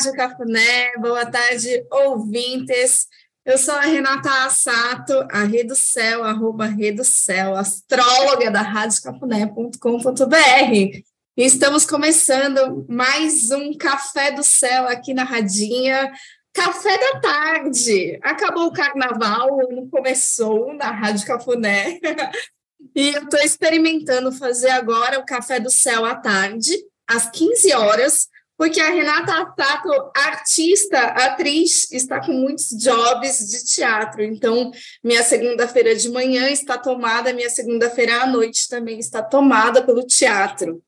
Rádio 0.00 0.14
Cafuné, 0.14 0.92
boa 0.96 1.26
tarde, 1.26 1.84
ouvintes. 1.92 3.06
Eu 3.44 3.58
sou 3.58 3.74
a 3.74 3.82
Renata 3.82 4.30
Assato, 4.46 5.12
a 5.30 5.42
Rede 5.42 5.76
Céu, 5.76 6.24
arroba 6.24 6.64
Rede 6.64 7.04
Céu, 7.04 7.54
astróloga 7.54 8.50
da 8.50 8.62
radiocafuné.com.br. 8.62 11.02
E 11.36 11.38
estamos 11.44 11.84
começando 11.84 12.86
mais 12.88 13.50
um 13.50 13.76
Café 13.76 14.30
do 14.30 14.42
Céu 14.42 14.88
aqui 14.88 15.12
na 15.12 15.22
Radinha, 15.22 16.10
Café 16.54 16.96
da 16.96 17.20
tarde. 17.20 18.18
Acabou 18.22 18.68
o 18.68 18.72
carnaval, 18.72 19.58
não 19.70 19.86
começou 19.86 20.72
na 20.72 20.90
Rádio 20.90 21.26
Cafuné. 21.26 22.00
e 22.96 23.10
eu 23.10 23.24
estou 23.24 23.40
experimentando 23.40 24.32
fazer 24.32 24.70
agora 24.70 25.18
o 25.18 25.26
Café 25.26 25.60
do 25.60 25.70
Céu 25.70 26.06
à 26.06 26.14
tarde, 26.14 26.74
às 27.06 27.30
15 27.30 27.74
horas, 27.74 28.30
porque 28.60 28.78
a 28.78 28.90
Renata 28.90 29.46
Tato, 29.56 29.88
artista, 30.14 30.98
atriz, 30.98 31.90
está 31.90 32.20
com 32.20 32.32
muitos 32.32 32.68
jobs 32.68 33.48
de 33.48 33.64
teatro. 33.64 34.22
Então, 34.22 34.70
minha 35.02 35.22
segunda-feira 35.22 35.96
de 35.96 36.10
manhã 36.10 36.46
está 36.50 36.76
tomada, 36.76 37.32
minha 37.32 37.48
segunda-feira 37.48 38.20
à 38.20 38.26
noite 38.26 38.68
também 38.68 38.98
está 38.98 39.22
tomada 39.22 39.82
pelo 39.82 40.06
teatro. 40.06 40.82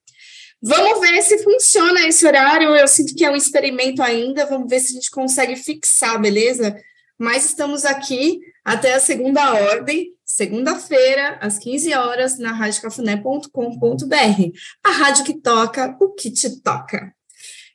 Vamos 0.60 1.00
ver 1.00 1.22
se 1.22 1.42
funciona 1.42 2.06
esse 2.06 2.26
horário. 2.26 2.76
Eu 2.76 2.86
sinto 2.86 3.14
que 3.14 3.24
é 3.24 3.30
um 3.30 3.36
experimento 3.36 4.02
ainda. 4.02 4.44
Vamos 4.44 4.68
ver 4.68 4.80
se 4.80 4.92
a 4.92 4.96
gente 4.96 5.10
consegue 5.10 5.56
fixar, 5.56 6.20
beleza? 6.20 6.76
Mas 7.18 7.46
estamos 7.46 7.86
aqui 7.86 8.38
até 8.62 8.92
a 8.92 9.00
segunda 9.00 9.50
ordem, 9.50 10.12
segunda-feira, 10.26 11.38
às 11.40 11.58
15 11.58 11.94
horas, 11.94 12.38
na 12.38 12.52
radiocafuné.com.br. 12.52 14.58
A 14.84 14.90
rádio 14.90 15.24
que 15.24 15.40
toca 15.40 15.96
o 15.98 16.10
que 16.10 16.30
te 16.30 16.60
toca. 16.60 17.14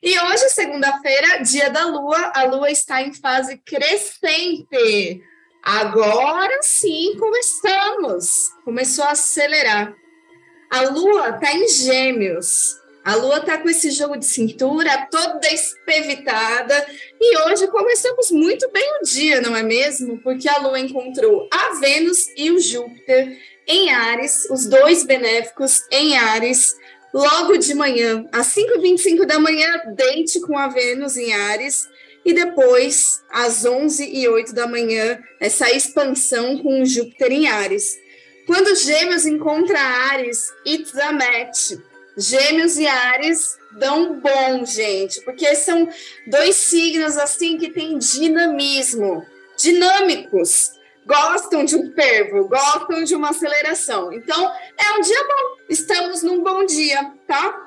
E 0.00 0.16
hoje, 0.16 0.48
segunda-feira, 0.50 1.42
dia 1.42 1.70
da 1.70 1.84
Lua, 1.86 2.32
a 2.32 2.44
Lua 2.44 2.70
está 2.70 3.02
em 3.02 3.12
fase 3.12 3.58
crescente. 3.58 5.22
Agora 5.60 6.62
sim 6.62 7.16
começamos. 7.18 8.50
Começou 8.64 9.04
a 9.04 9.10
acelerar. 9.10 9.92
A 10.70 10.82
Lua 10.82 11.30
está 11.30 11.52
em 11.52 11.66
Gêmeos. 11.68 12.76
A 13.04 13.16
Lua 13.16 13.38
está 13.38 13.58
com 13.58 13.68
esse 13.68 13.90
jogo 13.90 14.16
de 14.16 14.24
cintura 14.24 15.08
toda 15.10 15.52
espevitada. 15.52 16.86
E 17.20 17.38
hoje 17.38 17.66
começamos 17.66 18.30
muito 18.30 18.70
bem 18.70 19.00
o 19.00 19.04
dia, 19.04 19.40
não 19.40 19.56
é 19.56 19.64
mesmo? 19.64 20.18
Porque 20.22 20.48
a 20.48 20.58
Lua 20.58 20.78
encontrou 20.78 21.48
a 21.50 21.80
Vênus 21.80 22.28
e 22.36 22.52
o 22.52 22.60
Júpiter 22.60 23.36
em 23.66 23.90
Ares, 23.92 24.48
os 24.48 24.66
dois 24.66 25.04
benéficos 25.04 25.82
em 25.90 26.16
Ares 26.16 26.76
logo 27.18 27.56
de 27.56 27.74
manhã, 27.74 28.24
às 28.30 28.54
5h25 28.54 29.26
da 29.26 29.38
manhã, 29.40 29.82
deite 29.96 30.40
com 30.40 30.56
a 30.56 30.68
Vênus 30.68 31.16
em 31.16 31.32
Ares, 31.32 31.88
e 32.24 32.32
depois, 32.32 33.22
às 33.30 33.64
11 33.64 34.04
e 34.04 34.28
8 34.28 34.54
da 34.54 34.66
manhã, 34.66 35.18
essa 35.40 35.70
expansão 35.70 36.58
com 36.58 36.84
Júpiter 36.84 37.32
em 37.32 37.48
Ares. 37.48 37.96
Quando 38.46 38.76
Gêmeos 38.76 39.26
encontra 39.26 39.78
Ares, 39.78 40.52
it's 40.64 40.94
a 40.96 41.12
match. 41.12 41.72
Gêmeos 42.16 42.78
e 42.78 42.86
Ares 42.86 43.56
dão 43.78 44.20
bom, 44.20 44.64
gente, 44.64 45.20
porque 45.22 45.54
são 45.54 45.88
dois 46.26 46.56
signos 46.56 47.16
assim 47.16 47.58
que 47.58 47.70
têm 47.70 47.98
dinamismo, 47.98 49.24
dinâmicos 49.56 50.77
gostam 51.08 51.64
de 51.64 51.74
um 51.74 51.90
fervo, 51.94 52.46
gostam 52.46 53.02
de 53.02 53.16
uma 53.16 53.30
aceleração. 53.30 54.12
Então, 54.12 54.52
é 54.76 54.98
um 54.98 55.00
dia 55.00 55.24
bom. 55.24 55.64
Estamos 55.70 56.22
num 56.22 56.42
bom 56.44 56.66
dia, 56.66 57.12
tá? 57.26 57.64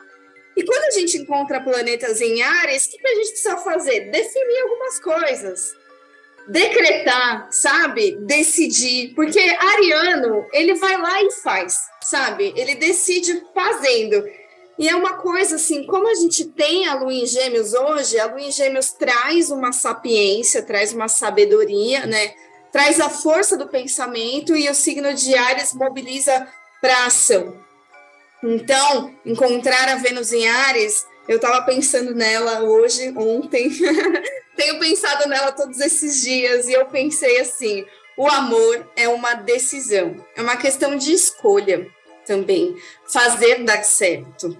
E 0.55 0.63
quando 0.63 0.83
a 0.83 0.91
gente 0.91 1.17
encontra 1.17 1.59
planetas 1.59 2.21
em 2.21 2.43
Ares, 2.43 2.85
o 2.85 2.91
que 2.91 3.07
a 3.07 3.15
gente 3.15 3.29
precisa 3.29 3.57
fazer? 3.57 4.11
Definir 4.11 4.61
algumas 4.61 4.99
coisas. 4.99 5.73
Decretar, 6.47 7.47
sabe? 7.49 8.17
Decidir. 8.27 9.15
Porque 9.15 9.39
Ariano, 9.39 10.45
ele 10.53 10.75
vai 10.75 10.97
lá 10.97 11.23
e 11.23 11.31
faz, 11.31 11.77
sabe? 12.03 12.53
Ele 12.55 12.75
decide 12.75 13.43
fazendo. 13.55 14.23
E 14.77 14.87
é 14.87 14.95
uma 14.95 15.13
coisa 15.13 15.55
assim, 15.55 15.85
como 15.87 16.07
a 16.07 16.15
gente 16.15 16.45
tem 16.45 16.87
a 16.87 16.93
lua 16.93 17.13
em 17.13 17.25
gêmeos 17.25 17.73
hoje, 17.73 18.19
a 18.19 18.27
lua 18.27 18.41
em 18.41 18.51
gêmeos 18.51 18.91
traz 18.91 19.49
uma 19.49 19.71
sapiência, 19.71 20.61
traz 20.61 20.93
uma 20.93 21.07
sabedoria, 21.07 22.05
né? 22.05 22.33
Traz 22.71 22.99
a 22.99 23.09
força 23.09 23.57
do 23.57 23.67
pensamento 23.67 24.55
e 24.55 24.69
o 24.69 24.75
signo 24.75 25.13
de 25.13 25.35
Ares 25.35 25.73
mobiliza 25.73 26.47
para 26.79 26.95
a 26.97 27.05
ação. 27.07 27.55
Então, 28.43 29.13
encontrar 29.25 29.87
a 29.89 29.95
Vênus 29.95 30.33
em 30.33 30.47
Ares, 30.47 31.05
eu 31.27 31.35
estava 31.35 31.61
pensando 31.63 32.15
nela 32.15 32.63
hoje, 32.63 33.13
ontem, 33.15 33.69
tenho 34.55 34.79
pensado 34.79 35.29
nela 35.29 35.51
todos 35.51 35.79
esses 35.79 36.21
dias 36.21 36.67
e 36.67 36.73
eu 36.73 36.85
pensei 36.87 37.39
assim: 37.39 37.85
o 38.17 38.27
amor 38.27 38.89
é 38.95 39.07
uma 39.07 39.35
decisão, 39.35 40.25
é 40.35 40.41
uma 40.41 40.57
questão 40.57 40.95
de 40.95 41.13
escolha 41.13 41.87
também, 42.25 42.75
fazer 43.07 43.63
dar 43.63 43.83
certo. 43.83 44.57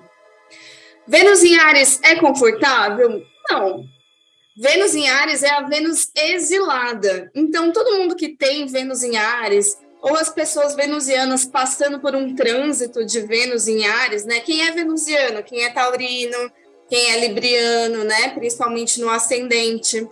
Vênus 1.08 1.44
em 1.44 1.58
Ares 1.60 2.00
é 2.04 2.16
confortável? 2.16 3.24
Não, 3.50 3.84
Vênus 4.58 4.94
em 4.94 5.10
Ares 5.10 5.44
é 5.44 5.50
a 5.50 5.62
Vênus 5.62 6.12
exilada. 6.16 7.32
Então, 7.34 7.72
todo 7.72 7.98
mundo 7.98 8.16
que 8.16 8.30
tem 8.30 8.66
Vênus 8.68 9.02
em 9.02 9.18
Ares, 9.18 9.78
ou 10.02 10.16
as 10.18 10.30
pessoas 10.30 10.76
venusianas 10.76 11.46
passando 11.46 12.00
por 12.00 12.16
um 12.16 12.36
trânsito 12.36 13.06
de 13.06 13.22
Vênus 13.22 13.68
em 13.68 13.86
Ares, 13.86 14.26
né? 14.26 14.40
Quem 14.40 14.68
é 14.68 14.72
venusiano? 14.72 15.44
Quem 15.44 15.64
é 15.64 15.72
taurino? 15.72 16.52
Quem 16.90 17.12
é 17.12 17.28
libriano, 17.28 18.04
né? 18.04 18.30
Principalmente 18.30 19.00
no 19.00 19.10
ascendente. 19.10 20.08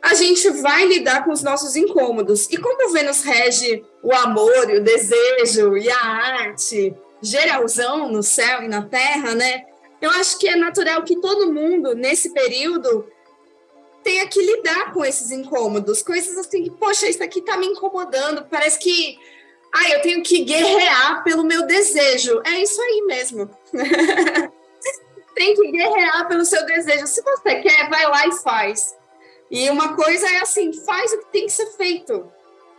A 0.00 0.14
gente 0.14 0.48
vai 0.50 0.84
lidar 0.84 1.24
com 1.24 1.32
os 1.32 1.42
nossos 1.42 1.74
incômodos. 1.74 2.48
E 2.50 2.56
como 2.56 2.92
Vênus 2.92 3.22
rege 3.22 3.82
o 4.02 4.12
amor 4.12 4.70
o 4.70 4.80
desejo 4.80 5.76
e 5.76 5.90
a 5.90 5.98
arte, 5.98 6.94
geralzão 7.20 8.08
no 8.08 8.22
céu 8.22 8.62
e 8.62 8.68
na 8.68 8.82
terra, 8.82 9.34
né? 9.34 9.64
Eu 10.00 10.10
acho 10.10 10.38
que 10.38 10.48
é 10.48 10.56
natural 10.56 11.02
que 11.02 11.20
todo 11.20 11.52
mundo, 11.52 11.94
nesse 11.94 12.32
período, 12.32 13.06
tenha 14.02 14.26
que 14.26 14.40
lidar 14.40 14.92
com 14.92 15.04
esses 15.04 15.30
incômodos, 15.30 16.02
coisas 16.02 16.36
assim 16.36 16.64
que, 16.64 16.70
poxa, 16.70 17.08
isso 17.08 17.22
aqui 17.22 17.40
tá 17.40 17.56
me 17.56 17.66
incomodando, 17.66 18.46
parece 18.50 18.78
que 18.78 19.18
ah, 19.72 19.88
eu 19.90 20.02
tenho 20.02 20.22
que 20.22 20.44
guerrear 20.44 21.24
pelo 21.24 21.44
meu 21.44 21.66
desejo. 21.66 22.42
É 22.44 22.60
isso 22.60 22.80
aí 22.80 23.02
mesmo. 23.06 23.50
Tem 25.34 25.54
que 25.54 25.72
guerrear 25.72 26.28
pelo 26.28 26.44
seu 26.44 26.64
desejo. 26.66 27.06
Se 27.06 27.22
você 27.22 27.54
quer, 27.62 27.88
vai 27.88 28.06
lá 28.06 28.26
e 28.26 28.32
faz. 28.32 28.94
E 29.50 29.70
uma 29.70 29.96
coisa 29.96 30.26
é 30.28 30.42
assim, 30.42 30.72
faz 30.72 31.12
o 31.12 31.18
que 31.18 31.32
tem 31.32 31.44
que 31.44 31.52
ser 31.52 31.66
feito, 31.76 32.26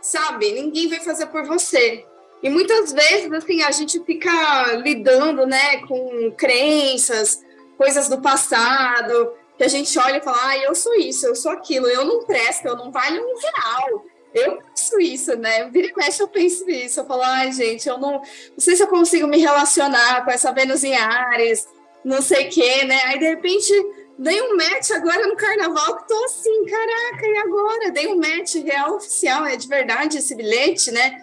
sabe? 0.00 0.50
Ninguém 0.50 0.88
vai 0.88 0.98
fazer 0.98 1.26
por 1.26 1.44
você. 1.44 2.04
E 2.42 2.50
muitas 2.50 2.92
vezes, 2.92 3.32
assim, 3.32 3.62
a 3.62 3.70
gente 3.70 4.02
fica 4.04 4.74
lidando, 4.74 5.46
né, 5.46 5.78
com 5.86 6.32
crenças, 6.36 7.40
coisas 7.78 8.08
do 8.08 8.20
passado, 8.20 9.32
que 9.56 9.64
a 9.64 9.68
gente 9.68 9.96
olha 9.98 10.18
e 10.18 10.22
fala, 10.22 10.38
ah, 10.48 10.58
eu 10.58 10.74
sou 10.74 10.94
isso, 10.94 11.26
eu 11.26 11.34
sou 11.34 11.52
aquilo, 11.52 11.86
eu 11.86 12.04
não 12.04 12.24
presto, 12.24 12.66
eu 12.66 12.76
não 12.76 12.90
valho 12.90 13.22
um 13.22 13.38
real. 13.38 14.04
Eu 14.34 14.58
penso 14.58 15.00
isso, 15.00 15.36
né? 15.36 15.70
Vira 15.70 15.88
e 15.88 15.94
mexe, 15.94 16.20
eu 16.20 16.26
penso 16.26 16.68
isso. 16.68 16.98
Eu 16.98 17.06
falo, 17.06 17.22
ai, 17.22 17.52
gente, 17.52 17.88
eu 17.88 17.98
não, 17.98 18.14
não 18.14 18.58
sei 18.58 18.74
se 18.74 18.82
eu 18.82 18.88
consigo 18.88 19.28
me 19.28 19.38
relacionar 19.38 20.24
com 20.24 20.30
essa 20.30 20.52
Vênus 20.52 20.82
em 20.82 20.96
Ares, 20.96 21.68
não 22.04 22.20
sei 22.20 22.48
o 22.48 22.50
quê, 22.50 22.84
né? 22.84 23.00
Aí, 23.04 23.18
de 23.20 23.26
repente, 23.26 23.72
dei 24.18 24.42
um 24.42 24.56
match 24.56 24.90
agora 24.90 25.26
no 25.28 25.36
carnaval 25.36 25.98
que 25.98 26.08
tô 26.08 26.24
assim, 26.24 26.64
caraca, 26.64 27.26
e 27.26 27.38
agora? 27.38 27.90
Dei 27.92 28.08
um 28.08 28.16
match 28.16 28.56
real 28.56 28.96
oficial, 28.96 29.46
é 29.46 29.56
de 29.56 29.68
verdade 29.68 30.18
esse 30.18 30.34
bilhete, 30.34 30.90
né? 30.90 31.22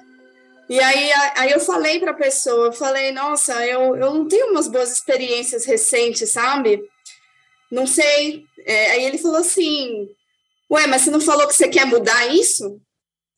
E 0.70 0.80
aí, 0.80 1.12
aí 1.36 1.52
eu 1.52 1.60
falei 1.60 2.00
para 2.00 2.14
pessoa, 2.14 2.68
eu 2.68 2.74
falei, 2.74 3.12
nossa, 3.12 3.68
eu, 3.68 3.94
eu 3.98 4.14
não 4.14 4.26
tenho 4.26 4.52
umas 4.52 4.70
boas 4.70 4.90
experiências 4.90 5.66
recentes, 5.66 6.32
sabe? 6.32 6.90
Não 7.72 7.88
sei. 7.88 8.46
É, 8.66 8.92
aí 8.92 9.06
ele 9.06 9.18
falou 9.18 9.38
assim: 9.38 10.10
Ué, 10.70 10.86
mas 10.88 11.04
você 11.04 11.12
não 11.12 11.22
falou 11.22 11.48
que 11.48 11.56
você 11.56 11.70
quer 11.70 11.86
mudar 11.86 12.28
isso? 12.28 12.82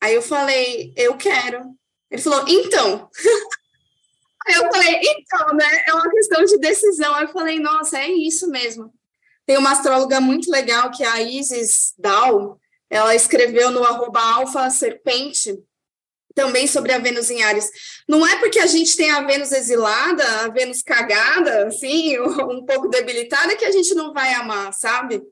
Aí 0.00 0.14
eu 0.14 0.22
falei: 0.22 0.92
Eu 0.96 1.16
quero. 1.16 1.74
Ele 2.10 2.20
falou: 2.20 2.44
Então. 2.48 3.08
aí 4.46 4.54
eu 4.54 4.70
falei: 4.70 5.00
Então, 5.02 5.54
né? 5.54 5.84
É 5.86 5.94
uma 5.94 6.10
questão 6.10 6.44
de 6.44 6.58
decisão. 6.58 7.14
Aí 7.14 7.24
eu 7.24 7.32
falei: 7.32 7.60
Nossa, 7.60 7.98
é 7.98 8.08
isso 8.08 8.48
mesmo. 8.48 8.92
Tem 9.46 9.56
uma 9.56 9.72
astróloga 9.72 10.20
muito 10.20 10.50
legal 10.50 10.90
que 10.90 11.04
é 11.04 11.08
a 11.08 11.22
Isis 11.22 11.94
Dow. 11.96 12.58
Ela 12.90 13.14
escreveu 13.14 13.70
no 13.70 13.84
arroba 13.84 14.20
alfa 14.20 14.68
serpente 14.70 15.62
também 16.34 16.66
sobre 16.66 16.92
a 16.92 16.98
Vênus 16.98 17.30
em 17.30 17.42
Ares. 17.42 17.70
Não 18.08 18.26
é 18.26 18.36
porque 18.36 18.58
a 18.58 18.66
gente 18.66 18.96
tem 18.96 19.10
a 19.10 19.22
Vênus 19.22 19.52
exilada, 19.52 20.24
a 20.40 20.48
Vênus 20.48 20.82
cagada, 20.82 21.68
assim, 21.68 22.18
um 22.18 22.64
pouco 22.66 22.88
debilitada, 22.88 23.56
que 23.56 23.64
a 23.64 23.70
gente 23.70 23.94
não 23.94 24.12
vai 24.12 24.34
amar, 24.34 24.72
sabe? 24.72 25.22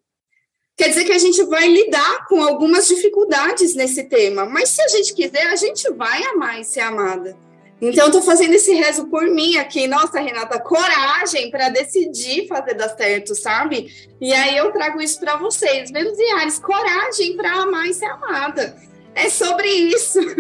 Quer 0.77 0.89
dizer 0.89 1.05
que 1.05 1.13
a 1.13 1.19
gente 1.19 1.43
vai 1.45 1.69
lidar 1.69 2.27
com 2.27 2.43
algumas 2.43 2.89
dificuldades 2.89 3.75
nesse 3.75 4.05
tema, 4.05 4.47
mas 4.47 4.71
se 4.71 4.81
a 4.81 4.89
gente 4.89 5.13
quiser, 5.13 5.47
a 5.49 5.57
gente 5.57 5.91
vai 5.93 6.25
amar 6.25 6.61
e 6.61 6.65
ser 6.65 6.81
amada. 6.81 7.37
Então, 7.81 8.13
tô 8.13 8.23
fazendo 8.23 8.55
esse 8.55 8.73
rezo 8.75 9.09
por 9.09 9.25
mim 9.25 9.57
aqui. 9.57 9.89
Nossa, 9.89 10.21
Renata, 10.21 10.61
coragem 10.61 11.51
para 11.51 11.69
decidir 11.69 12.47
fazer 12.47 12.75
dar 12.75 12.89
certo, 12.91 13.35
sabe? 13.35 13.93
E 14.21 14.33
aí 14.33 14.57
eu 14.57 14.71
trago 14.71 15.01
isso 15.01 15.19
para 15.19 15.37
vocês. 15.37 15.91
Vênus 15.91 16.17
e 16.17 16.31
Ares, 16.35 16.61
coragem 16.61 17.37
para 17.37 17.55
amar 17.55 17.89
e 17.89 17.93
ser 17.93 18.05
amada. 18.05 18.77
É 19.15 19.29
sobre 19.29 19.69
isso. 19.69 20.21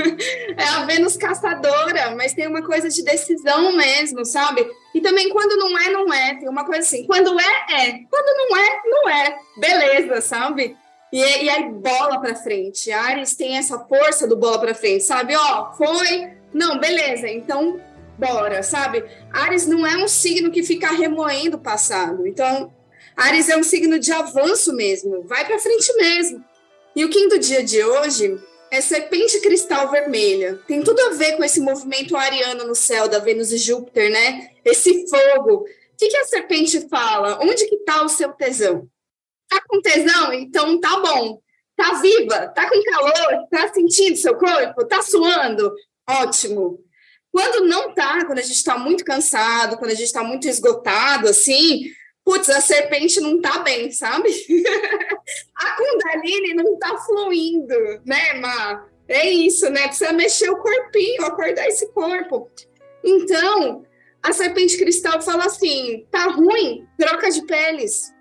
É 0.54 0.64
a 0.64 0.84
Vênus 0.84 1.16
caçadora, 1.16 2.14
mas 2.14 2.34
tem 2.34 2.46
uma 2.46 2.62
coisa 2.62 2.88
de 2.88 3.02
decisão 3.02 3.74
mesmo, 3.74 4.24
sabe? 4.24 4.68
E 4.94 5.00
também 5.00 5.30
quando 5.30 5.56
não 5.56 5.78
é, 5.78 5.90
não 5.90 6.12
é. 6.12 6.34
Tem 6.34 6.48
uma 6.48 6.64
coisa 6.64 6.80
assim, 6.80 7.06
quando 7.06 7.38
é, 7.40 7.64
é. 7.70 8.00
Quando 8.10 8.36
não 8.36 8.56
é, 8.56 8.80
não 8.84 9.08
é. 9.08 9.38
Beleza, 9.56 10.20
sabe? 10.20 10.76
E, 11.12 11.18
e 11.18 11.50
aí 11.50 11.70
bola 11.70 12.20
para 12.20 12.34
frente. 12.34 12.92
Ares 12.92 13.34
tem 13.34 13.56
essa 13.56 13.78
força 13.78 14.26
do 14.26 14.36
bola 14.36 14.58
para 14.58 14.74
frente, 14.74 15.04
sabe? 15.04 15.34
Ó, 15.34 15.72
foi, 15.72 16.32
não, 16.52 16.78
beleza, 16.78 17.28
então 17.28 17.80
bora, 18.18 18.62
sabe? 18.62 19.04
Ares 19.32 19.66
não 19.66 19.86
é 19.86 19.96
um 19.96 20.06
signo 20.08 20.50
que 20.50 20.62
fica 20.62 20.92
remoendo 20.92 21.56
o 21.56 21.60
passado. 21.60 22.26
Então, 22.26 22.72
Ares 23.16 23.48
é 23.48 23.56
um 23.56 23.62
signo 23.62 23.98
de 23.98 24.12
avanço 24.12 24.74
mesmo, 24.74 25.22
vai 25.22 25.44
para 25.44 25.58
frente 25.58 25.94
mesmo. 25.96 26.44
E 26.94 27.04
o 27.04 27.10
quinto 27.10 27.38
dia 27.38 27.64
de 27.64 27.82
hoje 27.82 28.38
é 28.72 28.80
serpente 28.80 29.38
cristal 29.42 29.90
vermelha. 29.90 30.58
Tem 30.66 30.82
tudo 30.82 30.98
a 31.02 31.10
ver 31.10 31.36
com 31.36 31.44
esse 31.44 31.60
movimento 31.60 32.16
ariano 32.16 32.66
no 32.66 32.74
céu 32.74 33.06
da 33.06 33.18
Vênus 33.18 33.52
e 33.52 33.58
Júpiter, 33.58 34.10
né? 34.10 34.50
Esse 34.64 35.06
fogo. 35.10 35.56
O 35.56 35.66
que, 35.98 36.08
que 36.08 36.16
a 36.16 36.24
serpente 36.24 36.88
fala? 36.88 37.38
Onde 37.42 37.66
que 37.66 37.74
está 37.74 38.02
o 38.02 38.08
seu 38.08 38.32
tesão? 38.32 38.88
Tá 39.46 39.62
com 39.68 39.78
tesão? 39.82 40.32
Então 40.32 40.80
tá 40.80 40.98
bom. 41.00 41.38
Tá 41.76 42.00
viva? 42.00 42.48
Tá 42.48 42.66
com 42.66 42.82
calor? 42.82 43.46
Tá 43.50 43.70
sentindo 43.74 44.16
seu 44.16 44.34
corpo? 44.36 44.86
Tá 44.86 45.02
suando? 45.02 45.70
Ótimo. 46.08 46.82
Quando 47.30 47.66
não 47.66 47.94
tá, 47.94 48.24
quando 48.24 48.38
a 48.38 48.42
gente 48.42 48.56
está 48.56 48.78
muito 48.78 49.04
cansado, 49.04 49.76
quando 49.76 49.90
a 49.90 49.94
gente 49.94 50.06
está 50.06 50.24
muito 50.24 50.48
esgotado, 50.48 51.28
assim, 51.28 51.84
putz, 52.24 52.48
a 52.48 52.60
serpente 52.60 53.20
não 53.20 53.40
tá 53.40 53.60
bem, 53.60 53.90
sabe? 53.90 54.28
a 55.56 55.76
Kundalini 55.76 56.54
não 56.54 56.78
tá 56.78 56.96
fluindo, 56.98 58.00
né, 58.04 58.34
Má? 58.34 58.86
É 59.08 59.28
isso, 59.28 59.68
né? 59.68 59.88
Precisa 59.88 60.12
mexer 60.12 60.50
o 60.50 60.56
corpinho, 60.56 61.24
acordar 61.24 61.66
esse 61.68 61.92
corpo. 61.92 62.48
Então, 63.04 63.84
a 64.22 64.32
serpente 64.32 64.78
cristal 64.78 65.20
fala 65.20 65.46
assim: 65.46 66.06
tá 66.10 66.24
ruim, 66.26 66.86
troca 66.98 67.30
de 67.30 67.44
peles. 67.44 68.12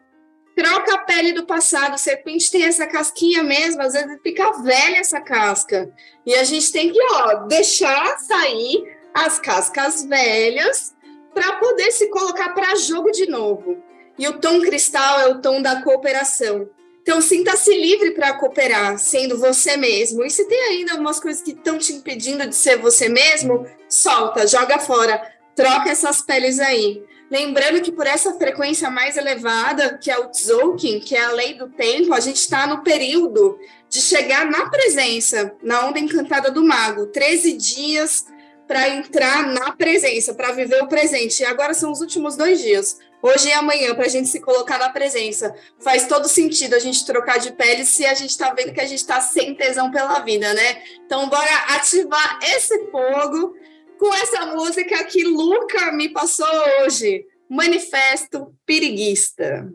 Troca 0.55 0.95
a 0.95 0.97
pele 0.99 1.31
do 1.31 1.45
passado. 1.45 1.93
A 1.93 1.97
serpente 1.97 2.51
tem 2.51 2.65
essa 2.65 2.85
casquinha 2.85 3.41
mesmo, 3.41 3.81
às 3.81 3.93
vezes 3.93 4.19
fica 4.21 4.51
velha 4.63 4.97
essa 4.97 5.21
casca. 5.21 5.93
E 6.25 6.35
a 6.35 6.43
gente 6.43 6.71
tem 6.71 6.91
que, 6.91 6.99
ó, 7.13 7.45
deixar 7.47 8.17
sair 8.17 8.83
as 9.13 9.39
cascas 9.39 10.03
velhas 10.03 10.93
para 11.33 11.53
poder 11.53 11.91
se 11.91 12.09
colocar 12.09 12.49
para 12.49 12.75
jogo 12.75 13.11
de 13.11 13.27
novo. 13.29 13.81
E 14.17 14.27
o 14.27 14.39
tom 14.39 14.61
cristal 14.61 15.19
é 15.19 15.27
o 15.27 15.41
tom 15.41 15.61
da 15.61 15.81
cooperação. 15.81 16.69
Então, 17.01 17.19
sinta-se 17.19 17.73
livre 17.73 18.11
para 18.11 18.33
cooperar, 18.33 18.97
sendo 18.99 19.37
você 19.37 19.75
mesmo. 19.75 20.23
E 20.23 20.29
se 20.29 20.45
tem 20.45 20.59
ainda 20.69 20.91
algumas 20.91 21.19
coisas 21.19 21.41
que 21.41 21.51
estão 21.51 21.77
te 21.77 21.93
impedindo 21.93 22.45
de 22.45 22.55
ser 22.55 22.77
você 22.77 23.09
mesmo, 23.09 23.65
solta, 23.89 24.45
joga 24.45 24.77
fora, 24.77 25.19
troca 25.55 25.89
essas 25.89 26.21
peles 26.21 26.59
aí. 26.59 27.03
Lembrando 27.31 27.81
que 27.81 27.91
por 27.91 28.05
essa 28.05 28.33
frequência 28.33 28.89
mais 28.89 29.15
elevada, 29.17 29.97
que 29.97 30.11
é 30.11 30.19
o 30.19 30.29
Tzolk'in, 30.29 30.99
que 30.99 31.15
é 31.15 31.23
a 31.23 31.31
lei 31.31 31.53
do 31.53 31.69
tempo, 31.69 32.13
a 32.13 32.19
gente 32.19 32.35
está 32.35 32.67
no 32.67 32.83
período 32.83 33.57
de 33.89 34.01
chegar 34.01 34.45
na 34.45 34.69
presença, 34.69 35.55
na 35.63 35.87
onda 35.87 35.97
encantada 35.97 36.51
do 36.51 36.63
mago. 36.63 37.07
13 37.07 37.53
dias 37.53 38.25
para 38.67 38.89
entrar 38.89 39.47
na 39.47 39.71
presença, 39.71 40.33
para 40.33 40.51
viver 40.51 40.83
o 40.83 40.87
presente. 40.87 41.41
E 41.41 41.45
agora 41.45 41.73
são 41.73 41.91
os 41.91 42.01
últimos 42.01 42.35
dois 42.35 42.61
dias, 42.61 42.99
hoje 43.21 43.49
e 43.49 43.53
amanhã, 43.53 43.93
para 43.93 44.05
a 44.05 44.09
gente 44.09 44.27
se 44.27 44.39
colocar 44.39 44.77
na 44.77 44.89
presença. 44.89 45.53
Faz 45.79 46.07
todo 46.07 46.27
sentido 46.27 46.73
a 46.73 46.79
gente 46.79 47.05
trocar 47.05 47.39
de 47.39 47.51
pele 47.51 47.85
se 47.85 48.05
a 48.05 48.13
gente 48.13 48.31
está 48.31 48.53
vendo 48.53 48.73
que 48.73 48.81
a 48.81 48.85
gente 48.85 48.99
está 48.99 49.21
sem 49.21 49.55
tesão 49.55 49.91
pela 49.91 50.19
vida, 50.19 50.53
né? 50.53 50.83
Então, 51.05 51.29
bora 51.29 51.55
ativar 51.69 52.39
esse 52.43 52.87
fogo 52.89 53.55
com 53.99 54.13
essa 54.15 54.47
música 54.47 55.03
que 55.03 55.23
Luca 55.23 55.91
me 55.91 56.09
passou 56.09 56.47
hoje, 56.81 57.25
Manifesto 57.47 58.55
Piriguista. 58.65 59.71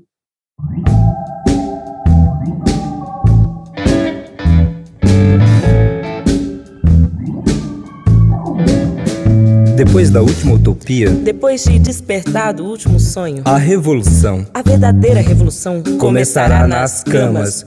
Depois 9.76 10.08
da 10.08 10.22
última 10.22 10.54
utopia, 10.54 11.10
depois 11.10 11.62
de 11.62 11.78
despertar 11.78 12.54
do 12.54 12.64
último 12.64 12.98
sonho, 12.98 13.42
a 13.44 13.58
revolução, 13.58 14.46
a 14.54 14.62
verdadeira 14.62 15.20
revolução, 15.20 15.82
começará 15.98 16.66
nas 16.66 17.04
camas. 17.04 17.62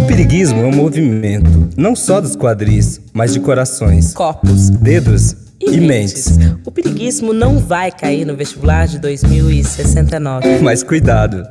O 0.00 0.06
piriguismo 0.06 0.60
é 0.60 0.66
um 0.66 0.72
movimento, 0.72 1.68
não 1.76 1.96
só 1.96 2.20
dos 2.20 2.36
quadris, 2.36 3.00
mas 3.12 3.32
de 3.32 3.40
corações, 3.40 4.14
corpos, 4.14 4.70
dedos 4.70 5.34
e, 5.60 5.72
e 5.72 5.80
mentes. 5.80 6.36
mentes. 6.36 6.58
O 6.64 6.70
piriguismo 6.70 7.32
não 7.32 7.58
vai 7.58 7.90
cair 7.90 8.24
no 8.24 8.36
vestibular 8.36 8.86
de 8.86 9.00
2069. 9.00 10.60
Mas 10.60 10.84
cuidado, 10.84 11.44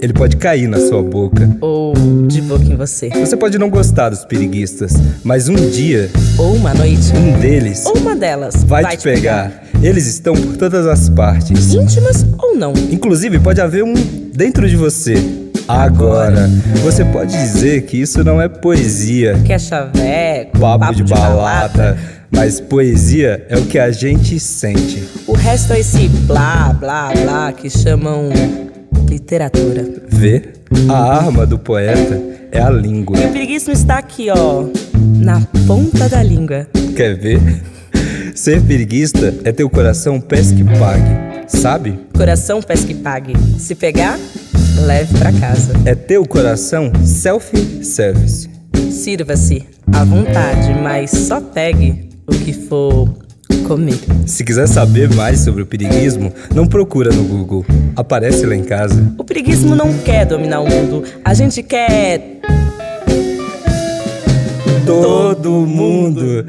ele 0.00 0.12
pode 0.12 0.36
cair 0.36 0.68
na 0.68 0.78
sua 0.78 1.02
boca. 1.02 1.48
Ou 1.60 1.94
de 2.26 2.40
boca 2.42 2.64
em 2.64 2.76
você. 2.76 3.08
Você 3.10 3.36
pode 3.36 3.58
não 3.58 3.70
gostar 3.70 4.10
dos 4.10 4.24
piriguistas, 4.24 4.92
mas 5.22 5.48
um 5.48 5.54
dia. 5.54 6.10
Ou 6.38 6.54
uma 6.54 6.74
noite. 6.74 7.12
Um 7.16 7.38
deles. 7.38 7.84
Ou 7.86 7.98
uma 7.98 8.14
delas. 8.14 8.64
Vai, 8.64 8.82
vai 8.82 8.96
te 8.96 9.04
pegar. 9.04 9.50
pegar. 9.50 9.64
Eles 9.82 10.06
estão 10.06 10.34
por 10.34 10.56
todas 10.56 10.86
as 10.86 11.08
partes. 11.08 11.72
Íntimas 11.72 12.24
ou 12.38 12.56
não. 12.56 12.72
Inclusive, 12.90 13.38
pode 13.38 13.60
haver 13.60 13.84
um 13.84 13.94
dentro 14.34 14.68
de 14.68 14.76
você. 14.76 15.14
Agora, 15.66 16.50
você 16.82 17.04
pode 17.06 17.32
dizer 17.32 17.82
que 17.82 17.96
isso 17.96 18.22
não 18.22 18.40
é 18.40 18.48
poesia. 18.48 19.40
Que 19.44 19.54
é 19.54 19.58
chaveco, 19.58 20.58
papo, 20.58 20.80
papo 20.80 20.94
de, 20.94 21.04
de 21.04 21.10
balada. 21.10 21.68
balada. 21.68 21.98
Mas 22.30 22.60
poesia 22.60 23.46
é 23.48 23.56
o 23.56 23.64
que 23.64 23.78
a 23.78 23.90
gente 23.90 24.38
sente. 24.40 25.04
O 25.26 25.32
resto 25.32 25.72
é 25.72 25.80
esse 25.80 26.08
blá, 26.08 26.74
blá, 26.78 27.12
blá 27.14 27.52
que 27.52 27.70
chamam 27.70 28.28
literatura. 29.08 29.84
Vê? 30.08 30.42
A 30.88 31.16
arma 31.16 31.46
do 31.46 31.58
poeta 31.58 32.20
é 32.50 32.60
a 32.60 32.70
língua. 32.70 33.18
E 33.18 33.26
o 33.26 33.30
preguiço 33.30 33.70
está 33.70 33.98
aqui, 33.98 34.28
ó, 34.30 34.64
na 35.20 35.40
ponta 35.66 36.08
da 36.08 36.22
língua. 36.22 36.66
Quer 36.96 37.16
ver? 37.16 37.40
Ser 38.34 38.60
preguista 38.62 39.32
é 39.44 39.52
ter 39.52 39.64
o 39.64 39.70
coração 39.70 40.20
pesque 40.20 40.64
pague, 40.78 41.48
sabe? 41.48 41.98
Coração 42.16 42.60
pesque 42.60 42.94
pague. 42.94 43.32
Se 43.58 43.74
pegar, 43.74 44.18
leve 44.84 45.16
para 45.18 45.32
casa. 45.32 45.72
É 45.84 45.94
ter 45.94 46.18
o 46.18 46.26
coração 46.26 46.90
self-service. 47.04 48.50
Sirva-se 48.90 49.64
à 49.92 50.04
vontade, 50.04 50.74
mas 50.82 51.10
só 51.10 51.40
pegue 51.40 52.08
o 52.26 52.32
que 52.32 52.52
for 52.52 53.08
comer. 53.66 53.98
Se 54.26 54.44
quiser 54.44 54.66
saber 54.66 55.12
mais 55.14 55.40
sobre 55.40 55.62
o 55.62 55.66
piriguismo, 55.66 56.32
não 56.54 56.66
procura 56.66 57.10
no 57.12 57.24
Google. 57.24 57.64
Aparece 57.96 58.46
lá 58.46 58.54
em 58.54 58.64
casa. 58.64 59.14
O 59.18 59.24
piriguismo 59.24 59.74
não 59.74 59.92
quer 59.98 60.24
dominar 60.26 60.60
o 60.60 60.68
mundo. 60.68 61.04
A 61.24 61.34
gente 61.34 61.62
quer. 61.62 62.40
Todo 64.86 65.50
mundo. 65.66 66.46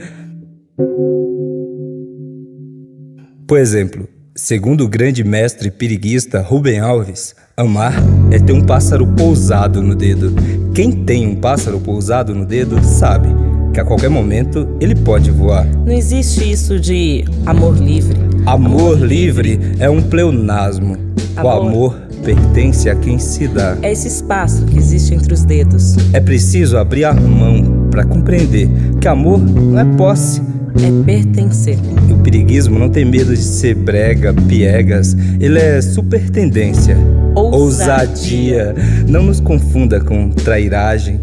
Por 3.48 3.60
exemplo, 3.60 4.08
segundo 4.36 4.84
o 4.84 4.90
grande 4.90 5.24
mestre 5.24 5.70
piriguista 5.72 6.42
Rubem 6.42 6.80
Alves, 6.80 7.36
amar 7.56 7.94
é 8.32 8.40
ter 8.40 8.54
um 8.54 8.62
pássaro 8.62 9.06
pousado 9.08 9.82
no 9.82 9.96
dedo. 9.96 10.34
Quem 10.74 10.92
tem 10.92 11.28
um 11.28 11.36
pássaro 11.36 11.80
pousado 11.80 12.34
no 12.34 12.46
dedo 12.46 12.84
sabe 12.84 13.30
que 13.76 13.82
a 13.82 13.84
qualquer 13.84 14.10
momento 14.10 14.66
ele 14.80 14.96
pode 14.96 15.30
voar. 15.30 15.68
Não 15.86 15.92
existe 15.92 16.50
isso 16.50 16.80
de 16.80 17.26
amor 17.46 17.78
livre. 17.78 18.18
Amor, 18.46 18.94
amor 18.96 19.00
livre, 19.00 19.60
é 19.80 19.90
um 19.90 20.02
pleonasmo. 20.02 20.98
Amor. 21.36 21.46
O 21.46 21.68
amor 21.68 21.96
pertence 22.24 22.90
a 22.90 22.96
quem 22.96 23.20
se 23.20 23.50
dá. 23.50 23.78
É 23.82 23.92
esse 23.92 24.08
espaço 24.08 24.64
que 24.66 24.78
existe 24.78 25.14
entre 25.14 25.34
os 25.34 25.44
dedos. 25.44 25.98
É 26.14 26.22
preciso 26.22 26.78
abrir 26.78 27.04
a 27.04 27.14
mão 27.14 27.90
para 27.92 28.06
compreender 28.06 28.70
que 29.02 29.10
amor 29.10 29.40
não 29.40 29.78
é 29.78 29.84
posse. 29.98 30.42
É 30.82 31.04
pertencer. 31.04 31.78
E 32.10 32.14
o 32.14 32.18
periguismo 32.20 32.80
não 32.80 32.90
tem 32.90 33.04
medo 33.04 33.34
de 33.36 33.44
ser 33.44 33.76
brega, 33.76 34.34
piegas. 34.34 35.18
Ele 35.38 35.60
é 35.60 35.82
super 35.82 36.30
tendência. 36.30 36.98
Ousadia. 37.36 37.58
Ousadia. 37.58 38.76
Não 39.08 39.24
nos 39.24 39.42
confunda 39.42 40.00
com 40.00 40.30
trairagem, 40.30 41.20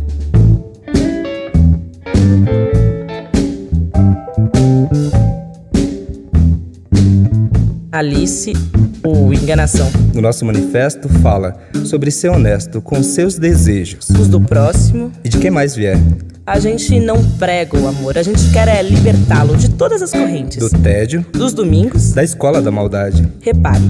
Alice 7.91 8.53
ou 9.05 9.33
enganação. 9.33 9.89
No 10.15 10.21
nosso 10.21 10.45
manifesto 10.45 11.09
fala 11.09 11.57
sobre 11.85 12.11
ser 12.11 12.31
honesto 12.31 12.81
com 12.81 13.03
seus 13.03 13.37
desejos, 13.37 14.09
os 14.11 14.29
do 14.29 14.41
próximo 14.41 15.13
e 15.23 15.29
de 15.29 15.39
quem 15.39 15.51
mais 15.51 15.77
vier. 15.77 15.99
A 16.45 16.59
gente 16.59 16.99
não 16.99 17.23
prega 17.39 17.79
o 17.79 17.87
amor, 17.87 18.19
a 18.19 18.23
gente 18.23 18.51
quer 18.51 18.67
é 18.67 18.83
libertá-lo 18.83 19.57
de 19.57 19.71
todas 19.71 20.03
as 20.03 20.11
correntes. 20.11 20.59
Do 20.59 20.71
tédio, 20.83 21.25
dos 21.33 21.53
domingos, 21.53 22.13
da 22.15 22.25
escola 22.25 22.61
da 22.61 22.69
maldade. 22.69 23.29
Repare, 23.41 23.81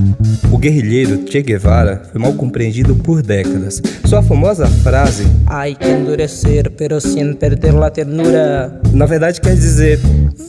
o 0.53 0.59
guerrilheiro 0.59 1.25
Che 1.27 1.41
Guevara 1.41 2.03
foi 2.13 2.21
mal 2.21 2.35
compreendido 2.35 2.95
por 2.95 3.23
décadas. 3.23 3.81
Sua 4.05 4.23
famosa 4.23 4.67
frase 4.67 5.25
Ai 5.47 5.75
que 5.75 5.89
endurecer, 5.89 6.71
pero 6.73 7.01
sem 7.01 7.33
perder 7.33 7.73
la 7.73 7.89
ternura 7.89 8.79
Na 8.93 9.07
verdade 9.07 9.41
quer 9.41 9.55
dizer 9.55 9.99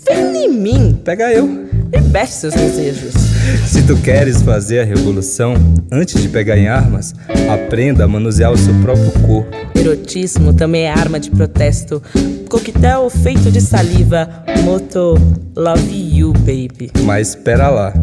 Vem 0.06 0.44
em 0.46 0.50
mim, 0.50 1.00
pega 1.06 1.32
eu 1.32 1.48
Liberte 1.94 2.34
seus 2.34 2.54
desejos 2.54 3.33
Se 3.66 3.84
tu 3.84 3.98
queres 3.98 4.42
fazer 4.42 4.80
a 4.80 4.84
revolução, 4.86 5.56
antes 5.92 6.22
de 6.22 6.30
pegar 6.30 6.58
em 6.58 6.68
armas, 6.68 7.14
aprenda 7.50 8.06
a 8.06 8.08
manusear 8.08 8.52
o 8.52 8.58
seu 8.58 8.74
próprio 8.76 9.12
corpo. 9.26 9.52
Erotismo 9.76 10.54
também 10.54 10.84
é 10.84 10.92
arma 10.92 11.20
de 11.20 11.30
protesto. 11.30 12.02
Coquetel 12.50 13.10
feito 13.10 13.52
de 13.52 13.60
saliva, 13.60 14.30
moto 14.64 15.16
love 15.56 16.18
you, 16.18 16.32
baby. 16.34 16.92
Mas 17.04 17.30
espera 17.30 17.70
lá. 17.70 17.94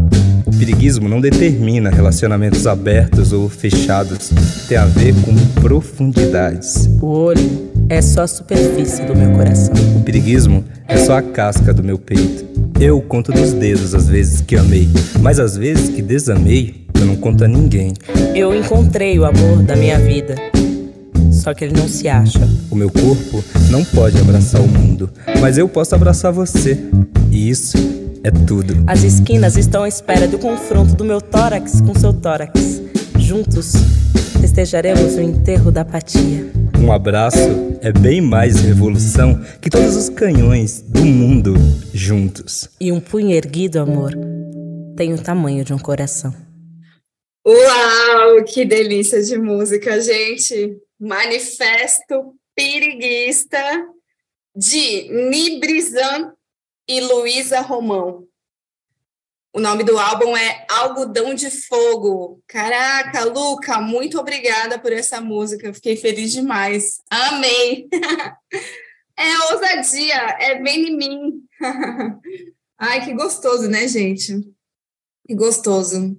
O 0.47 0.56
periguismo 0.59 1.09
não 1.09 1.20
determina 1.20 1.88
relacionamentos 1.88 2.66
abertos 2.66 3.32
ou 3.32 3.49
fechados. 3.49 4.30
Tem 4.68 4.76
a 4.76 4.85
ver 4.85 5.14
com 5.23 5.35
profundidades. 5.61 6.87
O 7.00 7.06
olho 7.06 7.70
é 7.90 8.00
só 8.00 8.23
a 8.23 8.26
superfície 8.28 9.02
do 9.02 9.16
meu 9.16 9.32
coração. 9.32 9.75
O 9.97 10.02
periguismo 10.02 10.64
é 10.87 10.97
só 10.97 11.18
a 11.18 11.23
casca 11.23 11.75
do 11.75 11.82
meu 11.82 11.99
peito. 11.99 12.49
Eu 12.78 13.02
conto 13.02 13.32
dos 13.32 13.52
dedos 13.52 13.97
as 13.97 14.06
vezes 14.09 14.40
que 14.40 14.56
amei, 14.56 14.88
mas 15.20 15.40
as 15.40 15.56
vezes 15.56 15.90
que 15.90 16.00
desamei, 16.00 16.87
eu 16.94 17.04
não 17.04 17.16
conto 17.16 17.44
a 17.44 17.49
ninguém. 17.49 17.92
Eu 18.32 18.54
encontrei 18.54 19.18
o 19.18 19.25
amor 19.25 19.64
da 19.64 19.75
minha 19.75 19.99
vida, 19.99 20.37
só 21.32 21.52
que 21.52 21.64
ele 21.64 21.76
não 21.76 21.88
se 21.88 22.09
acha. 22.09 22.49
O 22.70 22.76
meu 22.76 22.90
corpo 22.90 23.42
não 23.68 23.85
pode 23.85 24.18
abraçar 24.20 24.61
o 24.61 24.68
mundo, 24.68 25.11
mas 25.40 25.59
eu 25.59 25.68
posso 25.68 25.92
abraçar 25.92 26.32
você. 26.32 26.78
E 27.28 27.50
isso 27.50 27.76
é 28.23 28.30
tudo. 28.30 28.85
As 28.87 29.02
esquinas 29.02 29.56
estão 29.56 29.82
à 29.82 29.88
espera 29.88 30.28
do 30.28 30.38
confronto 30.38 30.94
do 30.94 31.04
meu 31.04 31.20
tórax 31.20 31.80
com 31.80 31.92
seu 31.99 32.12
tórax. 32.12 32.80
Juntos 33.18 33.73
festejaremos 34.40 35.16
o 35.16 35.20
enterro 35.20 35.73
da 35.73 35.80
apatia. 35.80 36.60
Um 36.81 36.93
abraço 36.93 37.39
é 37.83 37.93
bem 37.93 38.23
mais 38.23 38.57
revolução 38.61 39.39
que 39.61 39.69
todos 39.69 39.97
os 39.97 40.09
canhões 40.09 40.81
do 40.81 41.05
mundo 41.05 41.55
juntos. 41.93 42.69
E 42.81 42.91
um 42.91 42.99
punho 42.99 43.33
erguido, 43.33 43.79
amor, 43.79 44.13
tem 44.97 45.13
o 45.13 45.23
tamanho 45.23 45.63
de 45.63 45.75
um 45.75 45.79
coração. 45.79 46.35
Uau, 47.47 48.43
que 48.45 48.65
delícia 48.65 49.23
de 49.23 49.39
música, 49.39 50.01
gente! 50.01 50.79
Manifesto 50.99 52.35
Piriguista 52.57 53.63
de 54.57 55.09
Nibrizan 55.31 56.33
e 56.89 57.01
Luísa 57.01 57.61
Romão. 57.61 58.25
O 59.52 59.59
nome 59.59 59.83
do 59.83 59.99
álbum 59.99 60.37
é 60.37 60.64
Algodão 60.71 61.35
de 61.35 61.50
Fogo. 61.50 62.40
Caraca, 62.47 63.25
Luca, 63.25 63.80
muito 63.80 64.16
obrigada 64.16 64.78
por 64.78 64.92
essa 64.92 65.21
música. 65.21 65.75
Fiquei 65.75 65.97
feliz 65.97 66.30
demais. 66.30 67.00
Amei. 67.11 67.88
é 69.19 69.38
ousadia, 69.52 70.37
é 70.38 70.62
bem 70.62 70.90
em 70.90 70.97
mim. 70.97 71.45
Ai, 72.78 73.04
que 73.04 73.12
gostoso, 73.12 73.69
né, 73.69 73.88
gente? 73.88 74.40
Que 75.26 75.35
gostoso. 75.35 76.16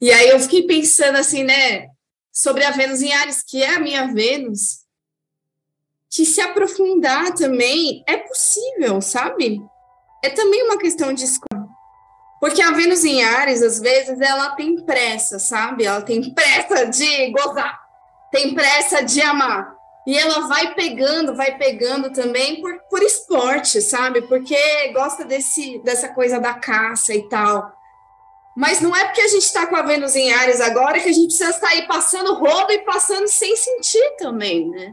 E 0.00 0.12
aí 0.12 0.28
eu 0.28 0.38
fiquei 0.38 0.64
pensando 0.64 1.18
assim, 1.18 1.42
né, 1.42 1.88
sobre 2.32 2.64
a 2.64 2.70
Vênus 2.70 3.02
em 3.02 3.12
Ares, 3.12 3.42
que 3.42 3.60
é 3.60 3.74
a 3.74 3.80
minha 3.80 4.06
Vênus, 4.06 4.82
que 6.08 6.24
se 6.24 6.40
aprofundar 6.40 7.34
também 7.34 8.04
é 8.06 8.16
possível, 8.18 9.00
sabe? 9.00 9.60
É 10.24 10.30
também 10.30 10.62
uma 10.62 10.78
questão 10.78 11.12
de 11.12 11.24
escolha 11.24 11.51
porque 12.42 12.60
a 12.60 12.72
Vênus 12.72 13.04
em 13.04 13.22
Ares, 13.22 13.62
às 13.62 13.78
vezes, 13.78 14.20
ela 14.20 14.50
tem 14.56 14.74
pressa, 14.84 15.38
sabe? 15.38 15.84
Ela 15.84 16.02
tem 16.02 16.34
pressa 16.34 16.86
de 16.86 17.30
gozar, 17.30 17.78
tem 18.32 18.52
pressa 18.52 19.00
de 19.00 19.22
amar. 19.22 19.72
E 20.04 20.18
ela 20.18 20.48
vai 20.48 20.74
pegando, 20.74 21.36
vai 21.36 21.56
pegando 21.56 22.12
também 22.12 22.60
por, 22.60 22.76
por 22.90 23.00
esporte, 23.00 23.80
sabe? 23.80 24.22
Porque 24.22 24.56
gosta 24.92 25.24
desse, 25.24 25.78
dessa 25.84 26.08
coisa 26.08 26.40
da 26.40 26.52
caça 26.52 27.14
e 27.14 27.28
tal. 27.28 27.72
Mas 28.56 28.80
não 28.80 28.94
é 28.94 29.04
porque 29.04 29.20
a 29.20 29.28
gente 29.28 29.44
está 29.44 29.64
com 29.68 29.76
a 29.76 29.82
Vênus 29.82 30.16
em 30.16 30.32
Ares 30.32 30.60
agora 30.60 30.98
que 30.98 31.10
a 31.10 31.12
gente 31.12 31.28
precisa 31.28 31.52
sair 31.52 31.86
passando 31.86 32.34
rodo 32.34 32.72
e 32.72 32.80
passando 32.80 33.28
sem 33.28 33.54
sentir 33.54 34.16
também, 34.18 34.68
né? 34.68 34.92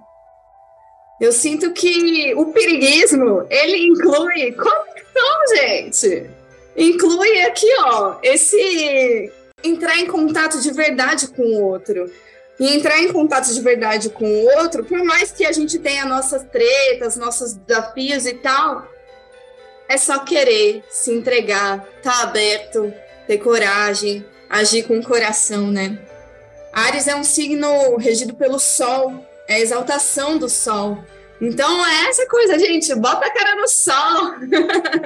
Eu 1.20 1.32
sinto 1.32 1.74
que 1.74 2.32
o 2.36 2.54
periguismo, 2.54 3.44
ele 3.50 3.88
inclui 3.88 4.52
conexão, 4.52 5.56
gente 5.56 6.39
inclui 6.80 7.42
aqui, 7.42 7.68
ó, 7.80 8.16
esse 8.24 9.32
entrar 9.64 9.98
em 9.98 10.08
contato 10.08 10.62
de 10.62 10.72
verdade 10.72 11.28
com 11.28 11.44
o 11.44 11.62
outro. 11.64 12.10
E 12.60 12.76
entrar 12.76 13.00
em 13.00 13.12
contato 13.12 13.54
de 13.54 13.62
verdade 13.62 14.10
com 14.10 14.26
o 14.26 14.46
outro, 14.58 14.84
por 14.84 15.02
mais 15.04 15.32
que 15.32 15.46
a 15.46 15.52
gente 15.52 15.80
tenha 15.80 16.06
nossas 16.06 16.44
tretas, 16.44 17.16
nossos 17.16 17.54
desafios 17.54 18.26
e 18.26 18.34
tal, 18.34 18.86
é 19.88 19.98
só 19.98 20.20
querer 20.20 20.84
se 20.90 21.12
entregar, 21.12 21.86
tá 22.04 22.24
aberto, 22.24 22.94
ter 23.28 23.38
coragem, 23.38 24.26
agir 24.50 24.84
com 24.84 25.00
o 25.00 25.04
coração, 25.04 25.72
né? 25.72 26.00
Ares 26.74 27.08
é 27.08 27.16
um 27.16 27.24
signo 27.24 27.96
regido 27.98 28.34
pelo 28.34 28.60
Sol, 28.60 29.26
é 29.48 29.56
a 29.56 29.60
exaltação 29.60 30.38
do 30.38 30.50
Sol. 30.50 31.04
Então 31.42 31.86
é 31.86 32.10
essa 32.10 32.28
coisa, 32.28 32.60
gente, 32.60 32.94
bota 32.96 33.26
a 33.26 33.32
cara 33.32 33.56
no 33.56 33.68
sol. 33.68 34.34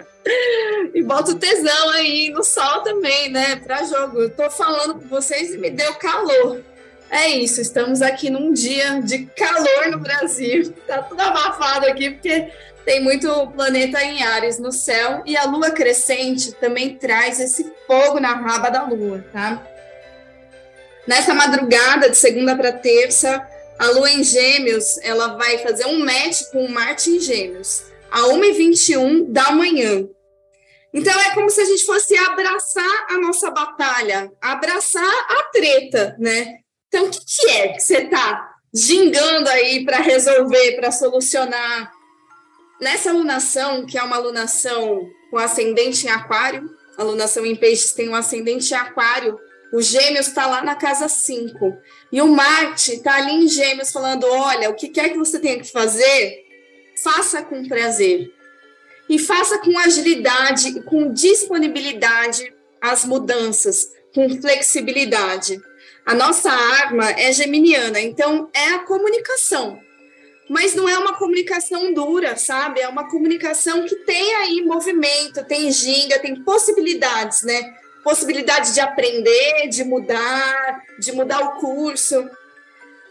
e 0.94 1.04
bota 1.04 1.32
o 1.32 1.36
tesão 1.36 1.90
aí 1.90 2.30
no 2.30 2.44
sol 2.44 2.82
também, 2.82 3.30
né? 3.30 3.58
Para 3.58 3.84
jogo. 3.84 4.22
Eu 4.22 4.30
tô 4.30 4.50
falando 4.50 4.96
com 4.96 5.08
vocês 5.08 5.54
e 5.54 5.58
me 5.58 5.70
deu 5.70 5.94
calor. 5.96 6.62
É 7.10 7.28
isso, 7.30 7.62
estamos 7.62 8.02
aqui 8.02 8.30
num 8.30 8.52
dia 8.52 9.00
de 9.02 9.26
calor 9.26 9.92
no 9.92 10.00
Brasil. 10.00 10.74
Tá 10.88 11.02
tudo 11.04 11.22
abafado 11.22 11.86
aqui 11.86 12.12
porque 12.12 12.50
tem 12.86 13.02
muito 13.02 13.48
planeta 13.48 14.04
em 14.04 14.24
Ares 14.24 14.60
no 14.60 14.72
céu 14.72 15.22
e 15.26 15.38
a 15.38 15.46
lua 15.46 15.72
crescente 15.72 16.52
também 16.54 16.96
traz 16.96 17.40
esse 17.40 17.72
fogo 17.88 18.20
na 18.20 18.34
raba 18.34 18.70
da 18.70 18.84
lua, 18.84 19.24
tá? 19.32 19.66
Nessa 21.08 21.34
madrugada 21.34 22.10
de 22.10 22.18
segunda 22.18 22.56
para 22.56 22.72
terça, 22.72 23.46
a 23.78 23.88
Lua 23.88 24.10
em 24.10 24.24
Gêmeos, 24.24 24.98
ela 25.02 25.36
vai 25.36 25.58
fazer 25.58 25.86
um 25.86 26.00
match 26.00 26.44
com 26.52 26.68
Marte 26.68 27.10
em 27.10 27.20
Gêmeos, 27.20 27.84
a 28.14 28.22
1h21 28.22 29.32
da 29.32 29.52
manhã. 29.52 30.08
Então, 30.94 31.20
é 31.20 31.34
como 31.34 31.50
se 31.50 31.60
a 31.60 31.66
gente 31.66 31.84
fosse 31.84 32.16
abraçar 32.16 33.08
a 33.10 33.18
nossa 33.18 33.50
batalha, 33.50 34.32
abraçar 34.40 35.04
a 35.04 35.44
treta, 35.52 36.16
né? 36.20 36.60
Então, 36.88 37.08
o 37.08 37.10
que, 37.10 37.20
que 37.26 37.50
é 37.50 37.70
que 37.70 37.80
você 37.80 38.04
está 38.04 38.54
gingando 38.72 39.50
aí 39.50 39.84
para 39.84 39.98
resolver, 39.98 40.74
para 40.74 40.92
solucionar? 40.92 41.92
Nessa 42.80 43.10
alunação, 43.10 43.84
que 43.84 43.98
é 43.98 44.04
uma 44.04 44.18
alunação 44.18 45.10
com 45.32 45.40
ascendente 45.40 46.06
em 46.06 46.12
aquário, 46.12 46.70
alunação 46.96 47.44
em 47.44 47.56
peixes 47.56 47.94
tem 47.94 48.10
um 48.10 48.16
ascendente 48.16 48.72
em 48.72 48.78
aquário, 48.78 49.40
o 49.74 49.82
Gêmeos 49.82 50.28
está 50.28 50.46
lá 50.46 50.64
na 50.64 50.76
casa 50.76 51.08
5. 51.08 51.76
E 52.12 52.22
o 52.22 52.28
Marte 52.28 52.94
está 52.94 53.16
ali 53.16 53.32
em 53.32 53.48
Gêmeos 53.48 53.92
falando: 53.92 54.28
olha, 54.28 54.70
o 54.70 54.76
que 54.76 54.90
quer 54.90 55.10
que 55.10 55.18
você 55.18 55.40
tenha 55.40 55.58
que 55.58 55.72
fazer, 55.72 56.43
faça 57.02 57.42
com 57.42 57.68
prazer. 57.68 58.34
E 59.10 59.20
faça 59.20 59.58
com 59.60 59.78
agilidade, 59.78 60.82
com 60.84 61.12
disponibilidade 61.12 62.54
as 62.82 63.06
mudanças, 63.06 63.92
com 64.14 64.30
flexibilidade. 64.42 65.60
A 66.06 66.14
nossa 66.14 66.52
arma 66.52 67.12
é 67.12 67.32
geminiana, 67.32 68.00
então 68.00 68.50
é 68.54 68.70
a 68.70 68.80
comunicação. 68.80 69.80
Mas 70.50 70.76
não 70.76 70.88
é 70.90 70.98
uma 70.98 71.18
comunicação 71.18 71.94
dura, 71.94 72.36
sabe? 72.36 72.82
É 72.82 72.88
uma 72.88 73.10
comunicação 73.10 73.86
que 73.86 73.96
tem 73.98 74.36
aí 74.36 74.62
movimento, 74.62 75.46
tem 75.46 75.72
ginga, 75.72 76.20
tem 76.20 76.44
possibilidades, 76.44 77.44
né? 77.44 77.74
possibilidade 78.04 78.74
de 78.74 78.82
aprender, 78.82 79.70
de 79.70 79.84
mudar, 79.84 80.84
de 81.00 81.12
mudar 81.14 81.40
o 81.40 81.52
curso. 81.60 82.30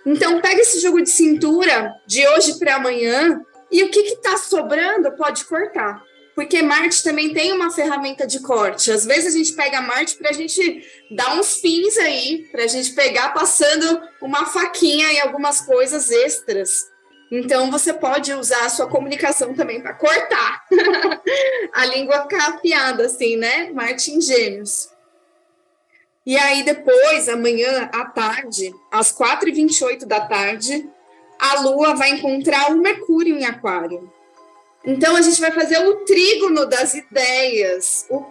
Então, 0.04 0.40
pega 0.40 0.60
esse 0.60 0.80
jogo 0.80 1.00
de 1.00 1.08
cintura 1.08 1.94
de 2.06 2.26
hoje 2.28 2.58
para 2.58 2.76
amanhã 2.76 3.40
e 3.72 3.82
o 3.82 3.90
que 3.90 4.00
está 4.00 4.36
sobrando 4.36 5.10
pode 5.12 5.44
cortar. 5.46 6.04
Porque 6.34 6.62
Marte 6.62 7.02
também 7.02 7.32
tem 7.32 7.52
uma 7.52 7.70
ferramenta 7.70 8.26
de 8.26 8.40
corte. 8.40 8.90
Às 8.90 9.04
vezes 9.04 9.34
a 9.34 9.38
gente 9.38 9.52
pega 9.52 9.80
Marte 9.80 10.16
para 10.16 10.30
a 10.30 10.32
gente 10.32 10.86
dar 11.10 11.34
uns 11.38 11.56
fins 11.56 11.96
aí, 11.98 12.46
para 12.50 12.64
a 12.64 12.66
gente 12.66 12.92
pegar 12.92 13.30
passando 13.34 14.00
uma 14.20 14.46
faquinha 14.46 15.12
em 15.12 15.20
algumas 15.20 15.60
coisas 15.62 16.10
extras. 16.10 16.90
Então, 17.30 17.70
você 17.70 17.94
pode 17.94 18.32
usar 18.34 18.66
a 18.66 18.68
sua 18.68 18.86
comunicação 18.86 19.54
também 19.54 19.80
para 19.80 19.94
cortar 19.94 20.64
a 21.72 21.86
língua 21.86 22.22
ficar 22.22 22.50
afiada, 22.50 23.06
assim, 23.06 23.36
né? 23.36 23.70
Marte 23.70 24.10
em 24.10 24.20
Gêmeos. 24.20 24.90
E 26.24 26.36
aí, 26.36 26.62
depois, 26.62 27.28
amanhã 27.28 27.88
à 27.92 28.04
tarde, 28.04 28.70
às 28.90 29.12
4h28 29.12 30.04
da 30.04 30.20
tarde, 30.20 30.88
a 31.38 31.60
Lua 31.60 31.94
vai 31.94 32.10
encontrar 32.10 32.70
o 32.70 32.78
Mercúrio 32.78 33.36
em 33.36 33.44
Aquário. 33.44 34.10
Então, 34.84 35.16
a 35.16 35.22
gente 35.22 35.40
vai 35.40 35.52
fazer 35.52 35.78
o 35.86 36.04
trígono 36.04 36.66
das 36.66 36.94
ideias. 36.94 38.06
O, 38.10 38.24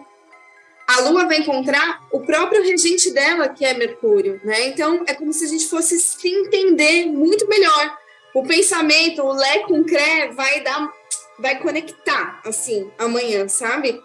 a 0.86 1.00
Lua 1.00 1.26
vai 1.26 1.38
encontrar 1.38 2.02
o 2.12 2.20
próprio 2.20 2.62
regente 2.62 3.10
dela, 3.10 3.48
que 3.48 3.64
é 3.64 3.74
Mercúrio, 3.74 4.40
né? 4.44 4.68
Então, 4.68 5.04
é 5.06 5.14
como 5.14 5.32
se 5.32 5.44
a 5.44 5.48
gente 5.48 5.66
fosse 5.66 5.98
se 5.98 6.28
entender 6.28 7.06
muito 7.06 7.48
melhor. 7.48 7.98
O 8.34 8.42
pensamento, 8.42 9.22
o 9.22 9.32
Lé 9.32 9.60
com 9.60 9.84
Cré, 9.84 10.28
vai 10.32 10.60
dar, 10.60 10.90
vai 11.38 11.58
conectar, 11.58 12.40
assim, 12.44 12.90
amanhã, 12.98 13.48
sabe? 13.48 14.00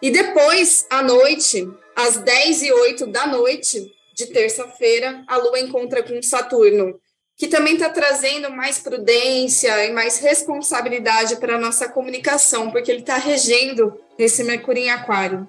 E 0.00 0.10
depois, 0.10 0.86
à 0.90 1.02
noite, 1.02 1.68
às 1.94 2.18
10 2.18 2.62
e 2.62 2.72
8 2.72 3.06
da 3.06 3.26
noite 3.26 3.92
de 4.14 4.26
terça-feira, 4.26 5.24
a 5.26 5.36
Lua 5.36 5.58
encontra 5.58 6.02
com 6.02 6.22
Saturno 6.22 7.00
que 7.38 7.46
também 7.46 7.74
está 7.74 7.88
trazendo 7.88 8.50
mais 8.50 8.80
prudência 8.80 9.86
e 9.86 9.92
mais 9.92 10.18
responsabilidade 10.18 11.36
para 11.36 11.54
a 11.54 11.58
nossa 11.58 11.88
comunicação, 11.88 12.72
porque 12.72 12.90
ele 12.90 13.00
está 13.00 13.16
regendo 13.16 13.96
esse 14.18 14.42
Mercúrio 14.42 14.82
em 14.82 14.90
Aquário. 14.90 15.48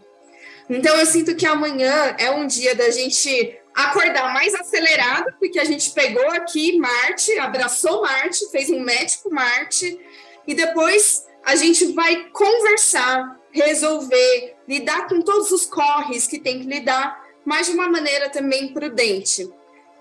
Então, 0.69 0.95
eu 0.95 1.05
sinto 1.07 1.35
que 1.35 1.47
amanhã 1.47 2.15
é 2.19 2.29
um 2.29 2.45
dia 2.45 2.75
da 2.75 2.91
gente 2.91 3.57
acordar 3.73 4.31
mais 4.31 4.53
acelerado, 4.53 5.33
porque 5.39 5.59
a 5.59 5.65
gente 5.65 5.89
pegou 5.89 6.29
aqui 6.29 6.77
Marte, 6.77 7.39
abraçou 7.39 8.03
Marte, 8.03 8.51
fez 8.51 8.69
um 8.69 8.79
médico 8.81 9.33
Marte, 9.33 9.99
e 10.45 10.53
depois 10.53 11.25
a 11.43 11.55
gente 11.55 11.91
vai 11.93 12.25
conversar, 12.25 13.35
resolver, 13.51 14.55
lidar 14.67 15.07
com 15.07 15.23
todos 15.23 15.51
os 15.51 15.65
corres 15.65 16.27
que 16.27 16.37
tem 16.37 16.59
que 16.59 16.67
lidar, 16.67 17.19
mas 17.43 17.65
de 17.65 17.73
uma 17.73 17.89
maneira 17.89 18.29
também 18.29 18.71
prudente. 18.71 19.49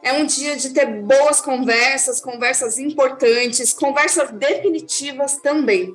É 0.02 0.12
um 0.12 0.24
dia 0.24 0.56
de 0.56 0.70
ter 0.70 0.86
boas 0.86 1.40
conversas, 1.40 2.20
conversas 2.20 2.78
importantes, 2.78 3.72
conversas 3.72 4.30
definitivas 4.30 5.38
também. 5.38 5.94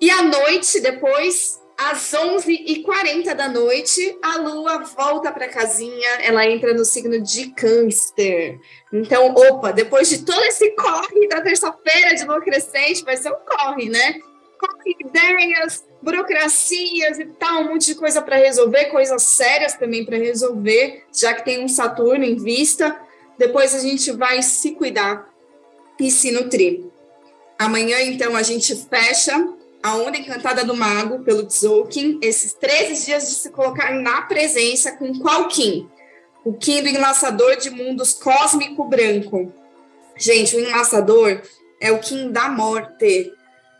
E 0.00 0.10
à 0.10 0.22
noite, 0.22 0.78
depois, 0.80 1.60
às 1.76 2.12
11h40 2.12 3.34
da 3.34 3.48
noite, 3.48 4.18
a 4.22 4.36
lua 4.36 4.78
volta 4.78 5.32
para 5.32 5.48
casinha, 5.48 6.08
ela 6.20 6.46
entra 6.46 6.74
no 6.74 6.84
signo 6.84 7.20
de 7.20 7.50
Câncer. 7.50 8.60
Então, 8.92 9.34
opa, 9.34 9.72
depois 9.72 10.08
de 10.08 10.24
todo 10.24 10.42
esse 10.44 10.70
corre 10.72 11.26
da 11.28 11.40
terça-feira 11.40 12.14
de 12.14 12.24
lua 12.24 12.40
crescente, 12.40 13.04
vai 13.04 13.16
ser 13.16 13.32
um 13.32 13.38
corre, 13.46 13.88
né? 13.88 14.20
Corre 14.58 14.96
ideias, 15.00 15.84
burocracias 16.00 17.18
e 17.18 17.26
tal, 17.26 17.62
um 17.62 17.72
monte 17.72 17.86
de 17.86 17.94
coisa 17.94 18.22
para 18.22 18.36
resolver, 18.36 18.86
coisas 18.86 19.22
sérias 19.22 19.74
também 19.74 20.04
para 20.04 20.16
resolver, 20.16 21.04
já 21.12 21.34
que 21.34 21.44
tem 21.44 21.64
um 21.64 21.68
Saturno 21.68 22.24
em 22.24 22.36
vista. 22.36 22.98
Depois 23.36 23.74
a 23.74 23.78
gente 23.78 24.10
vai 24.12 24.42
se 24.42 24.72
cuidar 24.72 25.28
e 25.98 26.10
se 26.10 26.30
nutrir. 26.30 26.84
Amanhã, 27.58 28.00
então, 28.02 28.36
a 28.36 28.42
gente 28.42 28.74
fecha 28.74 29.34
a 29.82 29.96
Onda 29.96 30.16
Encantada 30.16 30.64
do 30.64 30.76
Mago 30.76 31.20
pelo 31.20 31.46
Tzolk'in, 31.46 32.18
esses 32.22 32.52
13 32.52 33.06
dias 33.06 33.28
de 33.28 33.34
se 33.34 33.50
colocar 33.50 33.92
na 33.92 34.22
presença 34.22 34.92
com 34.92 35.18
qual 35.18 35.48
Kim? 35.48 35.88
O 36.44 36.52
Kim 36.52 36.82
do 36.82 36.88
Enlaçador 36.88 37.56
de 37.56 37.70
Mundos 37.70 38.12
Cósmico 38.12 38.84
Branco. 38.84 39.52
Gente, 40.16 40.56
o 40.56 40.60
Enlaçador 40.60 41.42
é 41.80 41.92
o 41.92 41.98
Kim 41.98 42.30
da 42.30 42.48
morte, 42.48 43.32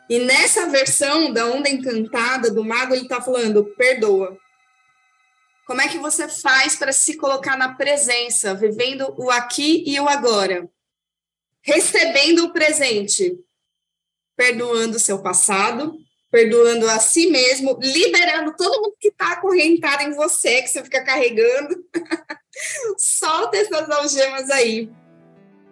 e 0.09 0.19
nessa 0.21 0.67
versão 0.67 1.33
da 1.33 1.47
onda 1.47 1.69
encantada 1.69 2.51
do 2.51 2.65
mago, 2.65 2.95
ele 2.95 3.03
está 3.03 3.21
falando: 3.21 3.65
perdoa. 3.77 4.39
Como 5.67 5.83
é 5.83 5.89
que 5.89 5.99
você 5.99 6.27
faz 6.29 6.77
para 6.77 6.93
se 6.93 7.17
colocar 7.19 7.57
na 7.57 7.75
presença, 7.75 8.55
vivendo 8.55 9.15
o 9.19 9.31
aqui 9.31 9.85
e 9.87 10.01
o 10.01 10.09
agora? 10.09 10.67
Recebendo 11.61 12.47
o 12.47 12.53
presente, 12.55 13.39
perdoando 14.35 14.97
o 14.97 15.01
seu 15.01 15.21
passado, 15.21 15.95
perdoando 16.31 16.89
a 16.89 16.99
si 16.99 17.31
mesmo, 17.31 17.79
liberando 17.83 18.57
todo 18.57 18.81
mundo 18.81 18.97
que 18.99 19.09
está 19.09 19.33
acorrentado 19.33 20.05
em 20.05 20.13
você, 20.13 20.63
que 20.63 20.69
você 20.69 20.83
fica 20.83 21.05
carregando. 21.05 21.85
Solta 22.97 23.59
essas 23.59 23.91
algemas 23.91 24.49
aí. 24.49 24.91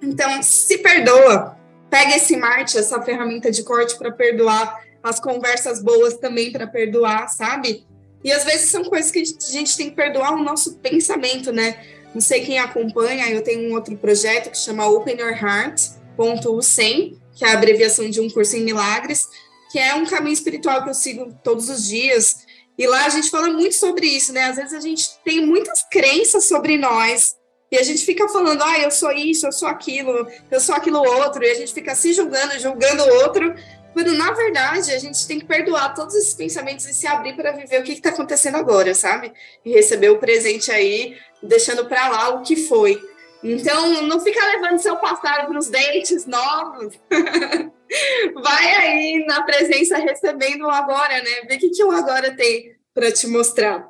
Então, 0.03 0.43
se 0.43 0.77
perdoa, 0.79 1.59
Pega 1.91 2.17
esse 2.17 2.37
Marte, 2.37 2.79
essa 2.79 3.01
ferramenta 3.03 3.51
de 3.51 3.63
corte 3.63 3.97
para 3.97 4.11
perdoar, 4.11 4.85
as 5.03 5.21
conversas 5.21 5.83
boas 5.83 6.15
também 6.15 6.51
para 6.51 6.67
perdoar, 6.67 7.29
sabe? 7.29 7.87
E 8.25 8.33
às 8.33 8.45
vezes 8.45 8.71
são 8.71 8.85
coisas 8.85 9.11
que 9.11 9.21
a 9.21 9.53
gente 9.53 9.77
tem 9.77 9.91
que 9.91 9.97
perdoar 9.97 10.35
o 10.35 10.43
nosso 10.43 10.79
pensamento, 10.79 11.53
né? 11.53 11.79
Não 12.13 12.21
sei 12.21 12.45
quem 12.45 12.59
acompanha, 12.59 13.31
eu 13.31 13.43
tenho 13.43 13.71
um 13.71 13.75
outro 13.75 13.97
projeto 13.97 14.51
que 14.51 14.59
chama 14.59 14.89
Open 14.89 15.17
Your 15.21 15.33
Heart.100, 15.33 17.19
que 17.37 17.45
é 17.45 17.51
a 17.51 17.53
abreviação 17.53 18.09
de 18.11 18.21
um 18.21 18.29
curso 18.29 18.57
em 18.57 18.65
milagres, 18.65 19.29
que 19.71 19.79
é 19.79 19.95
um 19.95 20.07
caminho 20.07 20.33
espiritual 20.33 20.83
que 20.83 20.91
eu 20.91 20.95
sigo 20.95 21.33
todos 21.45 21.69
os 21.69 21.87
dias. 21.87 22.47
E 22.77 22.87
lá 22.87 23.07
a 23.07 23.11
gente 23.11 23.31
fala 23.31 23.49
muito 23.49 23.75
sobre 23.75 24.07
isso, 24.07 24.33
né? 24.33 24.45
Às 24.45 24.57
vezes 24.57 24.73
a 24.73 24.81
gente 24.81 25.09
tem 25.25 25.47
muitas 25.47 25.85
crenças 25.89 26.47
sobre 26.47 26.77
nós, 26.77 27.36
e 27.71 27.77
a 27.77 27.83
gente 27.83 28.05
fica 28.05 28.29
falando, 28.29 28.63
ah, 28.63 28.79
eu 28.79 28.91
sou 28.91 29.11
isso, 29.13 29.47
eu 29.47 29.53
sou 29.53 29.69
aquilo, 29.69 30.27
eu 30.51 30.61
sou 30.61 30.75
aquilo 30.75 30.99
outro, 30.99 31.43
e 31.43 31.51
a 31.51 31.55
gente 31.55 31.75
fica 31.75 31.95
se 31.95 32.13
julgando, 32.13 32.59
julgando 32.59 33.03
o 33.03 33.15
outro, 33.23 33.55
quando 33.93 34.13
na 34.13 34.31
verdade 34.33 34.93
a 34.93 34.99
gente 34.99 35.27
tem 35.27 35.39
que 35.39 35.47
perdoar 35.47 35.95
todos 35.95 36.15
esses 36.15 36.35
pensamentos 36.35 36.85
e 36.87 36.95
se 36.95 37.07
abrir 37.07 37.35
para 37.35 37.53
viver 37.53 37.81
o 37.81 37.83
que 37.83 37.93
está 37.93 38.11
acontecendo 38.11 38.57
agora, 38.57 38.95
sabe? 38.95 39.33
E 39.65 39.73
receber 39.73 40.11
o 40.11 40.19
presente 40.19 40.71
aí, 40.71 41.17
deixando 41.43 41.87
para 41.87 42.09
lá 42.09 42.29
o 42.29 42.43
que 42.43 42.57
foi. 42.57 43.01
Então, 43.43 44.03
não 44.03 44.21
fica 44.21 44.45
levando 44.45 44.79
seu 44.79 44.97
passado 44.97 45.47
para 45.49 45.59
os 45.59 45.69
dentes 45.69 46.27
novos. 46.27 46.95
Vai 48.43 48.75
aí 48.75 49.25
na 49.27 49.43
presença 49.43 49.97
recebendo 49.97 50.67
o 50.67 50.71
agora, 50.71 51.23
né? 51.23 51.43
Ver 51.49 51.57
o 51.57 51.59
que, 51.59 51.71
que 51.71 51.85
o 51.85 51.91
agora 51.91 52.35
tem 52.37 52.77
para 52.93 53.13
te 53.13 53.27
mostrar. 53.27 53.89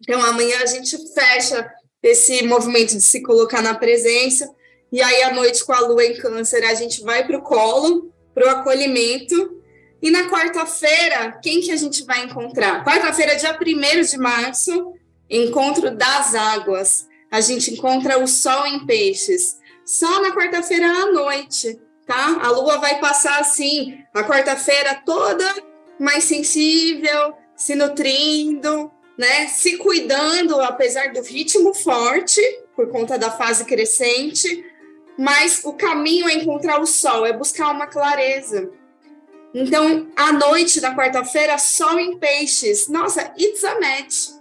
Então, 0.00 0.22
amanhã 0.22 0.58
a 0.62 0.66
gente 0.66 0.96
fecha 1.12 1.70
esse 2.02 2.44
movimento 2.44 2.96
de 2.96 3.02
se 3.02 3.22
colocar 3.22 3.62
na 3.62 3.74
presença. 3.74 4.50
E 4.92 5.00
aí, 5.00 5.22
à 5.22 5.32
noite, 5.32 5.64
com 5.64 5.72
a 5.72 5.80
lua 5.80 6.04
em 6.04 6.16
câncer, 6.16 6.64
a 6.64 6.74
gente 6.74 7.02
vai 7.02 7.26
para 7.26 7.38
o 7.38 7.42
colo, 7.42 8.12
para 8.34 8.46
o 8.46 8.50
acolhimento. 8.50 9.60
E 10.02 10.10
na 10.10 10.28
quarta-feira, 10.28 11.38
quem 11.42 11.60
que 11.60 11.70
a 11.70 11.76
gente 11.76 12.04
vai 12.04 12.24
encontrar? 12.24 12.84
Quarta-feira, 12.84 13.36
dia 13.36 13.56
1 13.56 14.02
de 14.02 14.18
março, 14.18 14.94
encontro 15.28 15.94
das 15.94 16.34
águas. 16.34 17.06
A 17.30 17.40
gente 17.40 17.72
encontra 17.72 18.18
o 18.18 18.26
sol 18.26 18.66
em 18.66 18.86
peixes. 18.86 19.58
Só 19.84 20.22
na 20.22 20.34
quarta-feira 20.34 20.86
à 20.86 21.12
noite, 21.12 21.78
tá? 22.06 22.40
A 22.42 22.50
lua 22.50 22.78
vai 22.78 22.98
passar 22.98 23.38
assim, 23.38 23.98
a 24.14 24.24
quarta-feira 24.24 25.02
toda 25.04 25.44
mais 25.98 26.24
sensível, 26.24 27.34
se 27.54 27.74
nutrindo, 27.74 28.90
né, 29.20 29.48
se 29.48 29.76
cuidando, 29.76 30.58
apesar 30.62 31.12
do 31.12 31.20
ritmo 31.20 31.74
forte, 31.74 32.40
por 32.74 32.88
conta 32.88 33.18
da 33.18 33.30
fase 33.30 33.66
crescente, 33.66 34.64
mas 35.18 35.60
o 35.62 35.74
caminho 35.74 36.26
é 36.26 36.32
encontrar 36.32 36.80
o 36.80 36.86
sol, 36.86 37.26
é 37.26 37.32
buscar 37.34 37.70
uma 37.70 37.86
clareza. 37.86 38.70
Então, 39.54 40.08
à 40.16 40.32
noite 40.32 40.80
da 40.80 40.96
quarta-feira, 40.96 41.58
sol 41.58 42.00
em 42.00 42.16
peixes. 42.16 42.88
Nossa, 42.88 43.30
it's 43.38 43.62
a 43.62 43.78
match. 43.78 44.40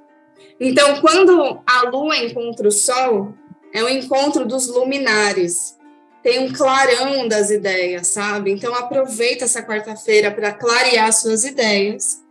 Então, 0.57 1.01
quando 1.01 1.61
a 1.67 1.89
lua 1.89 2.15
encontra 2.15 2.65
o 2.65 2.71
sol, 2.71 3.33
é 3.73 3.83
o 3.83 3.89
encontro 3.89 4.45
dos 4.45 4.67
luminares. 4.67 5.77
Tem 6.23 6.39
um 6.39 6.53
clarão 6.53 7.27
das 7.27 7.49
ideias, 7.49 8.07
sabe? 8.07 8.49
Então, 8.49 8.73
aproveita 8.73 9.43
essa 9.43 9.61
quarta-feira 9.61 10.31
para 10.31 10.53
clarear 10.53 11.11
suas 11.11 11.43
ideias 11.43 12.23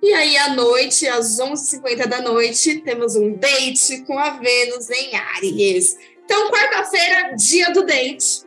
e 0.00 0.12
aí, 0.14 0.36
à 0.36 0.54
noite, 0.54 1.08
às 1.08 1.38
11h50 1.38 2.06
da 2.06 2.20
noite, 2.20 2.80
temos 2.82 3.16
um 3.16 3.32
date 3.32 4.02
com 4.02 4.16
a 4.16 4.30
Vênus 4.30 4.88
em 4.90 5.16
Aries. 5.16 5.96
Então, 6.24 6.50
quarta-feira, 6.50 7.34
dia 7.34 7.72
do 7.72 7.84
date. 7.84 8.42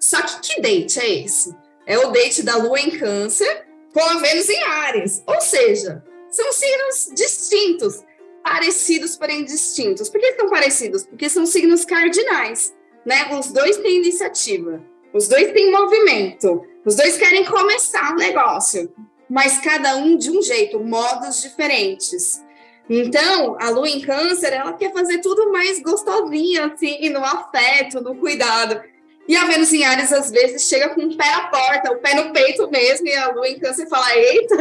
Só 0.00 0.20
que 0.20 0.40
que 0.40 0.60
date 0.60 0.98
é 0.98 1.24
esse? 1.24 1.54
É 1.86 1.96
o 1.98 2.10
date 2.10 2.42
da 2.42 2.56
Lua 2.56 2.80
em 2.80 2.90
Câncer 2.90 3.66
com 3.92 4.00
a 4.00 4.18
Vênus 4.18 4.48
em 4.48 4.62
Ares. 4.64 5.22
Ou 5.26 5.40
seja, 5.40 6.02
são 6.28 6.52
signos 6.52 7.10
distintos, 7.14 8.02
parecidos, 8.42 9.16
porém 9.16 9.44
distintos. 9.44 10.08
Por 10.08 10.20
que 10.20 10.34
são 10.34 10.48
parecidos? 10.48 11.06
Porque 11.06 11.28
são 11.28 11.46
signos 11.46 11.84
cardinais, 11.84 12.74
né? 13.06 13.32
Os 13.38 13.52
dois 13.52 13.76
têm 13.76 13.98
iniciativa, 13.98 14.82
os 15.14 15.28
dois 15.28 15.52
têm 15.52 15.70
movimento, 15.70 16.66
os 16.84 16.96
dois 16.96 17.16
querem 17.16 17.44
começar 17.44 18.12
o 18.12 18.16
negócio 18.16 18.92
mas 19.32 19.56
cada 19.62 19.96
um 19.96 20.14
de 20.14 20.30
um 20.30 20.42
jeito, 20.42 20.78
modos 20.78 21.40
diferentes. 21.40 22.44
Então, 22.88 23.56
a 23.58 23.70
lua 23.70 23.88
em 23.88 24.02
câncer, 24.02 24.52
ela 24.52 24.74
quer 24.74 24.92
fazer 24.92 25.22
tudo 25.22 25.50
mais 25.50 25.80
gostosinha, 25.80 26.66
assim, 26.66 27.08
no 27.08 27.24
afeto, 27.24 28.02
no 28.02 28.14
cuidado. 28.14 28.78
E 29.26 29.34
a 29.34 29.46
Vênus 29.46 29.72
em 29.72 29.84
Ares, 29.84 30.12
às 30.12 30.30
vezes, 30.30 30.68
chega 30.68 30.90
com 30.90 31.06
o 31.06 31.16
pé 31.16 31.32
à 31.32 31.46
porta, 31.46 31.92
o 31.92 31.98
pé 31.98 32.14
no 32.14 32.30
peito 32.30 32.70
mesmo, 32.70 33.06
e 33.06 33.14
a 33.14 33.30
lua 33.30 33.48
em 33.48 33.58
câncer 33.58 33.88
fala, 33.88 34.14
eita, 34.14 34.54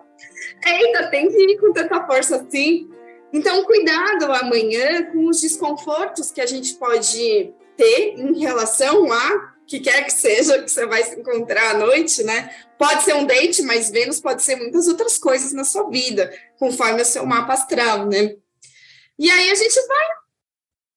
eita, 0.64 1.10
tem 1.10 1.28
que 1.28 1.36
ir 1.36 1.58
com 1.58 1.70
tanta 1.74 2.06
força 2.06 2.36
assim. 2.36 2.88
Então, 3.30 3.62
cuidado 3.64 4.32
amanhã 4.32 5.04
com 5.12 5.26
os 5.26 5.38
desconfortos 5.42 6.30
que 6.30 6.40
a 6.40 6.46
gente 6.46 6.76
pode 6.76 7.52
ter 7.76 8.14
em 8.16 8.38
relação 8.38 9.12
a 9.12 9.52
que 9.68 9.80
quer 9.80 10.02
que 10.04 10.12
seja 10.12 10.62
que 10.62 10.70
você 10.70 10.86
vai 10.86 11.04
se 11.04 11.20
encontrar 11.20 11.72
à 11.72 11.78
noite, 11.78 12.24
né? 12.24 12.50
Pode 12.78 13.04
ser 13.04 13.14
um 13.14 13.26
date, 13.26 13.62
mas 13.62 13.90
Vênus 13.90 14.18
pode 14.18 14.42
ser 14.42 14.56
muitas 14.56 14.88
outras 14.88 15.18
coisas 15.18 15.52
na 15.52 15.62
sua 15.62 15.88
vida, 15.90 16.32
conforme 16.58 17.02
o 17.02 17.04
seu 17.04 17.26
mapa 17.26 17.52
astral, 17.52 18.06
né? 18.06 18.34
E 19.18 19.30
aí 19.30 19.50
a 19.50 19.54
gente 19.54 19.86
vai. 19.86 20.06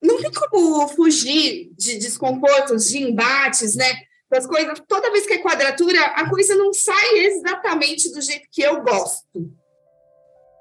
Não 0.02 0.22
tem 0.22 0.32
como 0.32 0.88
fugir 0.88 1.72
de 1.78 1.98
desconfortos, 1.98 2.90
de 2.90 3.04
embates, 3.04 3.76
né? 3.76 4.04
Das 4.30 4.48
coisas. 4.48 4.82
Toda 4.88 5.12
vez 5.12 5.26
que 5.28 5.34
é 5.34 5.40
quadratura, 5.40 6.02
a 6.06 6.30
coisa 6.30 6.56
não 6.56 6.74
sai 6.74 7.20
exatamente 7.26 8.10
do 8.14 8.22
jeito 8.22 8.48
que 8.50 8.62
eu 8.62 8.82
gosto. 8.82 9.52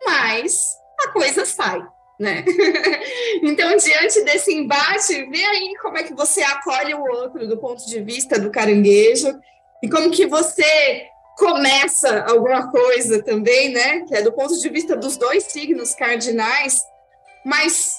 Mas 0.04 0.60
a 1.00 1.08
coisa 1.08 1.46
sai 1.46 1.80
né? 2.20 2.44
então, 3.42 3.74
diante 3.78 4.22
desse 4.24 4.52
embate, 4.52 5.24
vê 5.30 5.42
aí 5.42 5.74
como 5.80 5.96
é 5.96 6.02
que 6.02 6.14
você 6.14 6.42
acolhe 6.42 6.92
o 6.92 7.00
outro 7.00 7.48
do 7.48 7.56
ponto 7.56 7.84
de 7.86 8.02
vista 8.02 8.38
do 8.38 8.50
caranguejo 8.50 9.40
e 9.82 9.88
como 9.88 10.10
que 10.10 10.26
você 10.26 11.06
começa 11.38 12.26
alguma 12.28 12.70
coisa 12.70 13.22
também, 13.22 13.70
né? 13.70 14.04
Que 14.06 14.16
é 14.16 14.22
do 14.22 14.32
ponto 14.32 14.54
de 14.60 14.68
vista 14.68 14.94
dos 14.94 15.16
dois 15.16 15.44
signos 15.44 15.94
cardinais, 15.94 16.82
mas 17.42 17.98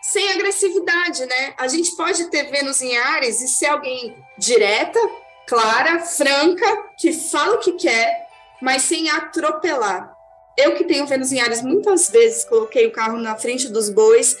sem 0.00 0.30
agressividade, 0.30 1.26
né? 1.26 1.54
A 1.58 1.66
gente 1.66 1.96
pode 1.96 2.30
ter 2.30 2.44
Vênus 2.44 2.80
em 2.80 2.96
Ares 2.96 3.40
e 3.40 3.48
ser 3.48 3.66
alguém 3.66 4.16
direta, 4.38 5.00
clara, 5.48 5.98
franca, 5.98 6.84
que 6.96 7.12
fala 7.12 7.56
o 7.56 7.58
que 7.58 7.72
quer, 7.72 8.28
mas 8.62 8.82
sem 8.82 9.10
atropelar 9.10 10.19
eu 10.64 10.74
que 10.74 10.84
tenho 10.84 11.06
Vênus 11.06 11.32
em 11.32 11.40
Ares, 11.40 11.62
muitas 11.62 12.10
vezes 12.10 12.44
coloquei 12.44 12.86
o 12.86 12.92
carro 12.92 13.18
na 13.18 13.36
frente 13.36 13.68
dos 13.68 13.88
bois 13.88 14.36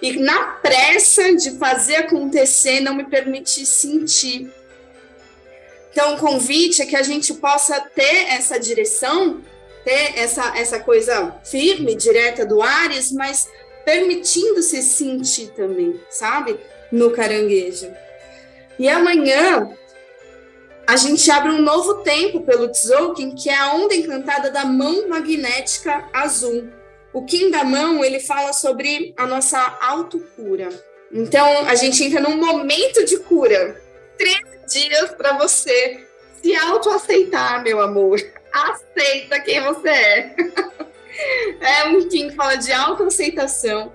e 0.00 0.18
na 0.18 0.46
pressa 0.62 1.34
de 1.34 1.52
fazer 1.52 1.96
acontecer, 1.96 2.80
não 2.80 2.94
me 2.94 3.04
permiti 3.04 3.64
sentir. 3.64 4.52
Então, 5.90 6.14
o 6.14 6.18
convite 6.18 6.82
é 6.82 6.86
que 6.86 6.96
a 6.96 7.02
gente 7.02 7.32
possa 7.34 7.80
ter 7.80 8.26
essa 8.28 8.58
direção, 8.58 9.40
ter 9.84 10.18
essa, 10.18 10.58
essa 10.58 10.80
coisa 10.80 11.34
firme, 11.44 11.94
direta 11.94 12.44
do 12.44 12.60
Ares, 12.60 13.12
mas 13.12 13.48
permitindo-se 13.84 14.82
sentir 14.82 15.52
também, 15.54 16.00
sabe? 16.10 16.58
No 16.90 17.12
caranguejo. 17.12 17.92
E 18.78 18.88
amanhã 18.88 19.70
a 20.86 20.96
gente 20.96 21.30
abre 21.30 21.50
um 21.50 21.62
novo 21.62 22.02
tempo 22.02 22.40
pelo 22.42 22.68
Tzolk'in, 22.68 23.34
que 23.34 23.48
é 23.48 23.56
a 23.56 23.74
onda 23.74 23.94
encantada 23.94 24.50
da 24.50 24.64
mão 24.64 25.08
magnética 25.08 26.08
azul. 26.12 26.68
O 27.12 27.24
Kim 27.24 27.50
da 27.50 27.64
mão, 27.64 28.04
ele 28.04 28.20
fala 28.20 28.52
sobre 28.52 29.14
a 29.16 29.26
nossa 29.26 29.78
autocura. 29.80 30.68
Então, 31.12 31.66
a 31.66 31.74
gente 31.74 32.02
entra 32.02 32.20
num 32.20 32.36
momento 32.36 33.04
de 33.04 33.18
cura. 33.18 33.80
Três 34.18 34.42
dias 34.68 35.12
para 35.12 35.38
você 35.38 36.06
se 36.42 36.54
autoaceitar, 36.56 37.62
meu 37.62 37.80
amor. 37.80 38.20
Aceita 38.52 39.40
quem 39.40 39.60
você 39.62 39.88
é. 39.88 40.36
É 41.60 41.84
um 41.84 42.08
Kim 42.08 42.28
que 42.28 42.34
fala 42.34 42.56
de 42.56 42.72
autoaceitação, 42.72 43.92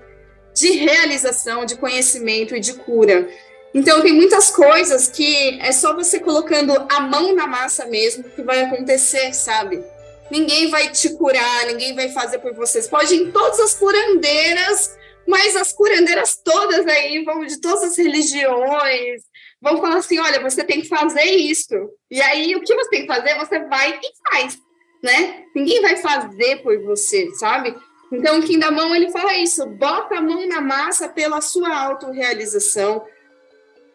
de 0.54 0.72
realização, 0.72 1.66
de 1.66 1.76
conhecimento 1.76 2.56
e 2.56 2.62
de 2.62 2.74
cura. 2.74 3.28
Então, 3.74 4.02
tem 4.02 4.14
muitas 4.14 4.50
coisas 4.50 5.08
que 5.08 5.60
é 5.62 5.72
só 5.72 5.94
você 5.94 6.20
colocando 6.20 6.74
a 6.90 7.00
mão 7.02 7.36
na 7.36 7.46
massa 7.46 7.86
mesmo 7.86 8.24
que 8.24 8.42
vai 8.42 8.62
acontecer, 8.62 9.34
sabe? 9.34 9.84
Ninguém 10.32 10.70
vai 10.70 10.92
te 10.92 11.10
curar, 11.16 11.66
ninguém 11.68 11.96
vai 11.96 12.10
fazer 12.10 12.40
por 12.40 12.54
vocês. 12.54 12.88
Pode 12.88 13.14
ir 13.14 13.24
em 13.24 13.32
todas 13.32 13.60
as 13.60 13.74
curandeiras, 13.74 14.98
mas 15.28 15.56
as 15.56 15.72
curandeiras 15.72 16.40
todas 16.44 16.86
aí 16.88 17.24
vão 17.24 17.46
de 17.46 17.60
todas 17.60 17.84
as 17.84 17.98
religiões, 17.98 19.22
vão 19.62 19.78
falar 19.78 19.98
assim: 19.98 20.20
olha, 20.20 20.42
você 20.42 20.64
tem 20.64 20.82
que 20.82 20.88
fazer 20.88 21.24
isso. 21.24 21.76
E 22.10 22.22
aí, 22.22 22.56
o 22.56 22.62
que 22.62 22.74
você 22.76 22.90
tem 22.90 23.02
que 23.02 23.08
fazer, 23.08 23.38
você 23.38 23.60
vai 23.68 23.92
e 23.92 24.30
faz, 24.30 24.58
né? 25.04 25.44
Ninguém 25.56 25.82
vai 25.82 25.98
fazer 25.98 26.58
por 26.64 26.80
você, 26.84 27.30
sabe? 27.36 27.76
Então, 28.12 28.40
o 28.40 28.72
Mão, 28.72 28.96
ele 28.96 29.12
fala 29.12 29.38
isso: 29.38 29.66
bota 29.68 30.16
a 30.16 30.22
mão 30.22 30.48
na 30.48 30.62
massa 30.62 31.08
pela 31.08 31.42
sua 31.42 31.76
autorrealização, 31.76 33.04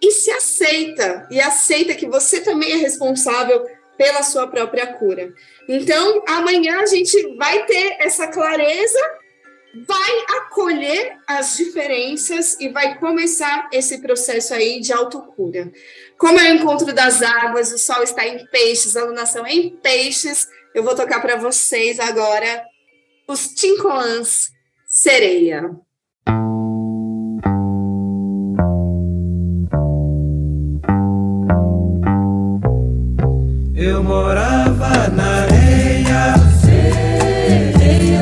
e 0.05 0.11
se 0.11 0.31
aceita, 0.31 1.27
e 1.31 1.41
aceita 1.41 1.95
que 1.95 2.07
você 2.07 2.43
também 2.43 2.73
é 2.73 2.77
responsável 2.77 3.65
pela 3.97 4.23
sua 4.23 4.47
própria 4.47 4.87
cura. 4.87 5.33
Então, 5.67 6.23
amanhã 6.29 6.81
a 6.81 6.87
gente 6.87 7.35
vai 7.37 7.65
ter 7.65 7.97
essa 8.01 8.27
clareza, 8.27 8.99
vai 9.87 10.25
acolher 10.37 11.17
as 11.27 11.57
diferenças 11.57 12.55
e 12.61 12.69
vai 12.69 12.99
começar 12.99 13.71
esse 13.73 14.03
processo 14.03 14.53
aí 14.53 14.79
de 14.79 14.93
autocura. 14.93 15.73
Como 16.19 16.39
é 16.39 16.51
o 16.51 16.55
encontro 16.57 16.93
das 16.93 17.23
águas, 17.23 17.73
o 17.73 17.79
sol 17.79 18.03
está 18.03 18.27
em 18.27 18.45
peixes, 18.49 18.97
a 18.97 19.05
lunação 19.05 19.47
é 19.47 19.53
em 19.53 19.71
peixes, 19.71 20.47
eu 20.75 20.83
vou 20.83 20.95
tocar 20.95 21.21
para 21.23 21.37
vocês 21.37 21.99
agora 21.99 22.63
os 23.27 23.49
Tincoãs 23.49 24.51
Sereia. 24.87 25.71
Eu 33.85 34.03
morava 34.03 35.09
na 35.15 35.43
areia, 35.43 36.35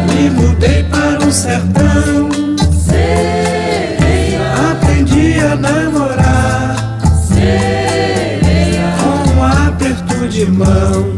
me 0.09 0.29
mudei 0.31 0.83
para 0.83 1.25
o 1.25 1.31
sertão. 1.31 2.29
Aprendi 4.72 5.38
a 5.38 5.55
namorar 5.55 6.98
com 8.98 9.31
um 9.31 9.44
aperto 9.44 10.27
de 10.27 10.46
mão. 10.46 11.14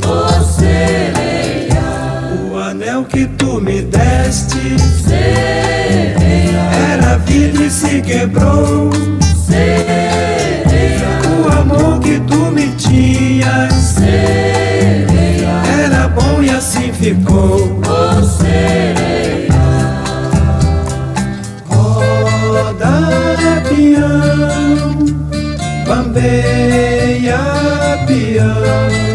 O 2.53 2.59
anel 2.59 3.05
que 3.05 3.25
tu 3.25 3.63
me 3.63 3.81
deste 3.81 4.77
era 6.93 7.17
vidro 7.17 7.65
e 7.65 7.71
se 7.71 8.03
quebrou. 8.03 8.91
O 8.91 10.44
amor 11.65 11.99
que 12.01 12.21
tu 12.21 12.37
me 12.53 12.69
tinhas 12.77 13.97
era 15.83 16.09
bom 16.09 16.43
e 16.43 16.51
assim 16.51 16.93
ficou. 16.93 17.81
O 17.81 18.23
sereia. 18.23 19.49
Roda 21.67 22.95
peão, 23.69 25.07
bambeia 25.87 27.39
peão. 28.07 29.14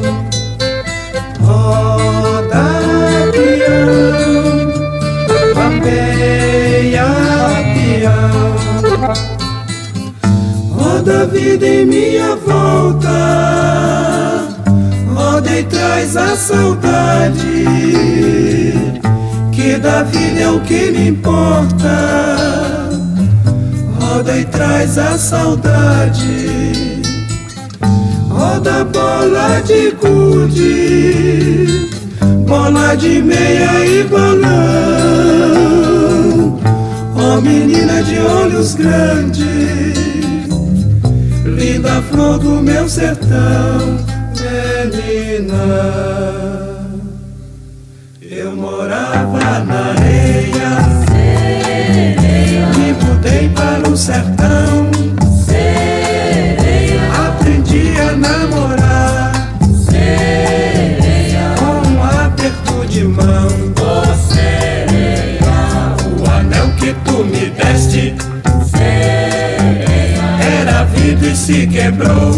Vida 11.39 11.65
em 11.65 11.85
minha 11.85 12.35
volta 12.35 13.29
e 15.59 15.63
traz 15.63 16.15
a 16.15 16.35
saudade. 16.35 17.65
Que 19.51 19.77
da 19.77 20.03
vida 20.03 20.41
é 20.41 20.49
o 20.49 20.59
que 20.61 20.91
me 20.91 21.09
importa. 21.09 22.37
Roda 23.99 24.37
e 24.37 24.45
traz 24.45 24.97
a 24.97 25.17
saudade. 25.17 27.01
Roda 28.29 28.85
bola 28.85 29.61
de 29.61 29.91
gude, 29.91 31.89
bola 32.47 32.95
de 32.95 33.21
meia 33.21 33.85
e 33.85 34.03
balão. 34.05 34.49
Oh 37.15 37.41
menina 37.41 38.01
de 38.01 38.17
olhos 38.19 38.75
grandes, 38.75 39.98
linda 41.79 42.01
flor 42.01 42.37
do 42.39 42.61
meu 42.61 42.89
sertão 42.89 43.97
menina. 45.39 45.55
Eu 48.21 48.55
morava 48.55 49.59
na 49.65 49.88
se 71.49 71.65
quebrou. 71.65 72.31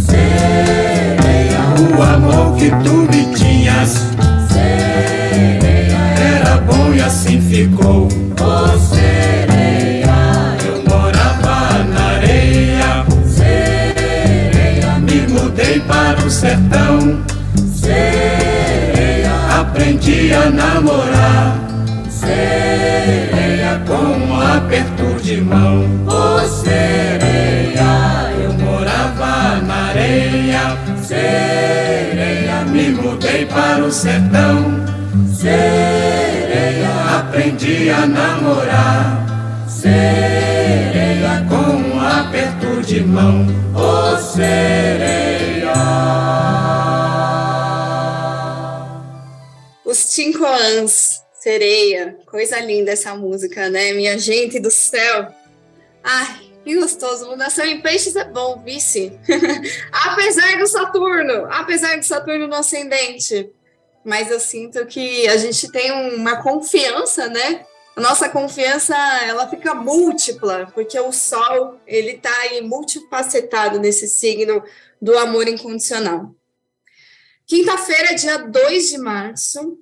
Sereia, 0.00 1.60
o 1.78 2.02
amor 2.02 2.56
que 2.56 2.70
tu 2.82 3.06
me 3.08 3.32
tinhas. 3.36 4.10
Era 6.18 6.56
bom 6.56 6.92
e 6.92 7.00
assim 7.00 7.40
ficou. 7.40 8.08
Sereia, 8.90 10.12
eu 10.66 10.82
morava 10.90 11.84
na 11.84 12.04
areia. 12.16 13.06
Sereia, 13.28 14.98
me 14.98 15.20
mudei 15.32 15.78
para 15.78 16.18
o 16.26 16.28
sertão. 16.28 17.22
Sereia, 17.72 19.30
aprendi 19.60 20.32
a 20.34 20.50
namorar. 20.50 21.60
Sereia, 22.10 23.80
com 23.86 23.94
um 23.94 24.40
aperto 24.40 25.22
de 25.22 25.40
mão. 25.40 26.01
Para 33.62 33.84
o 33.84 33.92
sertão. 33.92 34.82
Sereia, 35.32 36.88
aprendi 37.18 37.90
a 37.90 38.06
namorar. 38.06 39.66
Sereia 39.68 41.46
com 41.48 41.76
um 41.76 42.00
aperto 42.00 42.82
de 42.82 43.04
mão. 43.04 43.46
Ô 43.74 44.14
oh, 44.14 44.16
sereia. 44.18 45.72
Os 49.84 49.98
Cincoans, 49.98 51.22
Sereia, 51.40 52.16
coisa 52.26 52.58
linda 52.60 52.92
essa 52.92 53.14
música, 53.14 53.68
né? 53.68 53.92
Minha 53.92 54.18
gente 54.18 54.58
do 54.58 54.70
céu. 54.70 55.28
Ai, 56.02 56.51
que 56.64 56.74
gostoso. 56.76 57.28
Mudação 57.28 57.64
em 57.64 57.80
peixes 57.80 58.16
é 58.16 58.24
bom, 58.24 58.62
vice. 58.62 59.18
apesar 59.92 60.58
do 60.58 60.66
Saturno, 60.66 61.46
apesar 61.50 61.98
do 61.98 62.04
Saturno 62.04 62.46
no 62.46 62.54
ascendente. 62.54 63.50
Mas 64.04 64.30
eu 64.30 64.40
sinto 64.40 64.84
que 64.86 65.28
a 65.28 65.36
gente 65.36 65.70
tem 65.70 65.92
uma 65.92 66.42
confiança, 66.42 67.28
né? 67.28 67.64
A 67.94 68.00
nossa 68.00 68.28
confiança, 68.28 68.96
ela 69.24 69.48
fica 69.48 69.74
múltipla, 69.74 70.70
porque 70.74 70.98
o 70.98 71.12
Sol, 71.12 71.78
ele 71.86 72.16
tá 72.16 72.34
aí 72.40 72.62
multifacetado 72.62 73.78
nesse 73.78 74.08
signo 74.08 74.62
do 75.00 75.16
amor 75.18 75.46
incondicional. 75.46 76.34
Quinta-feira, 77.46 78.14
dia 78.14 78.38
2 78.38 78.88
de 78.88 78.98
março, 78.98 79.78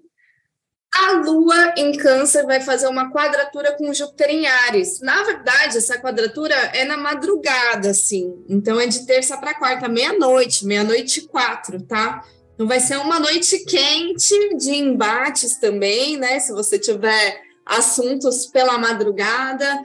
a 0.94 1.12
Lua 1.12 1.74
em 1.76 1.96
Câncer 1.96 2.44
vai 2.44 2.60
fazer 2.60 2.88
uma 2.88 3.10
quadratura 3.12 3.72
com 3.76 3.94
Júpiter 3.94 4.30
em 4.30 4.46
Ares. 4.46 5.00
Na 5.00 5.22
verdade, 5.22 5.78
essa 5.78 5.98
quadratura 5.98 6.54
é 6.54 6.84
na 6.84 6.96
madrugada, 6.96 7.90
assim. 7.90 8.44
Então 8.48 8.80
é 8.80 8.86
de 8.86 9.06
terça 9.06 9.36
para 9.36 9.54
quarta, 9.54 9.88
meia-noite, 9.88 10.66
meia-noite 10.66 11.20
e 11.20 11.28
quatro, 11.28 11.80
tá? 11.82 12.24
Então 12.54 12.66
vai 12.66 12.80
ser 12.80 12.96
uma 12.96 13.20
noite 13.20 13.64
quente 13.64 14.56
de 14.56 14.72
embates 14.72 15.56
também, 15.56 16.16
né? 16.16 16.40
Se 16.40 16.52
você 16.52 16.78
tiver 16.78 17.40
assuntos 17.64 18.46
pela 18.46 18.76
madrugada, 18.76 19.80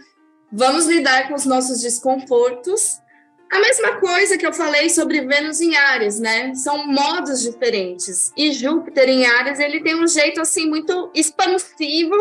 vamos 0.51 0.87
lidar 0.87 1.27
com 1.27 1.35
os 1.35 1.45
nossos 1.45 1.81
desconfortos 1.81 2.97
a 3.51 3.60
mesma 3.60 3.99
coisa 3.99 4.38
que 4.38 4.45
eu 4.45 4.53
falei 4.53 4.89
sobre 4.89 5.21
Vênus 5.21 5.62
em 5.62 5.75
Ares, 5.75 6.19
né? 6.19 6.53
São 6.55 6.88
modos 6.88 7.41
diferentes. 7.41 8.31
E 8.36 8.51
Júpiter 8.51 9.08
em 9.08 9.25
Ares, 9.25 9.60
ele 9.60 9.81
tem 9.81 9.95
um 9.95 10.08
jeito 10.08 10.41
assim 10.41 10.67
muito 10.67 11.12
expansivo, 11.13 12.15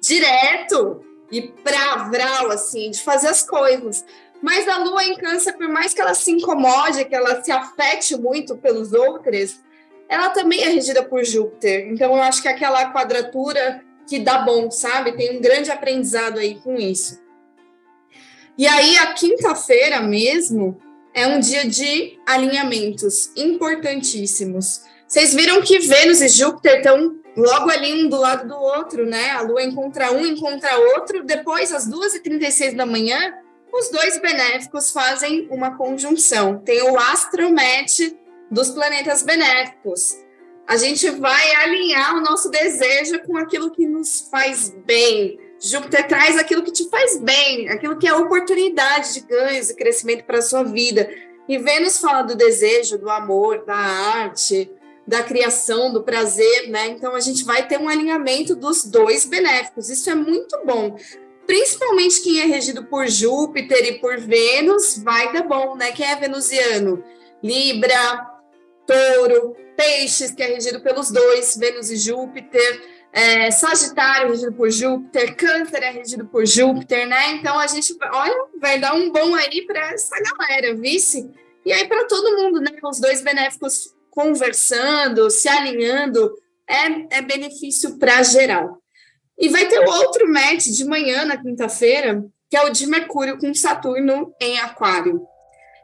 direto 0.00 1.04
e 1.32 1.52
bravral 1.64 2.50
assim 2.50 2.90
de 2.90 3.02
fazer 3.02 3.28
as 3.28 3.42
coisas. 3.42 4.04
Mas 4.40 4.68
a 4.68 4.78
Lua 4.78 5.02
em 5.04 5.16
Câncer, 5.16 5.54
por 5.54 5.68
mais 5.68 5.92
que 5.92 6.00
ela 6.00 6.14
se 6.14 6.30
incomode, 6.30 7.04
que 7.04 7.14
ela 7.14 7.42
se 7.42 7.50
afete 7.50 8.16
muito 8.16 8.56
pelos 8.56 8.92
outros, 8.92 9.60
ela 10.08 10.30
também 10.30 10.62
é 10.62 10.68
regida 10.68 11.02
por 11.02 11.24
Júpiter. 11.24 11.88
Então 11.88 12.14
eu 12.14 12.22
acho 12.22 12.40
que 12.40 12.48
aquela 12.48 12.92
quadratura 12.92 13.82
que 14.06 14.18
dá 14.18 14.38
bom, 14.38 14.70
sabe? 14.70 15.16
Tem 15.16 15.36
um 15.36 15.40
grande 15.40 15.70
aprendizado 15.70 16.38
aí 16.38 16.60
com 16.60 16.76
isso. 16.76 17.20
E 18.58 18.66
aí, 18.66 18.98
a 18.98 19.12
quinta-feira 19.12 20.02
mesmo 20.02 20.76
é 21.14 21.28
um 21.28 21.38
dia 21.38 21.64
de 21.64 22.18
alinhamentos 22.26 23.30
importantíssimos. 23.36 24.82
Vocês 25.06 25.32
viram 25.32 25.62
que 25.62 25.78
Vênus 25.78 26.20
e 26.20 26.28
Júpiter 26.28 26.78
estão 26.78 27.16
logo 27.36 27.70
ali 27.70 28.04
um 28.04 28.08
do 28.08 28.16
lado 28.16 28.48
do 28.48 28.56
outro, 28.56 29.06
né? 29.06 29.30
A 29.30 29.42
Lua 29.42 29.62
encontra 29.62 30.10
um, 30.10 30.26
encontra 30.26 30.76
outro. 30.96 31.24
Depois, 31.24 31.72
às 31.72 31.88
2h36 31.88 32.74
da 32.74 32.84
manhã, 32.84 33.32
os 33.72 33.90
dois 33.90 34.20
benéficos 34.20 34.90
fazem 34.90 35.46
uma 35.52 35.76
conjunção. 35.76 36.58
Tem 36.58 36.82
o 36.82 36.98
astromet 36.98 38.18
dos 38.50 38.70
planetas 38.70 39.22
benéficos. 39.22 40.16
A 40.66 40.76
gente 40.76 41.08
vai 41.10 41.54
alinhar 41.54 42.16
o 42.16 42.20
nosso 42.20 42.50
desejo 42.50 43.20
com 43.20 43.36
aquilo 43.36 43.70
que 43.70 43.86
nos 43.86 44.28
faz 44.28 44.74
bem, 44.84 45.38
Júpiter 45.60 46.06
traz 46.06 46.38
aquilo 46.38 46.62
que 46.62 46.70
te 46.70 46.88
faz 46.88 47.18
bem, 47.18 47.68
aquilo 47.68 47.98
que 47.98 48.06
é 48.06 48.14
oportunidade 48.14 49.14
de 49.14 49.20
ganhos 49.20 49.70
e 49.70 49.74
crescimento 49.74 50.24
para 50.24 50.38
a 50.38 50.42
sua 50.42 50.62
vida. 50.62 51.10
E 51.48 51.58
Vênus 51.58 51.98
fala 51.98 52.22
do 52.22 52.36
desejo, 52.36 52.98
do 52.98 53.10
amor, 53.10 53.64
da 53.64 53.74
arte, 53.74 54.70
da 55.06 55.22
criação, 55.22 55.92
do 55.92 56.02
prazer, 56.02 56.68
né? 56.68 56.88
Então 56.88 57.14
a 57.14 57.20
gente 57.20 57.44
vai 57.44 57.66
ter 57.66 57.78
um 57.78 57.88
alinhamento 57.88 58.54
dos 58.54 58.84
dois 58.84 59.24
benéficos. 59.24 59.88
Isso 59.88 60.08
é 60.10 60.14
muito 60.14 60.60
bom. 60.64 60.96
Principalmente 61.46 62.20
quem 62.20 62.40
é 62.40 62.44
regido 62.44 62.84
por 62.84 63.08
Júpiter 63.08 63.84
e 63.86 63.98
por 63.98 64.18
Vênus, 64.18 64.98
vai 64.98 65.32
dar 65.32 65.44
bom, 65.44 65.74
né? 65.74 65.92
Quem 65.92 66.06
é 66.06 66.14
venusiano? 66.14 67.02
Libra, 67.42 68.30
Touro, 68.86 69.56
Peixes, 69.76 70.30
que 70.30 70.42
é 70.42 70.46
regido 70.46 70.80
pelos 70.80 71.10
dois, 71.10 71.56
Vênus 71.56 71.90
e 71.90 71.96
Júpiter 71.96 72.97
é, 73.18 73.50
Sagitário 73.50 74.30
regido 74.30 74.52
por 74.52 74.70
Júpiter, 74.70 75.34
Câncer 75.34 75.82
é 75.82 75.90
regido 75.90 76.24
por 76.24 76.46
Júpiter, 76.46 77.04
né? 77.08 77.32
Então 77.32 77.58
a 77.58 77.66
gente, 77.66 77.92
olha, 78.12 78.46
vai 78.60 78.78
dar 78.78 78.94
um 78.94 79.10
bom 79.10 79.34
aí 79.34 79.66
para 79.66 79.90
essa 79.90 80.14
galera, 80.22 80.76
vice? 80.76 81.28
E 81.66 81.72
aí 81.72 81.88
para 81.88 82.06
todo 82.06 82.40
mundo, 82.40 82.60
né? 82.60 82.70
Os 82.80 83.00
dois 83.00 83.20
benéficos 83.20 83.92
conversando, 84.08 85.28
se 85.30 85.48
alinhando, 85.48 86.32
é, 86.68 87.18
é 87.18 87.22
benefício 87.22 87.98
para 87.98 88.22
geral. 88.22 88.80
E 89.36 89.48
vai 89.48 89.66
ter 89.66 89.80
outro 89.80 90.32
match 90.32 90.66
de 90.66 90.84
manhã, 90.84 91.24
na 91.24 91.36
quinta-feira, 91.36 92.24
que 92.48 92.56
é 92.56 92.64
o 92.66 92.70
de 92.70 92.86
Mercúrio 92.86 93.36
com 93.36 93.52
Saturno 93.52 94.32
em 94.40 94.60
Aquário. 94.60 95.26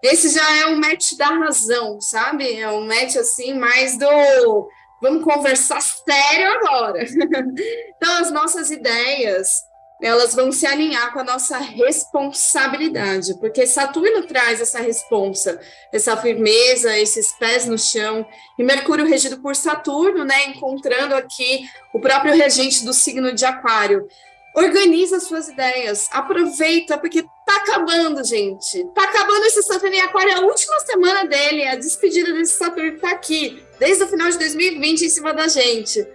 Esse 0.01 0.29
já 0.29 0.57
é 0.59 0.67
um 0.67 0.79
match 0.79 1.15
da 1.19 1.27
razão, 1.27 2.01
sabe? 2.01 2.61
É 2.61 2.71
um 2.71 2.87
match 2.87 3.17
assim 3.17 3.55
mais 3.55 3.99
do 3.99 4.69
Vamos 5.05 5.23
conversar 5.23 5.83
sério 5.83 6.51
agora. 6.55 7.05
então, 7.95 8.17
as 8.23 8.31
nossas 8.31 8.71
ideias, 8.71 9.67
elas 10.01 10.35
vão 10.35 10.51
se 10.51 10.65
alinhar 10.65 11.13
com 11.13 11.19
a 11.19 11.25
nossa 11.25 11.59
responsabilidade, 11.59 13.39
porque 13.39 13.67
Saturno 13.67 14.27
traz 14.27 14.63
essa 14.63 14.81
responsa, 14.81 15.61
essa 15.93 16.17
firmeza, 16.17 16.97
esses 16.97 17.33
pés 17.33 17.67
no 17.67 17.79
chão, 17.79 18.27
e 18.59 18.65
Mercúrio 18.65 19.07
regido 19.07 19.43
por 19.43 19.55
Saturno, 19.55 20.25
né, 20.25 20.47
encontrando 20.47 21.15
aqui 21.15 21.69
o 21.93 22.01
próprio 22.01 22.35
regente 22.35 22.83
do 22.83 22.95
signo 22.95 23.35
de 23.35 23.45
Aquário. 23.45 24.09
Organiza 24.57 25.21
suas 25.21 25.49
ideias, 25.49 26.09
aproveita, 26.13 26.97
porque 26.97 27.27
tá 27.47 27.57
acabando, 27.57 28.25
gente. 28.25 28.85
Tá 28.95 29.05
acabando 29.05 29.45
esse 29.45 29.63
Saturno 29.63 29.95
em 29.95 30.01
Aquário, 30.01 30.33
é 30.33 30.35
a 30.35 30.41
última 30.41 30.79
semana 30.81 31.25
dele, 31.25 31.67
a 31.67 31.77
despedida 31.77 32.33
desse 32.33 32.55
Saturno 32.55 32.99
tá 32.99 33.11
aqui 33.11 33.63
desde 33.79 34.05
o 34.05 34.09
final 34.09 34.31
de 34.31 34.39
2020 34.39 35.03
em 35.03 35.09
cima 35.09 35.33
da 35.33 35.49
gente. 35.49 36.07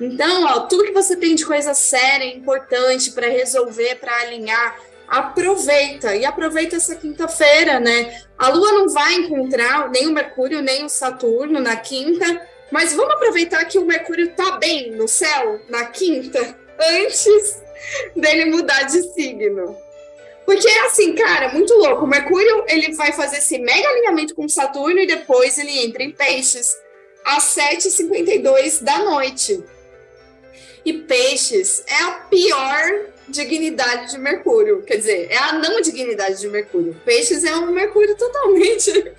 Então, 0.00 0.44
ó, 0.44 0.60
tudo 0.60 0.84
que 0.84 0.92
você 0.92 1.16
tem 1.16 1.34
de 1.34 1.44
coisa 1.44 1.74
séria, 1.74 2.24
importante 2.24 3.10
para 3.10 3.28
resolver, 3.28 3.96
para 3.96 4.14
alinhar, 4.20 4.80
aproveita 5.08 6.14
e 6.14 6.24
aproveita 6.24 6.76
essa 6.76 6.94
quinta-feira, 6.94 7.80
né? 7.80 8.22
A 8.36 8.48
Lua 8.48 8.72
não 8.72 8.88
vai 8.88 9.14
encontrar 9.14 9.90
nem 9.90 10.06
o 10.06 10.12
Mercúrio 10.12 10.62
nem 10.62 10.84
o 10.84 10.88
Saturno 10.88 11.58
na 11.58 11.76
quinta, 11.76 12.46
mas 12.70 12.94
vamos 12.94 13.14
aproveitar 13.14 13.64
que 13.64 13.78
o 13.78 13.86
Mercúrio 13.86 14.32
tá 14.34 14.52
bem 14.58 14.92
no 14.92 15.08
céu 15.08 15.60
na 15.68 15.86
quinta 15.86 16.56
antes 16.78 17.62
dele 18.14 18.44
mudar 18.46 18.82
de 18.82 19.02
signo. 19.14 19.87
Porque 20.48 20.66
assim, 20.86 21.14
cara, 21.14 21.52
muito 21.52 21.74
louco. 21.74 22.06
O 22.06 22.08
Mercúrio 22.08 22.64
ele 22.68 22.94
vai 22.94 23.12
fazer 23.12 23.36
esse 23.36 23.58
mega 23.58 23.86
alinhamento 23.86 24.34
com 24.34 24.48
Saturno 24.48 24.98
e 24.98 25.06
depois 25.06 25.58
ele 25.58 25.84
entra 25.84 26.02
em 26.02 26.10
Peixes 26.10 26.74
às 27.22 27.54
7h52 27.54 28.82
da 28.82 28.98
noite. 29.00 29.62
E 30.86 30.94
peixes 30.94 31.84
é 31.86 32.02
a 32.02 32.12
pior 32.30 33.10
dignidade 33.28 34.12
de 34.12 34.18
Mercúrio. 34.18 34.80
Quer 34.84 34.96
dizer, 34.96 35.30
é 35.30 35.36
a 35.36 35.52
não 35.52 35.82
dignidade 35.82 36.40
de 36.40 36.48
Mercúrio. 36.48 36.98
Peixes 37.04 37.44
é 37.44 37.54
um 37.54 37.70
Mercúrio 37.70 38.16
totalmente 38.16 39.12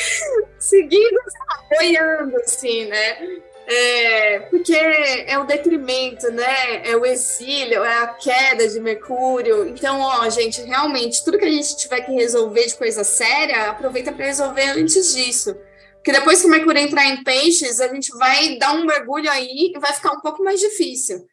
seguindo, 0.60 1.18
apoiando, 1.48 2.36
assim, 2.42 2.84
né? 2.84 3.38
É, 3.66 4.40
porque 4.50 4.74
é 4.74 5.38
o 5.38 5.44
detrimento, 5.44 6.30
né? 6.30 6.86
É 6.86 6.96
o 6.96 7.06
exílio, 7.06 7.82
é 7.82 8.02
a 8.02 8.08
queda 8.08 8.68
de 8.68 8.78
Mercúrio. 8.78 9.66
Então, 9.68 10.00
ó, 10.00 10.28
gente, 10.28 10.60
realmente, 10.62 11.24
tudo 11.24 11.38
que 11.38 11.44
a 11.46 11.50
gente 11.50 11.76
tiver 11.76 12.02
que 12.02 12.12
resolver 12.12 12.66
de 12.66 12.74
coisa 12.74 13.02
séria, 13.02 13.70
aproveita 13.70 14.12
para 14.12 14.26
resolver 14.26 14.70
antes 14.70 15.14
disso. 15.14 15.56
Porque 15.94 16.12
depois 16.12 16.42
que 16.42 16.48
Mercúrio 16.48 16.82
entrar 16.82 17.06
em 17.06 17.24
peixes, 17.24 17.80
a 17.80 17.88
gente 17.88 18.10
vai 18.18 18.58
dar 18.58 18.74
um 18.74 18.84
mergulho 18.84 19.30
aí 19.30 19.72
e 19.74 19.78
vai 19.78 19.92
ficar 19.94 20.12
um 20.12 20.20
pouco 20.20 20.44
mais 20.44 20.60
difícil. 20.60 21.26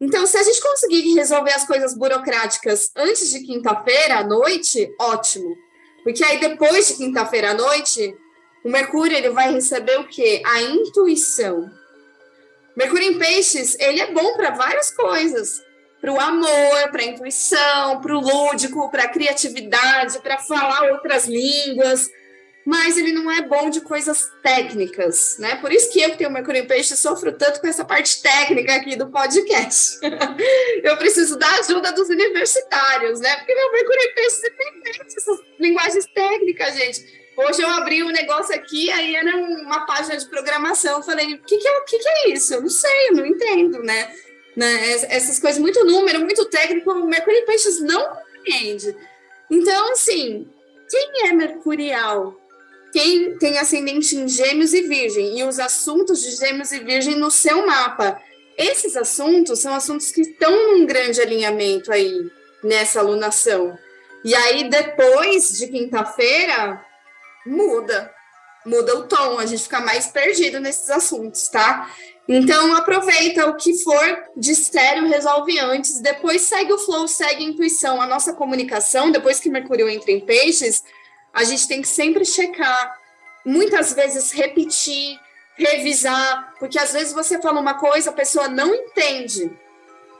Então, 0.00 0.26
se 0.26 0.36
a 0.36 0.42
gente 0.42 0.62
conseguir 0.62 1.14
resolver 1.14 1.52
as 1.52 1.66
coisas 1.66 1.96
burocráticas 1.96 2.90
antes 2.94 3.30
de 3.30 3.40
quinta-feira 3.40 4.18
à 4.18 4.24
noite, 4.24 4.88
ótimo. 5.00 5.56
Porque 6.04 6.22
aí 6.22 6.38
depois 6.38 6.86
de 6.86 6.94
quinta-feira 6.94 7.50
à 7.50 7.54
noite, 7.54 8.14
o 8.66 8.68
Mercúrio 8.68 9.16
ele 9.16 9.30
vai 9.30 9.52
receber 9.52 9.96
o 10.00 10.08
quê? 10.08 10.42
A 10.44 10.60
intuição. 10.60 11.70
Mercúrio 12.76 13.12
em 13.12 13.16
Peixes, 13.16 13.78
ele 13.78 14.00
é 14.00 14.10
bom 14.10 14.34
para 14.36 14.50
várias 14.50 14.90
coisas. 14.90 15.62
Para 16.00 16.12
o 16.12 16.20
amor, 16.20 16.90
para 16.90 17.00
a 17.00 17.04
intuição, 17.04 18.00
para 18.00 18.16
o 18.16 18.20
lúdico, 18.20 18.90
para 18.90 19.04
a 19.04 19.08
criatividade, 19.08 20.18
para 20.18 20.38
falar 20.38 20.90
outras 20.90 21.26
línguas, 21.26 22.10
mas 22.66 22.98
ele 22.98 23.12
não 23.12 23.30
é 23.30 23.40
bom 23.42 23.70
de 23.70 23.80
coisas 23.82 24.28
técnicas, 24.42 25.36
né? 25.38 25.54
Por 25.60 25.72
isso 25.72 25.92
que 25.92 26.00
eu 26.00 26.10
que 26.10 26.18
tenho 26.18 26.32
Mercúrio 26.32 26.62
em 26.62 26.66
Peixe 26.66 26.96
sofro 26.96 27.30
tanto 27.32 27.60
com 27.60 27.68
essa 27.68 27.84
parte 27.84 28.20
técnica 28.20 28.74
aqui 28.74 28.96
do 28.96 29.06
podcast. 29.12 30.00
eu 30.82 30.96
preciso 30.96 31.38
da 31.38 31.48
ajuda 31.60 31.92
dos 31.92 32.08
universitários, 32.08 33.20
né? 33.20 33.36
Porque 33.36 33.54
meu 33.54 33.70
Mercúrio 33.70 34.02
em 34.02 34.14
Peixe 34.14 34.50
tem 34.50 35.06
essas 35.16 35.38
linguagens 35.60 36.06
técnicas, 36.06 36.74
gente. 36.74 37.25
Hoje 37.36 37.62
eu 37.62 37.68
abri 37.68 38.02
um 38.02 38.10
negócio 38.10 38.54
aqui, 38.54 38.90
aí 38.90 39.14
era 39.14 39.36
uma 39.36 39.84
página 39.84 40.16
de 40.16 40.26
programação. 40.26 40.98
Eu 40.98 41.02
falei, 41.02 41.34
o 41.34 41.38
que, 41.38 41.58
que, 41.58 41.68
é, 41.68 41.80
que, 41.82 41.98
que 41.98 42.08
é 42.08 42.30
isso? 42.30 42.54
Eu 42.54 42.62
não 42.62 42.70
sei, 42.70 43.08
eu 43.10 43.16
não 43.16 43.26
entendo, 43.26 43.82
né? 43.82 44.10
né? 44.56 44.92
Essas 45.10 45.38
coisas, 45.38 45.60
muito 45.60 45.84
número, 45.84 46.20
muito 46.20 46.44
técnico, 46.46 46.90
o 46.90 47.06
Mercúrio 47.06 47.40
em 47.40 47.46
Peixes 47.46 47.80
não 47.80 48.08
compreende. 48.08 48.96
Então, 49.50 49.92
assim, 49.92 50.48
quem 50.88 51.28
é 51.28 51.32
mercurial? 51.32 52.40
quem 52.96 53.36
tem 53.36 53.58
ascendente 53.58 54.16
em 54.16 54.26
Gêmeos 54.26 54.72
e 54.72 54.80
Virgem 54.80 55.38
e 55.38 55.44
os 55.44 55.58
assuntos 55.58 56.22
de 56.22 56.30
Gêmeos 56.30 56.72
e 56.72 56.78
Virgem 56.78 57.14
no 57.14 57.30
seu 57.30 57.66
mapa. 57.66 58.18
Esses 58.56 58.96
assuntos 58.96 59.58
são 59.58 59.74
assuntos 59.74 60.10
que 60.10 60.22
estão 60.22 60.50
num 60.50 60.86
grande 60.86 61.20
alinhamento 61.20 61.92
aí 61.92 62.30
nessa 62.64 63.00
alunação. 63.00 63.78
E 64.24 64.34
aí, 64.34 64.70
depois 64.70 65.58
de 65.58 65.68
quinta-feira, 65.68 66.82
muda. 67.46 68.12
Muda 68.64 68.98
o 68.98 69.04
tom, 69.04 69.38
a 69.38 69.46
gente 69.46 69.62
fica 69.62 69.80
mais 69.80 70.08
perdido 70.08 70.58
nesses 70.58 70.90
assuntos, 70.90 71.46
tá? 71.48 71.88
Então, 72.28 72.74
aproveita 72.74 73.46
o 73.46 73.54
que 73.54 73.72
for 73.84 74.24
de 74.36 74.56
sério, 74.56 75.06
resolve 75.06 75.56
antes, 75.60 76.00
depois 76.00 76.42
segue 76.42 76.72
o 76.72 76.78
flow, 76.78 77.06
segue 77.06 77.44
a 77.44 77.48
intuição. 77.48 78.02
A 78.02 78.06
nossa 78.06 78.32
comunicação, 78.32 79.12
depois 79.12 79.38
que 79.38 79.48
Mercúrio 79.48 79.88
entra 79.88 80.10
em 80.10 80.18
peixes, 80.18 80.82
a 81.32 81.44
gente 81.44 81.68
tem 81.68 81.80
que 81.80 81.88
sempre 81.88 82.24
checar, 82.24 82.98
muitas 83.44 83.92
vezes 83.92 84.32
repetir, 84.32 85.16
revisar, 85.56 86.54
porque 86.58 86.78
às 86.78 86.92
vezes 86.92 87.12
você 87.12 87.40
fala 87.40 87.60
uma 87.60 87.74
coisa, 87.74 88.10
a 88.10 88.12
pessoa 88.12 88.48
não 88.48 88.74
entende. 88.74 89.56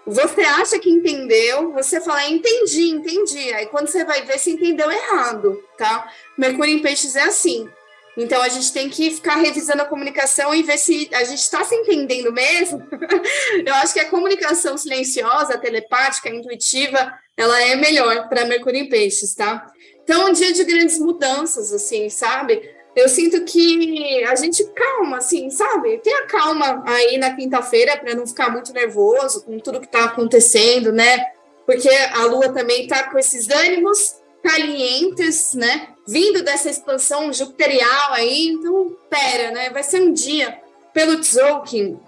Você 0.07 0.41
acha 0.43 0.79
que 0.79 0.89
entendeu, 0.89 1.73
você 1.73 2.01
fala, 2.01 2.29
entendi, 2.29 2.91
entendi. 2.91 3.53
Aí 3.53 3.67
quando 3.67 3.89
você 3.89 4.05
vai 4.05 4.23
ver, 4.23 4.39
você 4.39 4.53
entendeu 4.53 4.91
errado, 4.91 5.61
tá? 5.77 6.09
Mercúrio 6.39 6.75
em 6.75 6.81
peixes 6.81 7.17
é 7.17 7.23
assim. 7.23 7.69
Então 8.17 8.41
a 8.41 8.49
gente 8.49 8.73
tem 8.73 8.89
que 8.89 9.11
ficar 9.11 9.35
revisando 9.35 9.83
a 9.83 9.87
comunicação 9.87 10.55
e 10.55 10.63
ver 10.63 10.79
se 10.79 11.11
a 11.13 11.25
gente 11.25 11.41
está 11.41 11.65
se 11.65 11.75
entendendo 11.75 12.33
mesmo. 12.33 12.87
Eu 13.67 13.75
acho 13.75 13.93
que 13.93 14.01
a 14.01 14.09
comunicação 14.09 14.79
silenciosa, 14.79 15.59
telepática, 15.59 16.31
intuitiva, 16.31 17.13
ela 17.37 17.61
é 17.63 17.75
melhor 17.77 18.29
para 18.29 18.47
Mercúrio 18.47 18.81
em 18.81 18.89
peixes, 18.89 19.35
tá? 19.35 19.67
Então, 20.03 20.31
um 20.31 20.33
dia 20.33 20.53
de 20.53 20.63
grandes 20.63 21.01
mudanças, 21.01 21.73
assim, 21.73 22.09
sabe? 22.09 22.76
Eu 22.97 23.11
sinto 23.11 23.45
que 23.45 24.25
a 24.25 24.35
gente 24.35 24.65
calma, 24.73 25.19
assim, 25.19 25.51
sabe? 25.51 25.99
Tenha 25.99 26.27
calma 26.27 26.83
aí 26.87 27.19
na 27.19 27.37
quinta-feira 27.37 27.97
para 27.99 28.15
não 28.15 28.27
ficar 28.27 28.51
muito 28.51 28.73
nervoso 28.73 29.45
com 29.45 29.59
tudo 29.59 29.81
que 29.81 29.87
está 29.87 30.07
acontecendo, 30.07 30.91
né? 30.91 31.27
Porque 31.67 31.91
a 31.91 32.25
Lua 32.25 32.49
também 32.49 32.85
está 32.85 33.11
com 33.11 33.19
esses 33.19 33.51
ânimos 33.51 34.17
calientes, 34.43 35.53
né? 35.53 35.91
Vindo 36.09 36.43
dessa 36.43 36.71
expansão 36.71 37.31
jupiterial 37.33 38.15
aí, 38.15 38.49
então, 38.49 38.97
pera, 39.11 39.51
né? 39.51 39.69
Vai 39.69 39.83
ser 39.83 40.01
um 40.01 40.13
dia, 40.13 40.59
pelo 40.95 41.21
Tzolk'in, 41.21 42.01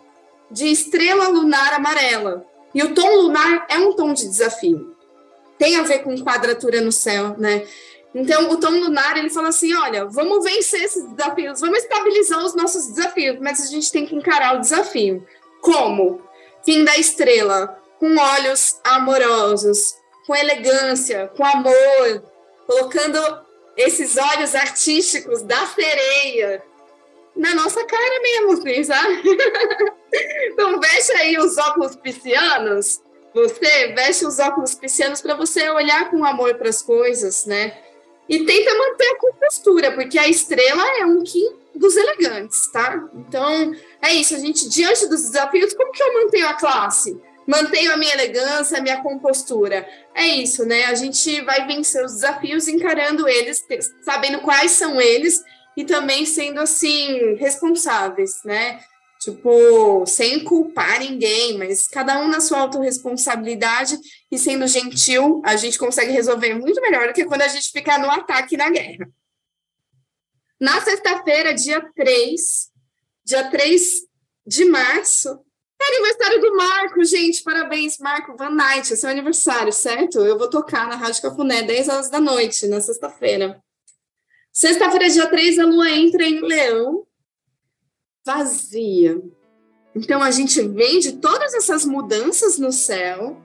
de 0.50 0.68
estrela 0.68 1.28
lunar 1.28 1.74
amarela. 1.74 2.46
E 2.74 2.82
o 2.82 2.94
tom 2.94 3.14
lunar 3.14 3.66
é 3.68 3.76
um 3.78 3.92
tom 3.92 4.14
de 4.14 4.26
desafio 4.26 4.96
tem 5.58 5.76
a 5.76 5.82
ver 5.82 5.98
com 5.98 6.16
quadratura 6.16 6.80
no 6.80 6.92
céu, 6.92 7.34
né? 7.36 7.66
Então, 8.14 8.50
o 8.50 8.56
tom 8.56 8.70
lunar, 8.70 9.16
ele 9.16 9.30
fala 9.30 9.48
assim, 9.48 9.74
olha, 9.74 10.06
vamos 10.06 10.44
vencer 10.44 10.82
esses 10.82 11.04
desafios, 11.12 11.60
vamos 11.60 11.78
estabilizar 11.78 12.44
os 12.44 12.54
nossos 12.54 12.88
desafios, 12.88 13.38
mas 13.40 13.60
a 13.60 13.66
gente 13.66 13.92
tem 13.92 14.06
que 14.06 14.16
encarar 14.16 14.56
o 14.56 14.60
desafio. 14.60 15.26
Como? 15.60 16.22
Fim 16.64 16.84
da 16.84 16.96
estrela, 16.96 17.78
com 17.98 18.16
olhos 18.16 18.80
amorosos, 18.82 19.94
com 20.26 20.34
elegância, 20.34 21.30
com 21.36 21.44
amor, 21.44 22.22
colocando 22.66 23.18
esses 23.76 24.16
olhos 24.16 24.54
artísticos 24.54 25.42
da 25.42 25.66
sereia 25.66 26.62
na 27.36 27.54
nossa 27.54 27.84
cara 27.84 28.20
mesmo, 28.20 28.52
assim, 28.52 28.84
sabe? 28.84 29.22
então, 30.52 30.80
veste 30.80 31.12
aí 31.12 31.38
os 31.38 31.56
óculos 31.56 31.94
piscianos 31.94 33.00
você 33.34 33.92
veste 33.94 34.24
os 34.24 34.38
óculos 34.38 34.74
piscianos 34.74 35.20
para 35.20 35.34
você 35.34 35.68
olhar 35.70 36.10
com 36.10 36.24
amor 36.24 36.54
para 36.54 36.68
as 36.68 36.82
coisas, 36.82 37.44
né? 37.46 37.76
E 38.28 38.44
tenta 38.44 38.74
manter 38.74 39.06
a 39.06 39.18
compostura, 39.18 39.92
porque 39.92 40.18
a 40.18 40.28
estrela 40.28 40.82
é 40.98 41.06
um 41.06 41.22
Kim 41.24 41.56
dos 41.74 41.96
elegantes, 41.96 42.70
tá? 42.70 43.08
Então, 43.14 43.72
é 44.02 44.12
isso, 44.12 44.34
a 44.34 44.38
gente, 44.38 44.68
diante 44.68 45.06
dos 45.06 45.22
desafios, 45.22 45.72
como 45.72 45.92
que 45.92 46.02
eu 46.02 46.14
mantenho 46.14 46.48
a 46.48 46.54
classe? 46.54 47.18
Mantenho 47.46 47.92
a 47.92 47.96
minha 47.96 48.12
elegância, 48.12 48.76
a 48.76 48.82
minha 48.82 49.00
compostura. 49.00 49.88
É 50.14 50.26
isso, 50.26 50.66
né? 50.66 50.84
A 50.84 50.94
gente 50.94 51.40
vai 51.42 51.66
vencer 51.66 52.04
os 52.04 52.12
desafios 52.12 52.68
encarando 52.68 53.26
eles, 53.26 53.64
sabendo 54.02 54.40
quais 54.40 54.72
são 54.72 55.00
eles 55.00 55.42
e 55.74 55.84
também 55.84 56.26
sendo, 56.26 56.60
assim, 56.60 57.36
responsáveis, 57.36 58.42
né? 58.44 58.80
Tipo, 59.20 60.06
sem 60.06 60.44
culpar 60.44 61.00
ninguém, 61.00 61.58
mas 61.58 61.88
cada 61.88 62.20
um 62.20 62.28
na 62.28 62.40
sua 62.40 62.60
autorresponsabilidade 62.60 63.98
e 64.30 64.38
sendo 64.38 64.66
gentil, 64.68 65.42
a 65.44 65.56
gente 65.56 65.76
consegue 65.76 66.12
resolver 66.12 66.54
muito 66.54 66.80
melhor 66.80 67.08
do 67.08 67.14
que 67.14 67.24
quando 67.24 67.42
a 67.42 67.48
gente 67.48 67.72
fica 67.72 67.98
no 67.98 68.08
ataque 68.08 68.56
na 68.56 68.70
guerra. 68.70 69.10
Na 70.60 70.80
sexta-feira, 70.80 71.52
dia 71.52 71.80
3, 71.96 72.70
dia 73.24 73.50
3 73.50 73.82
de 74.46 74.64
março, 74.64 75.28
é 75.80 75.84
aniversário 75.84 76.40
do 76.40 76.56
Marco, 76.56 77.04
gente. 77.04 77.42
Parabéns, 77.42 77.98
Marco 77.98 78.36
Van 78.36 78.50
Night. 78.50 78.92
É 78.92 78.96
seu 78.96 79.08
aniversário, 79.08 79.72
certo? 79.72 80.18
Eu 80.18 80.36
vou 80.36 80.50
tocar 80.50 80.88
na 80.88 80.96
Rádio 80.96 81.22
Cafuné, 81.22 81.62
10 81.62 81.88
horas 81.88 82.10
da 82.10 82.20
noite, 82.20 82.66
na 82.66 82.80
sexta-feira. 82.80 83.62
Sexta-feira, 84.52 85.08
dia 85.08 85.28
3, 85.28 85.58
a 85.60 85.66
lua 85.66 85.88
entra 85.90 86.24
em 86.24 86.40
Leão 86.40 87.06
vazia. 88.28 89.18
Então 89.94 90.22
a 90.22 90.30
gente 90.30 90.60
vem 90.60 90.98
de 90.98 91.12
todas 91.12 91.54
essas 91.54 91.86
mudanças 91.86 92.58
no 92.58 92.70
céu, 92.70 93.40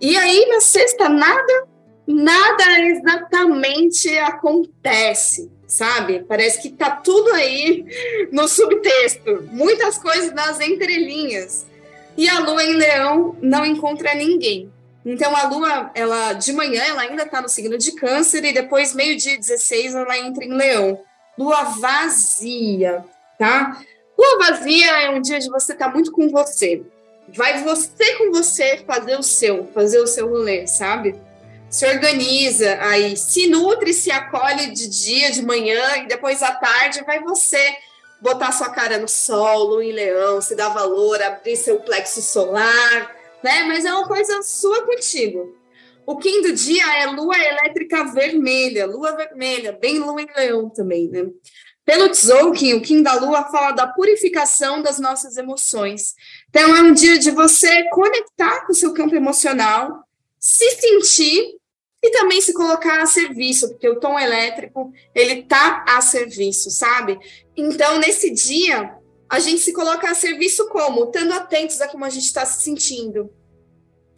e 0.00 0.16
aí 0.16 0.46
na 0.46 0.60
sexta 0.60 1.08
nada, 1.08 1.68
nada 2.06 2.80
exatamente 2.80 4.08
acontece, 4.18 5.48
sabe? 5.64 6.24
Parece 6.26 6.60
que 6.60 6.70
tá 6.70 6.90
tudo 6.90 7.30
aí 7.34 7.86
no 8.32 8.48
subtexto, 8.48 9.48
muitas 9.52 9.96
coisas 9.96 10.32
nas 10.32 10.58
entrelinhas. 10.60 11.66
E 12.16 12.28
a 12.28 12.40
lua 12.40 12.64
em 12.64 12.74
leão 12.74 13.36
não 13.40 13.64
encontra 13.64 14.14
ninguém. 14.14 14.72
Então 15.06 15.34
a 15.36 15.46
lua, 15.48 15.92
ela 15.94 16.32
de 16.32 16.52
manhã 16.52 16.82
ela 16.82 17.02
ainda 17.02 17.22
está 17.22 17.40
no 17.40 17.48
signo 17.48 17.78
de 17.78 17.92
câncer 17.92 18.44
e 18.44 18.52
depois 18.52 18.92
meio-dia 18.92 19.38
16 19.38 19.94
ela 19.94 20.18
entra 20.18 20.44
em 20.44 20.52
leão. 20.52 21.00
Lua 21.38 21.62
vazia, 21.62 23.04
tá? 23.38 23.80
Lua 24.20 24.50
vazia 24.50 25.04
é 25.04 25.10
um 25.10 25.22
dia 25.22 25.38
de 25.38 25.48
você 25.48 25.72
estar 25.72 25.86
tá 25.86 25.94
muito 25.94 26.12
com 26.12 26.28
você. 26.28 26.82
Vai 27.26 27.64
você 27.64 28.16
com 28.16 28.30
você 28.30 28.76
fazer 28.86 29.18
o 29.18 29.22
seu, 29.22 29.66
fazer 29.72 29.98
o 29.98 30.06
seu 30.06 30.28
rolê, 30.28 30.66
sabe? 30.66 31.18
Se 31.70 31.86
organiza 31.86 32.76
aí, 32.82 33.16
se 33.16 33.46
nutre, 33.46 33.94
se 33.94 34.10
acolhe 34.10 34.72
de 34.72 34.88
dia, 34.88 35.30
de 35.30 35.40
manhã 35.40 35.96
e 35.96 36.06
depois 36.06 36.42
à 36.42 36.52
tarde 36.52 37.02
vai 37.06 37.20
você 37.20 37.74
botar 38.20 38.52
sua 38.52 38.68
cara 38.68 38.98
no 38.98 39.08
solo, 39.08 39.80
em 39.80 39.92
leão, 39.92 40.42
se 40.42 40.54
dar 40.54 40.68
valor, 40.68 41.22
abrir 41.22 41.56
seu 41.56 41.80
plexo 41.80 42.20
solar, 42.20 43.16
né? 43.42 43.62
Mas 43.62 43.86
é 43.86 43.94
uma 43.94 44.06
coisa 44.06 44.42
sua 44.42 44.84
contigo. 44.84 45.56
O 46.04 46.14
do 46.16 46.52
dia 46.52 47.02
é 47.02 47.06
lua 47.06 47.38
elétrica 47.38 48.04
vermelha, 48.12 48.84
lua 48.84 49.12
vermelha, 49.12 49.72
bem 49.72 49.98
lua 49.98 50.20
em 50.20 50.28
leão 50.36 50.68
também, 50.68 51.08
né? 51.08 51.24
Pelo 51.90 52.08
Tzolk'in, 52.08 52.74
o 52.74 52.80
Kim 52.80 53.02
da 53.02 53.14
Lua 53.14 53.42
fala 53.50 53.72
da 53.72 53.84
purificação 53.84 54.80
das 54.80 55.00
nossas 55.00 55.36
emoções. 55.36 56.14
Então, 56.48 56.72
é 56.76 56.82
um 56.82 56.92
dia 56.92 57.18
de 57.18 57.32
você 57.32 57.82
conectar 57.90 58.64
com 58.64 58.70
o 58.70 58.74
seu 58.76 58.94
campo 58.94 59.16
emocional, 59.16 60.04
se 60.38 60.70
sentir 60.76 61.56
e 62.00 62.10
também 62.12 62.40
se 62.40 62.54
colocar 62.54 63.02
a 63.02 63.06
serviço, 63.06 63.70
porque 63.70 63.88
o 63.88 63.98
tom 63.98 64.16
elétrico, 64.16 64.92
ele 65.12 65.42
tá 65.42 65.84
a 65.88 66.00
serviço, 66.00 66.70
sabe? 66.70 67.18
Então, 67.56 67.98
nesse 67.98 68.30
dia, 68.30 68.94
a 69.28 69.40
gente 69.40 69.60
se 69.60 69.72
coloca 69.72 70.08
a 70.08 70.14
serviço 70.14 70.68
como? 70.68 71.06
Estando 71.06 71.32
atentos 71.32 71.80
a 71.80 71.88
como 71.88 72.04
a 72.04 72.08
gente 72.08 72.26
está 72.26 72.46
se 72.46 72.62
sentindo. 72.62 73.28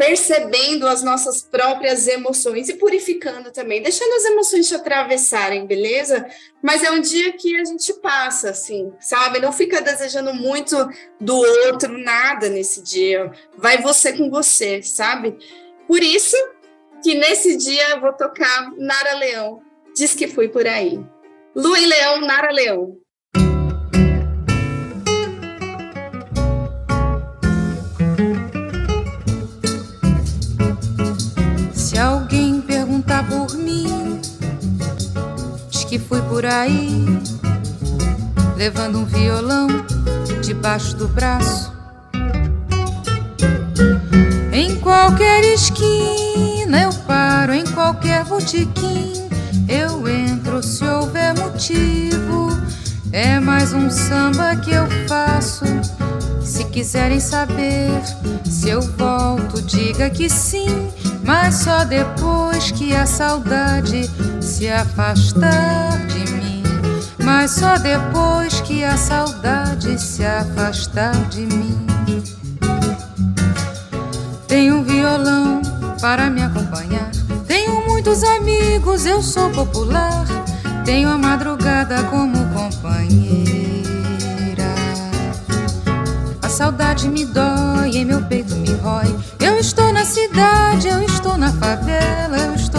Percebendo 0.03 0.89
as 0.89 1.01
nossas 1.01 1.43
próprias 1.43 2.09
emoções 2.09 2.69
e 2.69 2.75
purificando 2.75 3.53
também, 3.53 3.81
deixando 3.81 4.13
as 4.15 4.25
emoções 4.25 4.67
te 4.67 4.75
atravessarem, 4.75 5.65
beleza? 5.65 6.27
Mas 6.61 6.83
é 6.83 6.91
um 6.91 7.01
dia 7.01 7.33
que 7.35 7.55
a 7.55 7.65
gente 7.65 7.95
passa, 8.01 8.51
assim, 8.51 8.93
sabe? 8.99 9.39
Não 9.39 9.53
fica 9.53 9.81
desejando 9.81 10.35
muito 10.35 10.77
do 11.21 11.37
outro, 11.37 11.97
nada 11.97 12.49
nesse 12.49 12.83
dia. 12.83 13.31
Vai 13.57 13.81
você 13.81 14.13
com 14.13 14.29
você, 14.29 14.83
sabe? 14.83 15.39
Por 15.87 16.03
isso 16.03 16.37
que 17.01 17.15
nesse 17.15 17.57
dia 17.57 17.91
eu 17.91 18.01
vou 18.01 18.13
tocar 18.13 18.73
Nara 18.77 19.15
Leão, 19.15 19.63
diz 19.95 20.17
que 20.17 20.27
fui 20.27 20.49
por 20.49 20.67
aí. 20.67 20.99
Lua 21.55 21.79
em 21.79 21.87
Leão, 21.87 22.21
Nara 22.23 22.51
Leão. 22.51 22.99
Que 35.93 35.99
fui 35.99 36.23
por 36.23 36.47
aí, 36.47 37.05
levando 38.57 39.01
um 39.01 39.05
violão 39.05 39.69
debaixo 40.41 40.97
do 40.97 41.07
braço. 41.07 41.71
Em 44.51 44.75
qualquer 44.77 45.45
esquina 45.53 46.81
eu 46.81 46.95
paro, 47.07 47.53
em 47.53 47.67
qualquer 47.67 48.25
botequim 48.25 49.29
eu 49.69 50.09
entro 50.09 50.63
se 50.63 50.83
houver 50.83 51.39
motivo. 51.39 52.49
É 53.13 53.39
mais 53.39 53.75
um 53.75 53.91
samba 53.91 54.57
que 54.57 54.71
eu 54.71 54.89
faço. 55.07 55.67
Se 56.43 56.65
quiserem 56.65 57.21
saber 57.21 57.91
se 58.47 58.71
eu 58.71 58.81
volto, 58.81 59.61
diga 59.61 60.09
que 60.09 60.31
sim 60.31 60.91
mas 61.25 61.57
só 61.57 61.85
depois 61.85 62.71
que 62.73 62.95
a 62.95 63.07
saudade 63.07 64.11
se 64.63 64.71
afastar 64.71 65.99
de 66.07 66.33
mim. 66.35 66.63
Mas 67.19 67.51
só 67.51 67.77
depois 67.79 68.61
que 68.61 68.85
a 68.85 68.97
saudade 68.97 70.01
se 70.01 70.25
afastar 70.25 71.17
de 71.31 71.41
mim. 71.47 71.85
Tenho 74.47 74.77
um 74.77 74.85
violão 74.85 75.63
para 76.01 76.31
me 76.31 76.45
acompanhar. 76.45 77.11
Tenho 77.45 77.85
muitos 77.89 78.23
amigos, 78.23 79.05
eu 79.05 79.21
sou 79.21 79.51
popular. 79.51 80.25
Tenho 80.85 81.09
a 81.09 81.19
madrugada 81.19 82.01
como 82.05 82.39
companheira. 82.55 83.43
A 86.41 86.49
saudade 86.49 87.09
me 87.09 87.25
dói, 87.25 87.97
em 87.97 88.05
meu 88.05 88.23
peito 88.27 88.55
me 88.55 88.71
rói. 88.75 89.13
Eu 89.41 89.59
estou 89.59 89.93
na 89.93 90.05
cidade, 90.05 90.87
eu 90.87 91.03
estou 91.03 91.37
na 91.37 91.53
favela, 91.53 92.39
eu 92.39 92.55
estou 92.55 92.72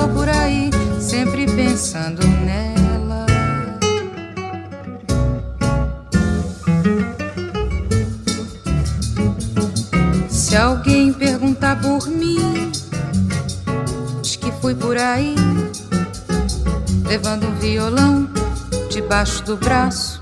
pensando 1.74 2.22
nela. 2.46 3.26
Se 10.30 10.56
alguém 10.56 11.12
perguntar 11.12 11.82
por 11.82 12.08
mim, 12.08 12.72
diz 14.22 14.36
que 14.36 14.52
fui 14.62 14.76
por 14.76 14.98
aí, 14.98 15.34
levando 17.08 17.48
um 17.48 17.56
violão 17.56 18.30
debaixo 18.92 19.44
do 19.44 19.58
braço. 19.58 20.22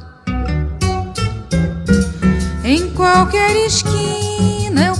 Em 2.63 2.89
qualquer 2.91 3.57
esquina 3.65 4.93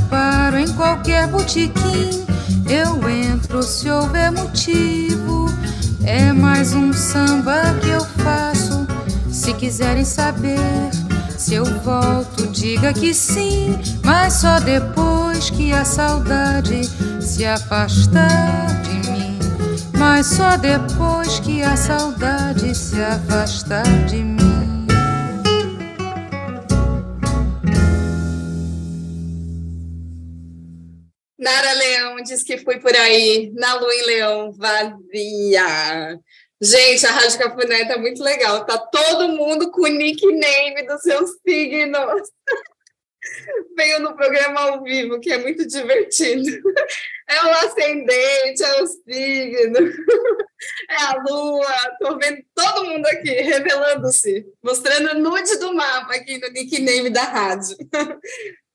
em 0.60 0.74
qualquer 0.74 1.28
botequim 1.28 2.26
eu 2.70 3.10
entro 3.10 3.64
se 3.64 3.90
houver 3.90 4.34
motivo. 4.34 5.51
É 6.14 6.34
mais 6.34 6.74
um 6.74 6.92
samba 6.92 7.74
que 7.82 7.88
eu 7.88 8.04
faço. 8.04 8.86
Se 9.30 9.54
quiserem 9.54 10.04
saber 10.04 10.60
se 11.38 11.54
eu 11.54 11.64
volto, 11.64 12.48
diga 12.48 12.92
que 12.92 13.14
sim, 13.14 13.80
mas 14.04 14.34
só 14.34 14.60
depois 14.60 15.50
que 15.50 15.72
a 15.72 15.86
saudade 15.86 16.82
se 17.22 17.46
afastar 17.46 18.82
de 18.82 19.10
mim. 19.10 19.40
Mas 19.98 20.28
só 20.28 20.58
depois 20.58 21.40
que 21.40 21.64
a 21.64 21.78
saudade 21.78 22.76
se 22.76 23.02
afastar 23.02 23.88
de 24.06 24.18
mim. 24.18 24.41
Nara 31.62 31.74
Leão 31.74 32.16
diz 32.24 32.42
que 32.42 32.58
fui 32.58 32.80
por 32.80 32.96
aí, 32.96 33.52
na 33.54 33.76
lua 33.76 33.94
em 33.94 34.06
Leão, 34.08 34.52
vazia. 34.52 36.20
Gente, 36.60 37.06
a 37.06 37.12
Rádio 37.12 37.38
Cafuné 37.38 37.86
tá 37.86 38.00
muito 38.00 38.24
legal. 38.24 38.66
Tá 38.66 38.80
todo 38.80 39.30
mundo 39.30 39.70
com 39.72 39.84
o 39.84 39.88
nickname 39.88 40.88
dos 40.88 41.02
seus 41.02 41.30
signos. 41.48 42.30
Venho 43.78 44.00
no 44.00 44.16
programa 44.16 44.60
ao 44.62 44.84
vivo, 44.84 45.20
que 45.20 45.32
é 45.32 45.38
muito 45.38 45.68
divertido. 45.68 46.50
É 47.30 47.46
o 47.46 47.50
ascendente, 47.52 48.64
é 48.64 48.82
o 48.82 48.88
signo, 48.88 49.78
é 50.90 50.96
a 50.96 51.24
lua. 51.28 51.98
Tô 52.00 52.18
vendo 52.18 52.42
todo 52.56 52.86
mundo 52.86 53.06
aqui 53.06 53.30
revelando-se, 53.30 54.46
mostrando 54.64 55.20
nude 55.20 55.58
do 55.60 55.76
mapa 55.76 56.16
aqui 56.16 56.40
no 56.40 56.50
nickname 56.50 57.12
da 57.12 57.24
rádio. 57.24 57.78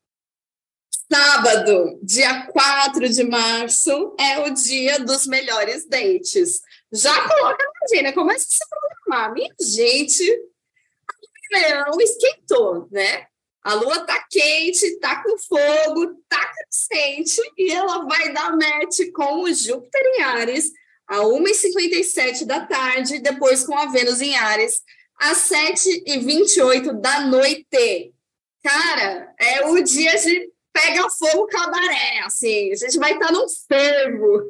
Sábado, 1.12 2.00
dia 2.02 2.46
4 2.46 3.08
de 3.08 3.22
março, 3.22 4.16
é 4.18 4.40
o 4.40 4.50
dia 4.50 4.98
dos 4.98 5.26
melhores 5.26 5.86
dentes. 5.86 6.60
Já 6.92 7.28
coloca 7.28 7.64
na 7.64 7.80
agenda, 7.84 8.12
começa 8.12 8.44
a 8.44 8.50
se 8.50 8.58
programar. 8.68 9.32
Minha 9.32 9.54
gente, 9.60 10.28
o 10.32 11.56
leão 11.56 12.00
esquentou, 12.00 12.88
né? 12.90 13.26
A 13.62 13.74
lua 13.74 14.00
tá 14.00 14.24
quente, 14.28 14.98
tá 14.98 15.22
com 15.22 15.38
fogo, 15.38 16.22
tá 16.28 16.52
crescente, 16.54 17.40
e 17.56 17.70
ela 17.70 18.04
vai 18.04 18.32
dar 18.32 18.56
match 18.56 19.10
com 19.14 19.42
o 19.42 19.52
Júpiter 19.52 20.02
em 20.04 20.22
Ares 20.22 20.72
a 21.06 21.18
1h57 21.18 22.44
da 22.44 22.66
tarde, 22.66 23.20
depois 23.20 23.64
com 23.64 23.78
a 23.78 23.86
Vênus 23.86 24.20
em 24.20 24.34
Ares 24.36 24.82
às 25.18 25.48
7h28 25.48 27.00
da 27.00 27.20
noite. 27.20 28.12
Cara, 28.62 29.34
é 29.38 29.66
o 29.66 29.80
dia 29.82 30.16
de 30.16 30.55
pega 30.76 31.08
fogo 31.10 31.46
cabaré, 31.46 32.20
assim, 32.24 32.70
a 32.72 32.76
gente 32.76 32.98
vai 32.98 33.14
estar 33.14 33.32
num 33.32 33.46
fervo. 33.48 34.42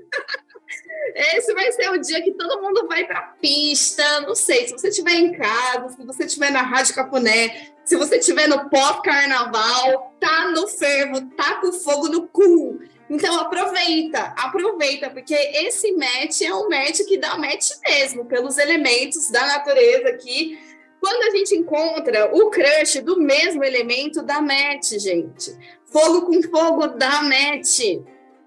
Esse 1.15 1.55
vai 1.55 1.71
ser 1.73 1.91
o 1.91 1.99
dia 1.99 2.23
que 2.23 2.33
todo 2.33 2.61
mundo 2.61 2.87
vai 2.89 3.07
para 3.07 3.23
pista. 3.41 4.21
Não 4.23 4.35
sei, 4.35 4.67
se 4.67 4.73
você 4.73 4.89
estiver 4.89 5.15
em 5.15 5.33
casa, 5.33 5.91
se 5.91 6.05
você 6.05 6.25
estiver 6.25 6.51
na 6.51 6.63
Rádio 6.63 6.95
Capuné, 6.95 7.71
se 7.85 7.97
você 7.97 8.17
estiver 8.17 8.49
no 8.49 8.69
pós-carnaval, 8.69 10.17
tá 10.21 10.49
no 10.49 10.67
fervo, 10.67 11.21
tá 11.37 11.61
com 11.61 11.73
fogo 11.73 12.09
no 12.09 12.27
cu. 12.27 12.81
Então 13.09 13.39
aproveita, 13.39 14.35
aproveita, 14.37 15.09
porque 15.11 15.35
esse 15.35 15.93
match 15.93 16.43
é 16.43 16.53
um 16.53 16.69
match 16.69 17.03
que 17.07 17.17
dá 17.17 17.39
match 17.39 17.71
mesmo, 17.87 18.25
pelos 18.25 18.59
elementos 18.59 19.31
da 19.31 19.47
natureza 19.47 20.09
aqui. 20.09 20.59
Quando 21.01 21.23
a 21.23 21.37
gente 21.37 21.55
encontra 21.55 22.31
o 22.35 22.51
crush 22.51 23.01
do 23.01 23.21
mesmo 23.21 23.63
elemento, 23.63 24.23
dá 24.23 24.41
match, 24.41 24.93
gente. 24.99 25.57
Fogo 25.85 26.23
com 26.23 26.43
fogo 26.43 26.89
dá 26.89 27.23
match. 27.23 27.81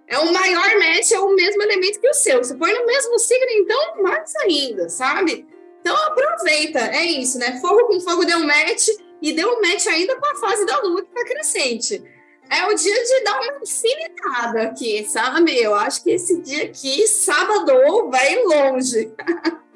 É 0.08 0.18
o 0.18 0.34
maior 0.34 0.80
match, 0.80 1.12
é 1.12 1.20
o 1.20 1.36
mesmo 1.36 1.62
elemento 1.62 2.00
que 2.00 2.10
o 2.10 2.14
seu. 2.14 2.44
Se 2.44 2.58
for 2.58 2.68
no 2.68 2.86
mesmo 2.86 3.20
signo, 3.20 3.52
então 3.52 4.02
mais 4.02 4.36
ainda, 4.38 4.90
sabe? 4.90 5.48
Então 5.82 5.96
aproveita, 5.96 6.80
é 6.80 7.06
isso, 7.06 7.38
né? 7.38 7.60
Fogo 7.62 7.88
com 7.88 8.00
fogo 8.02 8.26
deu 8.26 8.40
match 8.40 8.88
e 9.22 9.32
deu 9.34 9.62
match 9.62 9.88
ainda 9.88 10.16
com 10.16 10.26
a 10.26 10.36
fase 10.36 10.66
da 10.66 10.82
lua 10.82 11.04
que 11.04 11.14
tá 11.14 11.24
crescente. 11.24 12.04
É 12.50 12.66
o 12.66 12.74
dia 12.74 13.04
de 13.04 13.24
dar 13.24 13.40
uma 13.40 13.62
infinitada 13.62 14.64
aqui, 14.64 15.06
sabe? 15.08 15.56
Eu 15.56 15.76
acho 15.76 16.04
que 16.04 16.10
esse 16.10 16.42
dia 16.42 16.66
aqui, 16.66 17.08
sábado, 17.08 17.72
vai 18.10 18.44
longe. 18.44 19.14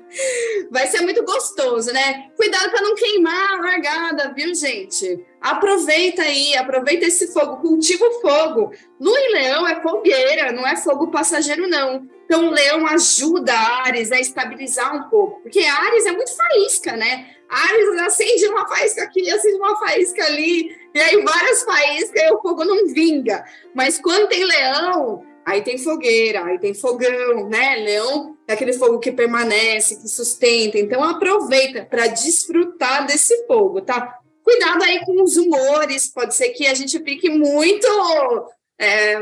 Vai 0.71 0.87
ser 0.87 1.01
muito 1.01 1.23
gostoso, 1.23 1.91
né? 1.91 2.29
Cuidado 2.35 2.69
para 2.69 2.81
não 2.81 2.95
queimar 2.95 3.53
a 3.53 3.61
largada, 3.61 4.33
viu, 4.33 4.53
gente? 4.53 5.25
Aproveita 5.41 6.21
aí, 6.21 6.55
aproveita 6.55 7.05
esse 7.05 7.31
fogo, 7.33 7.57
cultiva 7.57 8.05
o 8.05 8.21
fogo. 8.21 8.71
Lua 8.99 9.19
em 9.19 9.33
leão 9.33 9.67
é 9.67 9.81
fogueira, 9.81 10.51
não 10.51 10.65
é 10.65 10.75
fogo 10.75 11.11
passageiro, 11.11 11.67
não. 11.67 12.07
Então, 12.25 12.47
o 12.47 12.51
leão 12.51 12.87
ajuda 12.87 13.53
a 13.53 13.85
Ares 13.85 14.11
a 14.11 14.19
estabilizar 14.19 14.95
um 14.95 15.09
pouco, 15.09 15.41
porque 15.41 15.59
Ares 15.59 16.05
é 16.05 16.11
muito 16.11 16.35
faísca, 16.35 16.95
né? 16.95 17.27
Ares 17.49 18.01
acende 18.01 18.47
uma 18.47 18.67
faísca 18.67 19.03
aqui, 19.03 19.29
acende 19.29 19.57
uma 19.57 19.75
faísca 19.77 20.23
ali, 20.25 20.75
e 20.93 20.99
aí 20.99 21.21
várias 21.21 21.63
faíscas 21.63 22.21
e 22.21 22.33
o 22.33 22.41
fogo 22.41 22.63
não 22.65 22.87
vinga. 22.87 23.43
Mas 23.75 23.99
quando 23.99 24.29
tem 24.29 24.43
leão, 24.43 25.23
Aí 25.45 25.61
tem 25.61 25.77
fogueira, 25.77 26.43
aí 26.45 26.59
tem 26.59 26.73
fogão, 26.73 27.49
né? 27.49 27.75
Leão 27.75 28.37
é 28.47 28.53
aquele 28.53 28.73
fogo 28.73 28.99
que 28.99 29.11
permanece, 29.11 30.01
que 30.01 30.07
sustenta. 30.07 30.77
Então 30.77 31.03
aproveita 31.03 31.85
para 31.85 32.07
desfrutar 32.07 33.05
desse 33.05 33.45
fogo, 33.45 33.81
tá? 33.81 34.19
Cuidado 34.43 34.83
aí 34.83 34.99
com 35.05 35.23
os 35.23 35.37
humores, 35.37 36.11
pode 36.11 36.35
ser 36.35 36.49
que 36.49 36.67
a 36.67 36.73
gente 36.73 36.99
fique 36.99 37.29
muito 37.29 37.87
é, 38.79 39.13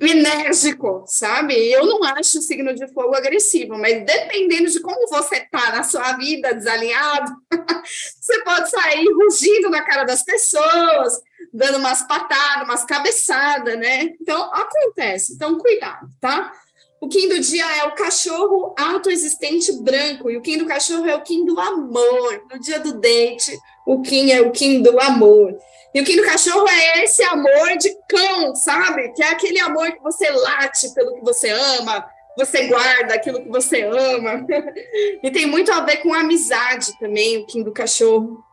enérgico, 0.00 1.04
sabe? 1.06 1.54
Eu 1.54 1.84
não 1.86 2.04
acho 2.04 2.38
o 2.38 2.42
signo 2.42 2.74
de 2.74 2.86
fogo 2.92 3.16
agressivo, 3.16 3.76
mas 3.76 4.04
dependendo 4.04 4.70
de 4.70 4.80
como 4.80 5.08
você 5.08 5.40
tá 5.50 5.72
na 5.72 5.82
sua 5.82 6.12
vida 6.12 6.54
desalinhado, 6.54 7.32
você 8.20 8.42
pode 8.44 8.70
sair 8.70 9.06
rugindo 9.12 9.70
na 9.70 9.82
cara 9.82 10.04
das 10.04 10.22
pessoas, 10.22 11.20
dando 11.52 11.78
umas 11.78 12.02
patadas, 12.02 12.64
umas 12.64 12.84
cabeçadas, 12.84 13.78
né? 13.78 14.10
Então, 14.20 14.42
acontece. 14.52 15.34
Então, 15.34 15.58
cuidado, 15.58 16.08
tá? 16.20 16.52
O 17.00 17.08
Kim 17.08 17.28
do 17.28 17.38
dia 17.38 17.64
é 17.76 17.84
o 17.84 17.94
cachorro 17.94 18.74
autoexistente 18.76 19.72
branco, 19.80 20.30
e 20.30 20.36
o 20.36 20.42
Kim 20.42 20.58
do 20.58 20.66
cachorro 20.66 21.06
é 21.06 21.14
o 21.14 21.22
Kim 21.22 21.44
do 21.44 21.58
amor. 21.58 22.42
No 22.50 22.58
dia 22.58 22.80
do 22.80 22.98
date, 22.98 23.56
o 23.86 24.02
Kim 24.02 24.30
é 24.30 24.40
o 24.40 24.50
Kim 24.50 24.82
do 24.82 24.98
amor. 25.00 25.56
E 25.94 26.00
o 26.00 26.04
Kim 26.04 26.16
do 26.16 26.24
cachorro 26.24 26.66
é 26.68 27.04
esse 27.04 27.22
amor 27.22 27.76
de 27.78 27.96
cão, 28.08 28.54
sabe? 28.54 29.12
Que 29.12 29.22
é 29.22 29.28
aquele 29.28 29.60
amor 29.60 29.90
que 29.92 30.02
você 30.02 30.28
late 30.28 30.92
pelo 30.92 31.14
que 31.14 31.20
você 31.20 31.50
ama, 31.50 32.04
você 32.36 32.66
guarda 32.66 33.14
aquilo 33.14 33.42
que 33.42 33.48
você 33.48 33.82
ama. 33.82 34.44
e 35.22 35.30
tem 35.30 35.46
muito 35.46 35.72
a 35.72 35.80
ver 35.80 35.98
com 35.98 36.12
amizade 36.12 36.98
também, 36.98 37.38
o 37.38 37.46
Kim 37.46 37.62
do 37.62 37.72
cachorro 37.72 38.44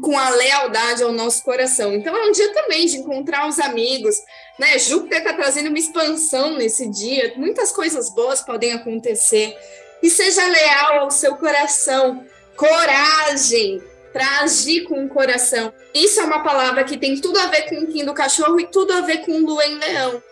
com 0.00 0.18
a 0.18 0.30
lealdade 0.30 1.02
ao 1.02 1.12
nosso 1.12 1.42
coração. 1.42 1.92
Então 1.92 2.16
é 2.16 2.26
um 2.26 2.32
dia 2.32 2.52
também 2.52 2.86
de 2.86 2.98
encontrar 2.98 3.48
os 3.48 3.58
amigos, 3.58 4.16
né? 4.58 4.78
Júpiter 4.78 5.18
está 5.18 5.32
trazendo 5.32 5.68
uma 5.68 5.78
expansão 5.78 6.54
nesse 6.56 6.88
dia, 6.88 7.34
muitas 7.36 7.72
coisas 7.72 8.10
boas 8.10 8.40
podem 8.40 8.72
acontecer. 8.72 9.56
E 10.02 10.10
seja 10.10 10.46
leal 10.46 11.00
ao 11.00 11.10
seu 11.10 11.36
coração, 11.36 12.24
coragem 12.56 13.82
para 14.12 14.40
agir 14.40 14.84
com 14.84 15.04
o 15.04 15.08
coração. 15.08 15.72
Isso 15.92 16.20
é 16.20 16.24
uma 16.24 16.42
palavra 16.42 16.84
que 16.84 16.96
tem 16.96 17.20
tudo 17.20 17.38
a 17.38 17.46
ver 17.46 17.68
com 17.68 17.76
o 17.76 17.86
Kim 17.86 18.04
do 18.04 18.14
cachorro 18.14 18.60
e 18.60 18.66
tudo 18.66 18.92
a 18.92 19.00
ver 19.00 19.18
com 19.18 19.32
o 19.32 19.46
Lua 19.46 19.64
em 19.66 19.76
Leão. 19.76 20.22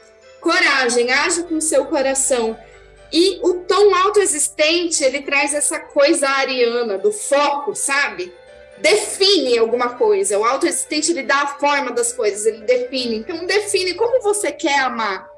Coragem, 0.41 1.11
haja 1.11 1.43
com 1.43 1.57
o 1.57 1.61
seu 1.61 1.87
coração. 1.87 2.57
E 3.13 3.41
o 3.43 3.55
tom 3.61 3.95
autoexistente, 3.95 5.03
ele 5.05 5.23
traz 5.23 5.53
essa 5.53 5.79
coisa 5.81 6.29
ariana 6.29 6.97
do 6.97 7.13
foco, 7.13 7.75
sabe? 7.75 8.33
Define 8.83 9.57
alguma 9.57 9.91
coisa. 9.91 10.39
O 10.39 10.45
autoexistente 10.45 11.13
ele 11.13 11.23
dá 11.23 11.43
a 11.43 11.47
forma 11.59 11.93
das 11.93 12.13
coisas, 12.13 12.45
ele 12.45 12.63
define. 12.63 13.17
Então 13.19 13.47
define 13.47 13.95
como 13.95 14.21
você 14.21 14.51
quer 14.51 14.81
amar. 14.81 15.31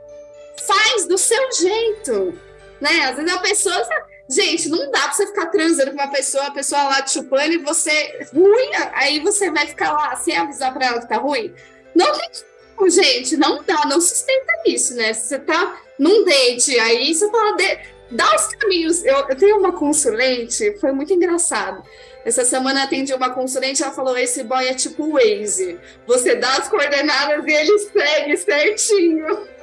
Faz 0.66 1.06
do 1.06 1.18
seu 1.18 1.52
jeito, 1.52 2.38
né? 2.80 3.04
Às 3.04 3.16
vezes 3.16 3.32
a 3.32 3.38
pessoa, 3.38 3.88
gente, 4.28 4.68
não 4.70 4.90
dá 4.90 5.00
para 5.02 5.12
você 5.12 5.26
ficar 5.26 5.46
transando 5.46 5.90
com 5.90 5.98
uma 5.98 6.10
pessoa, 6.10 6.46
a 6.46 6.50
pessoa 6.50 6.82
lá 6.84 7.02
te 7.02 7.12
chupando 7.12 7.52
e 7.52 7.58
você 7.58 8.28
ruim, 8.32 8.70
aí 8.94 9.20
você 9.20 9.50
vai 9.50 9.66
ficar 9.66 9.92
lá 9.92 10.16
sem 10.16 10.36
avisar 10.36 10.72
para 10.72 10.86
ela 10.86 11.00
que 11.00 11.08
tá 11.08 11.18
ruim. 11.18 11.54
Não 11.94 12.10
tem 12.12 12.90
gente, 12.90 13.36
não 13.36 13.62
dá, 13.62 13.84
não 13.86 14.00
sustenta 14.00 14.52
isso, 14.66 14.94
né? 14.94 15.12
Se 15.12 15.28
você 15.28 15.38
tá 15.38 15.80
num 15.98 16.24
date, 16.24 16.78
aí 16.80 17.14
você 17.14 17.30
fala, 17.30 17.56
de, 17.56 17.78
dá 18.10 18.34
os 18.34 18.46
caminhos. 18.54 19.04
Eu, 19.04 19.16
eu 19.28 19.36
tenho 19.36 19.58
uma 19.58 19.72
consulente, 19.72 20.76
foi 20.80 20.92
muito 20.92 21.12
engraçado 21.12 21.84
essa 22.24 22.44
semana 22.44 22.84
atendi 22.84 23.12
uma 23.12 23.30
consulente, 23.30 23.82
ela 23.82 23.92
falou: 23.92 24.16
esse 24.16 24.42
boy 24.42 24.66
é 24.66 24.74
tipo 24.74 25.12
Waze. 25.12 25.78
Você 26.06 26.34
dá 26.34 26.56
as 26.56 26.68
coordenadas 26.68 27.44
e 27.46 27.52
ele 27.52 27.78
segue 27.78 28.36
certinho. 28.36 29.54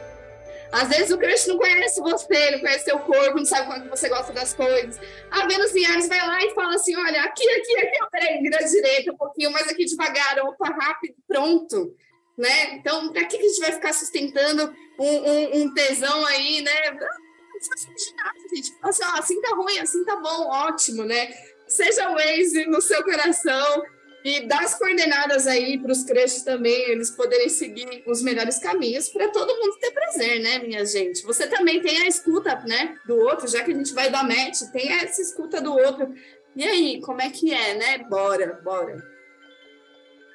Às 0.71 0.87
vezes 0.87 1.11
o 1.11 1.17
crush 1.17 1.47
não 1.47 1.57
conhece 1.57 1.99
você, 1.99 2.51
não 2.51 2.59
conhece 2.59 2.85
seu 2.85 2.97
corpo, 2.99 3.37
não 3.37 3.45
sabe 3.45 3.67
quando 3.67 3.89
você 3.89 4.07
gosta 4.07 4.31
das 4.31 4.53
coisas. 4.53 4.97
A 5.29 5.45
Vênus 5.45 5.75
em 5.75 5.85
Ares 5.85 6.07
vai 6.07 6.25
lá 6.25 6.41
e 6.45 6.53
fala 6.53 6.75
assim: 6.75 6.95
olha, 6.95 7.23
aqui, 7.23 7.43
aqui, 7.49 7.77
aqui, 7.77 7.97
peraí, 8.09 8.41
vira 8.41 8.57
direita 8.59 9.11
um 9.11 9.17
pouquinho, 9.17 9.51
mais 9.51 9.67
aqui 9.67 9.83
devagar, 9.83 10.39
opa, 10.45 10.69
rápido, 10.69 11.15
pronto. 11.27 11.93
Né? 12.37 12.75
Então, 12.75 13.11
para 13.11 13.25
que 13.25 13.35
a 13.37 13.41
gente 13.41 13.59
vai 13.59 13.71
ficar 13.73 13.93
sustentando 13.93 14.73
um, 14.97 15.05
um, 15.05 15.61
um 15.61 15.73
tesão 15.73 16.25
aí, 16.25 16.61
né? 16.61 16.91
Não, 16.91 16.99
não 16.99 17.61
faz 17.67 18.13
nada, 18.15 18.39
gente. 18.55 18.73
Assim, 18.81 19.03
ó, 19.03 19.19
assim 19.19 19.41
tá 19.41 19.55
ruim, 19.55 19.79
assim 19.79 20.05
tá 20.05 20.15
bom, 20.15 20.47
ótimo, 20.47 21.03
né? 21.03 21.29
Seja 21.71 22.09
o 22.09 22.15
Waze 22.15 22.65
no 22.65 22.81
seu 22.81 23.01
coração 23.03 23.83
e 24.23 24.41
dá 24.41 24.59
as 24.59 24.75
coordenadas 24.75 25.47
aí 25.47 25.79
para 25.79 25.91
os 25.91 26.03
crushes 26.03 26.43
também, 26.43 26.91
eles 26.91 27.09
poderem 27.09 27.49
seguir 27.49 28.03
os 28.05 28.21
melhores 28.21 28.59
caminhos 28.59 29.09
para 29.09 29.29
todo 29.29 29.57
mundo 29.57 29.77
ter 29.79 29.91
prazer, 29.91 30.41
né, 30.41 30.59
minha 30.59 30.85
gente? 30.85 31.23
Você 31.23 31.47
também 31.47 31.81
tem 31.81 32.03
a 32.03 32.07
escuta, 32.07 32.55
né, 32.67 32.97
do 33.07 33.17
outro, 33.17 33.47
já 33.47 33.63
que 33.63 33.71
a 33.71 33.75
gente 33.75 33.93
vai 33.93 34.11
dar 34.11 34.23
match, 34.23 34.61
tem 34.71 34.91
essa 34.91 35.21
escuta 35.21 35.61
do 35.61 35.73
outro. 35.73 36.13
E 36.55 36.63
aí, 36.63 37.01
como 37.01 37.21
é 37.21 37.29
que 37.29 37.53
é, 37.53 37.73
né? 37.73 37.97
Bora, 37.99 38.59
bora. 38.61 39.01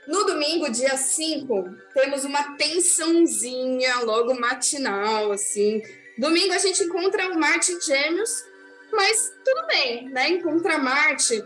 No 0.09 0.24
domingo, 0.24 0.70
dia 0.70 0.97
5, 0.97 1.76
temos 1.93 2.24
uma 2.24 2.57
tensãozinha 2.57 4.01
logo 4.01 4.34
matinal, 4.41 5.32
assim. 5.32 5.82
Domingo 6.16 6.55
a 6.55 6.59
gente 6.59 6.82
encontra 6.82 7.30
o 7.30 7.39
Marte 7.39 7.78
Gêmeos 7.84 8.30
mas 8.97 9.32
tudo 9.44 9.66
bem, 9.68 10.09
né? 10.09 10.30
Encontrar 10.30 10.78
Marte 10.78 11.44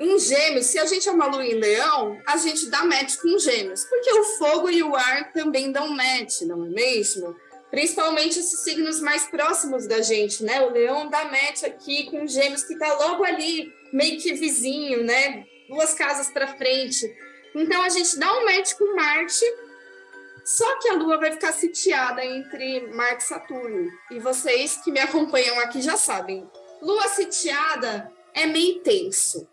em 0.00 0.18
Gêmeos, 0.18 0.66
se 0.66 0.78
a 0.80 0.84
gente 0.84 1.08
é 1.08 1.12
uma 1.12 1.26
lua 1.26 1.46
em 1.46 1.54
Leão, 1.54 2.20
a 2.26 2.36
gente 2.36 2.68
dá 2.68 2.84
match 2.84 3.16
com 3.18 3.38
Gêmeos, 3.38 3.84
porque 3.84 4.12
o 4.12 4.24
fogo 4.36 4.68
e 4.68 4.82
o 4.82 4.96
ar 4.96 5.32
também 5.32 5.70
dão 5.70 5.88
match, 5.88 6.40
não 6.42 6.64
é 6.64 6.68
mesmo? 6.68 7.36
Principalmente 7.70 8.38
esses 8.38 8.64
signos 8.64 9.00
mais 9.00 9.24
próximos 9.26 9.86
da 9.86 10.02
gente, 10.02 10.42
né? 10.42 10.60
O 10.62 10.70
Leão 10.70 11.08
dá 11.08 11.24
match 11.26 11.62
aqui 11.62 12.10
com 12.10 12.26
Gêmeos 12.26 12.64
que 12.64 12.76
tá 12.76 12.92
logo 12.94 13.24
ali, 13.24 13.72
meio 13.92 14.20
que 14.20 14.34
vizinho, 14.34 15.04
né? 15.04 15.46
Duas 15.68 15.94
casas 15.94 16.28
para 16.30 16.48
frente. 16.56 17.08
Então 17.54 17.80
a 17.82 17.88
gente 17.88 18.18
dá 18.18 18.32
um 18.38 18.44
match 18.44 18.72
com 18.74 18.96
Marte, 18.96 19.44
só 20.44 20.78
que 20.80 20.88
a 20.88 20.94
Lua 20.94 21.18
vai 21.18 21.30
ficar 21.30 21.52
sitiada 21.52 22.24
entre 22.24 22.88
Marte 22.88 23.22
e 23.22 23.28
Saturno. 23.28 23.88
E 24.10 24.18
vocês 24.18 24.80
que 24.82 24.90
me 24.90 24.98
acompanham 24.98 25.60
aqui 25.60 25.80
já 25.80 25.96
sabem, 25.96 26.50
Lua 26.82 27.06
sitiada 27.06 28.12
é 28.34 28.44
meio 28.44 28.80
tenso. 28.80 29.48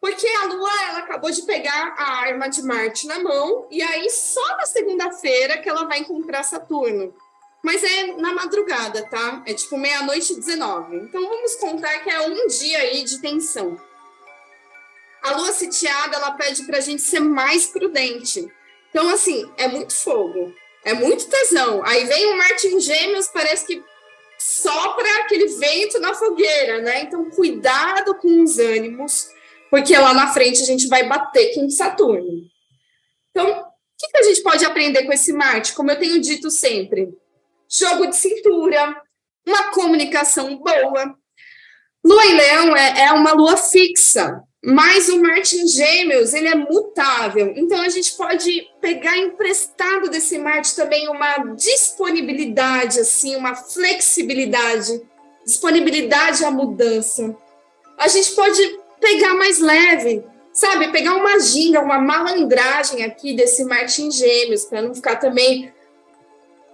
Porque 0.00 0.26
a 0.26 0.44
Lua 0.46 0.82
ela 0.88 0.98
acabou 0.98 1.30
de 1.30 1.42
pegar 1.42 1.94
a 1.96 2.18
arma 2.18 2.48
de 2.48 2.62
Marte 2.62 3.06
na 3.06 3.20
mão, 3.20 3.68
e 3.70 3.80
aí 3.80 4.10
só 4.10 4.56
na 4.56 4.66
segunda-feira 4.66 5.58
que 5.58 5.68
ela 5.68 5.84
vai 5.84 6.00
encontrar 6.00 6.42
Saturno. 6.42 7.14
Mas 7.62 7.82
é 7.82 8.16
na 8.16 8.32
madrugada, 8.32 9.08
tá? 9.08 9.42
É 9.46 9.54
tipo 9.54 9.76
meia-noite 9.76 10.32
e 10.32 10.36
19. 10.36 10.96
Então 10.96 11.22
vamos 11.22 11.54
contar 11.56 11.98
que 12.00 12.10
é 12.10 12.20
um 12.22 12.46
dia 12.48 12.78
aí 12.78 13.04
de 13.04 13.20
tensão. 13.20 13.80
A 15.22 15.36
lua 15.36 15.52
sitiada, 15.52 16.16
ela 16.16 16.32
pede 16.32 16.64
para 16.64 16.78
a 16.78 16.80
gente 16.80 17.02
ser 17.02 17.20
mais 17.20 17.66
prudente. 17.66 18.50
Então, 18.90 19.08
assim, 19.10 19.48
é 19.56 19.68
muito 19.68 19.94
fogo, 19.94 20.54
é 20.84 20.94
muito 20.94 21.28
tesão. 21.28 21.84
Aí 21.84 22.04
vem 22.04 22.32
o 22.32 22.36
Marte 22.36 22.68
em 22.68 22.80
Gêmeos, 22.80 23.28
parece 23.28 23.66
que 23.66 23.84
sopra 24.38 25.06
aquele 25.20 25.48
vento 25.48 25.98
na 25.98 26.14
fogueira, 26.14 26.80
né? 26.80 27.02
Então, 27.02 27.28
cuidado 27.30 28.14
com 28.16 28.42
os 28.42 28.58
ânimos, 28.58 29.28
porque 29.70 29.96
lá 29.96 30.14
na 30.14 30.32
frente 30.32 30.62
a 30.62 30.64
gente 30.64 30.86
vai 30.86 31.06
bater 31.06 31.54
com 31.54 31.68
Saturno. 31.68 32.42
Então, 33.30 33.50
o 33.50 33.64
que, 33.98 34.08
que 34.08 34.18
a 34.18 34.22
gente 34.22 34.42
pode 34.42 34.64
aprender 34.64 35.04
com 35.04 35.12
esse 35.12 35.32
Marte? 35.32 35.74
Como 35.74 35.90
eu 35.90 35.98
tenho 35.98 36.20
dito 36.20 36.50
sempre, 36.50 37.08
jogo 37.68 38.06
de 38.06 38.16
cintura, 38.16 39.02
uma 39.46 39.70
comunicação 39.70 40.56
boa. 40.56 41.16
Lua 42.04 42.26
em 42.26 42.36
Leão 42.36 42.76
é, 42.76 43.02
é 43.06 43.12
uma 43.12 43.32
lua 43.32 43.56
fixa, 43.56 44.42
mas 44.70 45.08
o 45.08 45.22
Marte 45.22 45.56
em 45.56 45.66
Gêmeos, 45.66 46.34
ele 46.34 46.46
é 46.46 46.54
mutável. 46.54 47.54
Então, 47.56 47.80
a 47.80 47.88
gente 47.88 48.12
pode 48.12 48.68
pegar 48.82 49.16
emprestado 49.16 50.10
desse 50.10 50.36
Marte 50.36 50.76
também 50.76 51.08
uma 51.08 51.38
disponibilidade, 51.54 53.00
assim, 53.00 53.34
uma 53.34 53.54
flexibilidade, 53.54 55.00
disponibilidade 55.42 56.44
à 56.44 56.50
mudança. 56.50 57.34
A 57.96 58.08
gente 58.08 58.32
pode 58.32 58.78
pegar 59.00 59.32
mais 59.36 59.58
leve, 59.58 60.22
sabe? 60.52 60.92
Pegar 60.92 61.14
uma 61.14 61.40
ginga, 61.40 61.80
uma 61.80 61.98
malandragem 61.98 63.02
aqui 63.04 63.32
desse 63.32 63.64
Marte 63.64 64.02
em 64.02 64.10
Gêmeos, 64.10 64.66
para 64.66 64.82
não 64.82 64.94
ficar 64.94 65.16
também, 65.16 65.72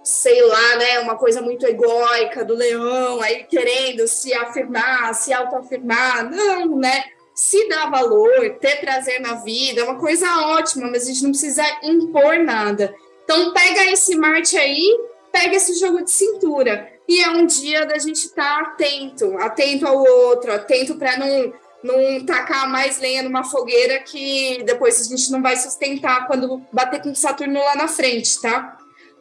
sei 0.03 0.41
lá, 0.41 0.75
né? 0.75 0.99
Uma 0.99 1.15
coisa 1.15 1.41
muito 1.41 1.65
egóica 1.65 2.43
do 2.43 2.55
leão, 2.55 3.21
aí 3.21 3.45
querendo 3.45 4.05
se 4.05 4.33
afirmar, 4.33 5.15
se 5.15 5.31
autoafirmar. 5.31 6.29
Não, 6.29 6.75
né? 6.75 7.14
Se 7.35 7.67
dá 7.67 7.89
valor, 7.89 8.49
ter 8.61 8.79
prazer 8.79 9.19
na 9.19 9.35
vida, 9.35 9.81
é 9.81 9.83
uma 9.83 9.99
coisa 9.99 10.25
ótima, 10.47 10.89
mas 10.89 11.03
a 11.03 11.07
gente 11.07 11.21
não 11.21 11.31
precisa 11.31 11.63
impor 11.83 12.39
nada. 12.39 12.95
Então, 13.25 13.51
pega 13.51 13.91
esse 13.91 14.15
Marte 14.15 14.57
aí, 14.57 14.97
pega 15.33 15.53
esse 15.53 15.77
jogo 15.77 16.01
de 16.01 16.11
cintura. 16.11 16.89
E 17.07 17.21
é 17.21 17.29
um 17.29 17.45
dia 17.45 17.85
da 17.85 17.99
gente 17.99 18.25
estar 18.25 18.63
tá 18.63 18.69
atento, 18.69 19.37
atento 19.37 19.85
ao 19.85 19.97
outro, 19.97 20.53
atento 20.53 20.95
para 20.95 21.17
não, 21.17 21.53
não 21.83 22.25
tacar 22.25 22.69
mais 22.69 22.99
lenha 22.99 23.21
numa 23.21 23.43
fogueira 23.43 23.99
que 23.99 24.63
depois 24.63 25.01
a 25.01 25.03
gente 25.03 25.29
não 25.29 25.41
vai 25.41 25.57
sustentar 25.57 26.27
quando 26.27 26.65
bater 26.71 27.01
com 27.01 27.13
Saturno 27.13 27.59
lá 27.59 27.75
na 27.75 27.89
frente, 27.89 28.41
tá? 28.41 28.77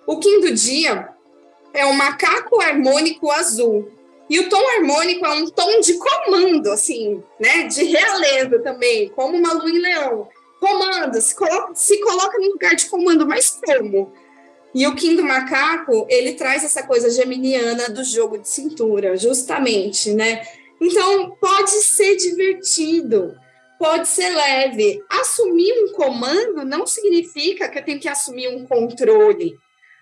O 0.07 0.19
quinto 0.19 0.55
dia 0.55 1.09
é 1.73 1.85
o 1.85 1.95
macaco 1.95 2.61
harmônico 2.61 3.31
azul. 3.33 3.91
E 4.29 4.41
o 4.41 4.49
tom 4.49 4.63
harmônico 4.77 5.25
é 5.27 5.33
um 5.35 5.51
tom 5.51 5.81
de 5.81 5.95
comando, 5.99 6.71
assim, 6.71 7.23
né? 7.39 7.65
De 7.65 7.85
realeza 7.85 8.59
também, 8.61 9.09
como 9.11 9.37
uma 9.37 9.53
lua 9.53 9.71
em 9.71 9.79
leão. 9.79 10.29
Comanda, 10.59 11.21
se 11.21 11.35
coloca, 11.35 11.75
se 11.75 12.01
coloca 12.01 12.39
no 12.39 12.53
lugar 12.53 12.75
de 12.75 12.87
comando, 12.87 13.27
mas 13.27 13.61
como? 13.65 14.13
E 14.75 14.87
o 14.87 14.95
Kim 14.97 15.15
do 15.15 15.23
Macaco, 15.23 16.07
ele 16.09 16.33
traz 16.33 16.65
essa 16.65 16.83
coisa 16.83 17.11
geminiana 17.11 17.89
do 17.91 18.03
jogo 18.03 18.39
de 18.39 18.49
cintura, 18.49 19.17
justamente, 19.17 20.13
né? 20.13 20.43
Então, 20.81 21.37
pode 21.41 21.71
ser 21.71 22.17
divertido, 22.17 23.37
pode 23.79 24.09
ser 24.09 24.31
leve. 24.31 25.01
Assumir 25.09 25.73
um 25.85 25.93
comando 25.93 26.65
não 26.65 26.87
significa 26.87 27.69
que 27.69 27.79
eu 27.79 27.85
tenho 27.85 28.01
que 28.01 28.09
assumir 28.09 28.49
um 28.49 28.67
controle. 28.67 29.55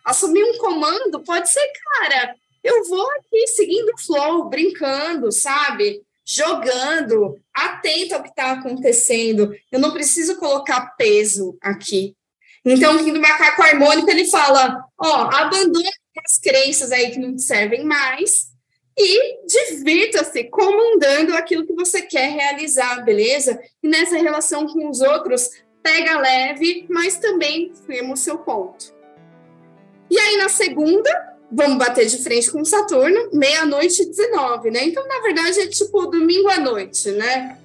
Assumir 0.04 0.42
um 0.42 0.56
comando 0.58 1.22
pode 1.22 1.50
ser, 1.50 1.68
cara, 1.84 2.34
eu 2.62 2.84
vou 2.84 3.10
aqui 3.12 3.46
seguindo 3.48 3.90
o 3.90 4.00
flow, 4.00 4.48
brincando, 4.48 5.32
sabe? 5.32 6.02
Jogando, 6.24 7.40
atento 7.52 8.14
ao 8.14 8.22
que 8.22 8.28
está 8.28 8.52
acontecendo. 8.52 9.52
Eu 9.70 9.80
não 9.80 9.92
preciso 9.92 10.36
colocar 10.36 10.94
peso 10.96 11.56
aqui. 11.60 12.16
Então, 12.64 12.94
o 12.94 13.12
do 13.12 13.20
macaco 13.20 13.62
harmônico, 13.62 14.08
ele 14.08 14.26
fala, 14.26 14.84
ó, 14.96 15.28
abandone 15.34 15.88
as 16.24 16.38
crenças 16.38 16.92
aí 16.92 17.10
que 17.10 17.18
não 17.18 17.34
te 17.34 17.42
servem 17.42 17.84
mais 17.84 18.52
e 18.96 19.46
divirta-se 19.46 20.44
comandando 20.44 21.34
aquilo 21.34 21.66
que 21.66 21.72
você 21.72 22.02
quer 22.02 22.30
realizar, 22.30 23.02
beleza? 23.04 23.60
E 23.82 23.88
nessa 23.88 24.16
relação 24.16 24.66
com 24.66 24.88
os 24.88 25.00
outros, 25.00 25.50
pega 25.82 26.20
leve, 26.20 26.86
mas 26.88 27.16
também 27.16 27.72
firma 27.86 28.14
o 28.14 28.16
seu 28.16 28.38
ponto. 28.38 28.94
E 30.10 30.18
aí, 30.18 30.36
na 30.36 30.48
segunda, 30.48 31.31
vamos 31.53 31.76
bater 31.76 32.07
de 32.07 32.18
frente 32.18 32.50
com 32.50 32.64
Saturno, 32.64 33.28
meia-noite 33.32 34.03
e 34.03 34.07
19, 34.07 34.70
né? 34.70 34.84
Então, 34.84 35.07
na 35.07 35.20
verdade, 35.20 35.61
é 35.61 35.66
tipo 35.66 36.07
domingo 36.07 36.48
à 36.48 36.59
noite, 36.59 37.11
né? 37.11 37.59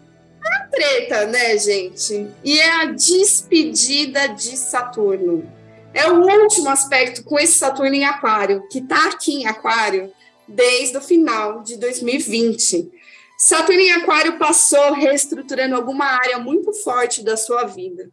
É 0.44 0.50
uma 0.50 0.68
treta, 0.68 1.26
né, 1.26 1.58
gente? 1.58 2.28
E 2.44 2.60
é 2.60 2.70
a 2.82 2.86
despedida 2.86 4.28
de 4.28 4.58
Saturno. 4.58 5.50
É 5.94 6.12
o 6.12 6.22
último 6.22 6.70
aspecto 6.70 7.24
com 7.24 7.40
esse 7.40 7.54
Saturno 7.54 7.96
em 7.96 8.04
Aquário, 8.04 8.68
que 8.70 8.82
tá 8.82 9.08
aqui 9.08 9.42
em 9.42 9.48
Aquário 9.48 10.12
desde 10.48 10.98
o 10.98 11.02
final 11.02 11.64
de 11.64 11.78
2020. 11.78 12.92
Saturno 13.38 13.82
em 13.82 13.92
Aquário 13.92 14.38
passou 14.38 14.94
reestruturando 14.94 15.76
alguma 15.76 16.06
área 16.06 16.40
muito 16.40 16.74
forte 16.74 17.24
da 17.24 17.38
sua 17.38 17.64
vida. 17.64 18.10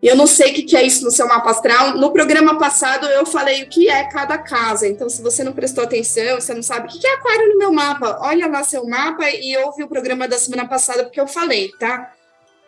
Eu 0.00 0.14
não 0.14 0.28
sei 0.28 0.52
o 0.52 0.66
que 0.66 0.76
é 0.76 0.84
isso 0.84 1.04
no 1.04 1.10
seu 1.10 1.26
mapa 1.26 1.50
astral. 1.50 1.96
No 1.96 2.12
programa 2.12 2.56
passado 2.56 3.06
eu 3.06 3.26
falei 3.26 3.64
o 3.64 3.68
que 3.68 3.88
é 3.88 4.04
cada 4.08 4.38
casa. 4.38 4.86
Então, 4.86 5.08
se 5.08 5.20
você 5.20 5.42
não 5.42 5.52
prestou 5.52 5.82
atenção, 5.82 6.40
você 6.40 6.54
não 6.54 6.62
sabe 6.62 6.86
o 6.86 6.90
que 6.90 7.04
é 7.04 7.14
aquário 7.14 7.48
no 7.48 7.58
meu 7.58 7.72
mapa, 7.72 8.18
olha 8.20 8.46
lá 8.46 8.62
seu 8.62 8.86
mapa 8.86 9.28
e 9.28 9.56
ouve 9.58 9.82
o 9.82 9.88
programa 9.88 10.28
da 10.28 10.38
semana 10.38 10.68
passada, 10.68 11.02
porque 11.02 11.20
eu 11.20 11.26
falei, 11.26 11.72
tá? 11.80 12.14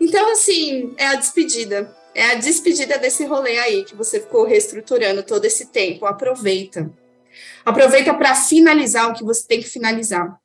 Então, 0.00 0.32
assim, 0.32 0.92
é 0.96 1.06
a 1.06 1.14
despedida. 1.14 1.94
É 2.12 2.32
a 2.32 2.34
despedida 2.34 2.98
desse 2.98 3.24
rolê 3.24 3.58
aí 3.58 3.84
que 3.84 3.94
você 3.94 4.18
ficou 4.18 4.44
reestruturando 4.44 5.22
todo 5.22 5.44
esse 5.44 5.66
tempo. 5.66 6.06
Aproveita. 6.06 6.90
Aproveita 7.64 8.12
para 8.12 8.34
finalizar 8.34 9.08
o 9.08 9.14
que 9.14 9.22
você 9.22 9.46
tem 9.46 9.60
que 9.60 9.68
finalizar. 9.68 10.36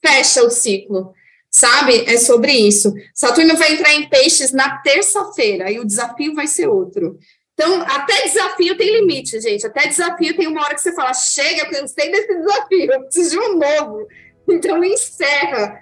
Fecha 0.00 0.44
o 0.44 0.50
ciclo 0.50 1.12
sabe? 1.50 2.04
É 2.06 2.16
sobre 2.16 2.52
isso. 2.52 2.94
Saturno 3.12 3.56
vai 3.56 3.72
entrar 3.72 3.92
em 3.94 4.08
peixes 4.08 4.52
na 4.52 4.78
terça-feira 4.78 5.70
e 5.70 5.80
o 5.80 5.84
desafio 5.84 6.34
vai 6.34 6.46
ser 6.46 6.68
outro. 6.68 7.18
Então, 7.52 7.82
até 7.82 8.22
desafio 8.22 8.76
tem 8.76 9.00
limite, 9.00 9.38
gente. 9.40 9.66
Até 9.66 9.86
desafio 9.86 10.34
tem 10.34 10.46
uma 10.46 10.62
hora 10.62 10.74
que 10.74 10.80
você 10.80 10.94
fala: 10.94 11.12
chega, 11.12 11.62
eu 11.62 11.70
cansei 11.70 12.10
desse 12.10 12.34
desafio, 12.34 12.92
eu 12.92 13.02
preciso 13.02 13.30
de 13.30 13.38
um 13.38 13.58
novo. 13.58 14.06
Então, 14.48 14.82
encerra. 14.82 15.78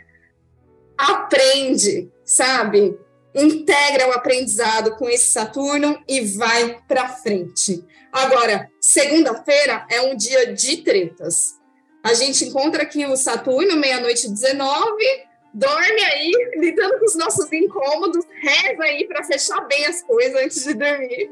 Aprende, 0.97 2.11
sabe? 2.25 2.99
Integra 3.33 4.09
o 4.09 4.13
aprendizado 4.13 4.97
com 4.97 5.09
esse 5.09 5.29
Saturno 5.29 6.03
e 6.09 6.23
vai 6.23 6.81
para 6.89 7.09
frente. 7.09 7.85
Agora, 8.13 8.69
segunda-feira 8.81 9.87
é 9.89 10.01
um 10.01 10.17
dia 10.17 10.53
de 10.53 10.79
tretas. 10.79 11.55
A 12.03 12.15
gente 12.15 12.47
encontra 12.47 12.83
aqui 12.83 13.07
o 13.07 13.17
Saturno, 13.17 13.77
meia-noite 13.77 14.29
19, 14.29 15.28
dorme 15.53 16.05
aí, 16.13 16.33
lidando 16.57 16.99
com 16.99 17.05
os 17.05 17.15
nossos 17.15 17.53
incômodos, 17.53 18.25
reza 18.41 18.83
aí 18.83 19.07
para 19.07 19.25
fechar 19.25 19.61
bem 19.67 19.87
as 19.87 20.03
coisas 20.03 20.43
antes 20.43 20.65
de 20.65 20.75
dormir. 20.75 21.31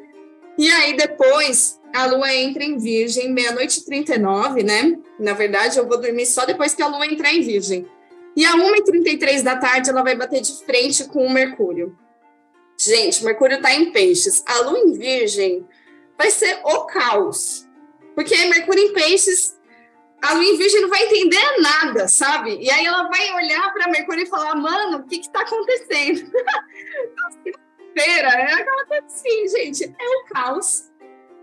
E 0.58 0.70
aí 0.70 0.96
depois 0.96 1.80
a 1.94 2.06
lua 2.06 2.34
entra 2.34 2.64
em 2.64 2.78
Virgem, 2.78 3.32
meia-noite 3.32 3.80
e 3.80 3.84
39, 3.84 4.62
né? 4.62 4.98
Na 5.18 5.32
verdade, 5.32 5.78
eu 5.78 5.86
vou 5.86 6.00
dormir 6.00 6.26
só 6.26 6.44
depois 6.44 6.74
que 6.74 6.82
a 6.82 6.88
lua 6.88 7.06
entrar 7.06 7.32
em 7.32 7.42
Virgem. 7.42 7.86
E 8.34 8.44
a 8.44 8.52
1h33 8.52 9.42
da 9.42 9.56
tarde 9.56 9.90
ela 9.90 10.02
vai 10.02 10.14
bater 10.14 10.40
de 10.40 10.52
frente 10.64 11.04
com 11.04 11.24
o 11.26 11.32
Mercúrio. 11.32 11.96
Gente, 12.78 13.24
Mercúrio 13.24 13.56
está 13.56 13.72
em 13.74 13.90
peixes. 13.90 14.42
A 14.46 14.60
lua 14.60 14.78
em 14.78 14.92
Virgem 14.92 15.66
vai 16.18 16.30
ser 16.30 16.60
o 16.64 16.84
caos. 16.84 17.66
Porque 18.14 18.34
Mercúrio 18.46 18.82
em 18.82 18.92
peixes 18.92 19.55
a 20.22 20.32
Lua 20.32 20.44
em 20.44 20.56
Virgem 20.56 20.80
não 20.80 20.88
vai 20.88 21.04
entender 21.04 21.60
nada, 21.60 22.08
sabe? 22.08 22.58
E 22.60 22.70
aí 22.70 22.84
ela 22.84 23.08
vai 23.08 23.34
olhar 23.34 23.72
para 23.72 23.90
Mercúrio 23.90 24.24
e 24.24 24.26
falar, 24.26 24.54
mano, 24.54 24.98
o 24.98 25.02
que 25.04 25.20
está 25.20 25.40
acontecendo? 25.40 26.30
Feira, 27.96 28.28
é 28.28 28.52
aquela 28.52 28.86
coisa 28.86 29.06
assim, 29.06 29.48
gente, 29.48 29.84
é 29.84 30.08
o 30.08 30.24
caos. 30.32 30.90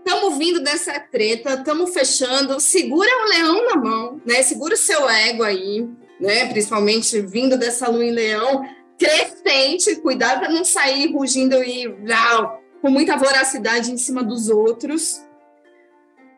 Estamos 0.06 0.36
vindo 0.36 0.60
dessa 0.60 1.00
treta, 1.00 1.54
estamos 1.54 1.92
fechando. 1.94 2.60
Segura 2.60 3.10
o 3.22 3.28
leão 3.28 3.64
na 3.64 3.76
mão, 3.76 4.20
né? 4.24 4.42
Segura 4.42 4.74
o 4.74 4.78
seu 4.78 5.08
ego 5.08 5.42
aí, 5.42 5.88
né? 6.20 6.46
Principalmente 6.50 7.20
vindo 7.22 7.56
dessa 7.56 7.88
lua 7.88 8.04
em 8.04 8.12
leão 8.12 8.68
crescente. 8.98 9.96
Cuidado 9.96 10.40
para 10.40 10.50
não 10.50 10.64
sair 10.64 11.10
rugindo 11.10 11.56
e 11.64 11.88
com 12.82 12.90
muita 12.90 13.16
voracidade 13.16 13.90
em 13.90 13.96
cima 13.96 14.22
dos 14.22 14.50
outros. 14.50 15.23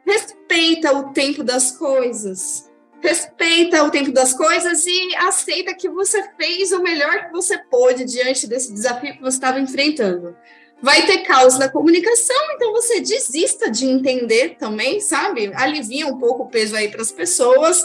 Respeita 0.07 0.92
o 0.96 1.12
tempo 1.12 1.42
das 1.42 1.72
coisas. 1.72 2.70
Respeita 3.02 3.82
o 3.82 3.90
tempo 3.90 4.12
das 4.12 4.32
coisas 4.32 4.86
e 4.86 5.16
aceita 5.16 5.74
que 5.74 5.88
você 5.88 6.22
fez 6.38 6.72
o 6.72 6.82
melhor 6.82 7.26
que 7.26 7.32
você 7.32 7.59
pôde 7.59 8.04
diante 8.04 8.46
desse 8.46 8.72
desafio 8.72 9.14
que 9.14 9.20
você 9.20 9.36
estava 9.36 9.61
enfrentando. 9.61 10.36
Vai 10.80 11.07
ter 11.07 11.18
caos 11.18 11.59
na 11.59 11.68
comunicação, 11.68 12.36
então 12.54 12.72
você 12.72 13.00
desista 13.00 13.70
de 13.70 13.86
entender 13.86 14.57
também, 14.59 15.00
sabe? 15.00 15.50
Alivia 15.54 16.07
um 16.07 16.18
pouco 16.18 16.44
o 16.44 16.48
peso 16.48 16.76
aí 16.76 16.88
para 16.88 17.02
as 17.02 17.11
pessoas 17.11 17.82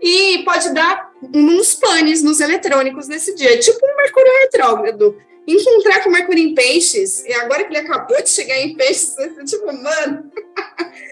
e 0.00 0.42
pode 0.44 0.72
dar 0.72 1.12
uns 1.34 1.74
panes 1.74 2.22
nos 2.22 2.40
eletrônicos 2.40 3.06
nesse 3.06 3.34
dia, 3.34 3.58
tipo 3.58 3.78
um 3.84 3.96
Mercúrio 3.96 4.32
retrógrado. 4.42 5.18
Encontrar 5.46 6.02
com 6.02 6.08
o 6.08 6.12
Mercúrio 6.12 6.42
em 6.42 6.54
peixes, 6.54 7.24
e 7.26 7.32
agora 7.32 7.64
que 7.64 7.70
ele 7.74 7.86
acabou 7.86 8.22
de 8.22 8.28
chegar 8.28 8.56
em 8.58 8.74
peixes, 8.74 9.14
você 9.18 9.44
tipo, 9.44 9.66
mano, 9.66 10.30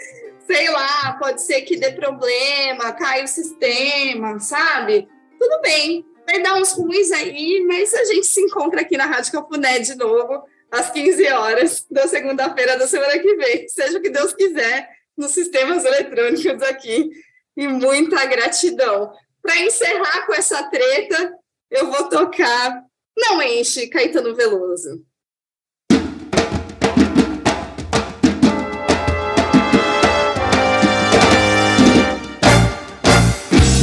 sei 0.48 0.70
lá, 0.70 1.12
pode 1.18 1.42
ser 1.42 1.60
que 1.60 1.76
dê 1.76 1.92
problema, 1.92 2.94
cai 2.94 3.22
o 3.22 3.28
sistema, 3.28 4.40
sabe? 4.40 5.06
Tudo 5.38 5.60
bem, 5.60 6.06
vai 6.26 6.42
dar 6.42 6.54
uns 6.54 6.72
ruins 6.72 7.12
aí, 7.12 7.62
mas 7.68 7.92
a 7.92 8.04
gente 8.06 8.26
se 8.26 8.40
encontra 8.40 8.80
aqui 8.80 8.96
na 8.96 9.04
Rádio 9.04 9.30
Capuné 9.30 9.78
de 9.80 9.94
novo, 9.94 10.42
às 10.70 10.90
15 10.90 11.26
horas 11.32 11.86
da 11.90 12.08
segunda-feira 12.08 12.78
da 12.78 12.88
semana 12.88 13.18
que 13.18 13.36
vem, 13.36 13.68
seja 13.68 13.98
o 13.98 14.00
que 14.00 14.08
Deus 14.08 14.32
quiser, 14.32 14.88
nos 15.14 15.32
sistemas 15.32 15.84
eletrônicos 15.84 16.62
aqui. 16.62 17.10
E 17.54 17.66
muita 17.66 18.24
gratidão. 18.24 19.12
Para 19.42 19.58
encerrar 19.58 20.26
com 20.26 20.32
essa 20.32 20.62
treta, 20.70 21.34
eu 21.70 21.90
vou 21.90 22.08
tocar 22.08 22.82
Não 23.16 23.42
Enche 23.42 23.88
Caetano 23.88 24.34
Veloso. 24.34 25.04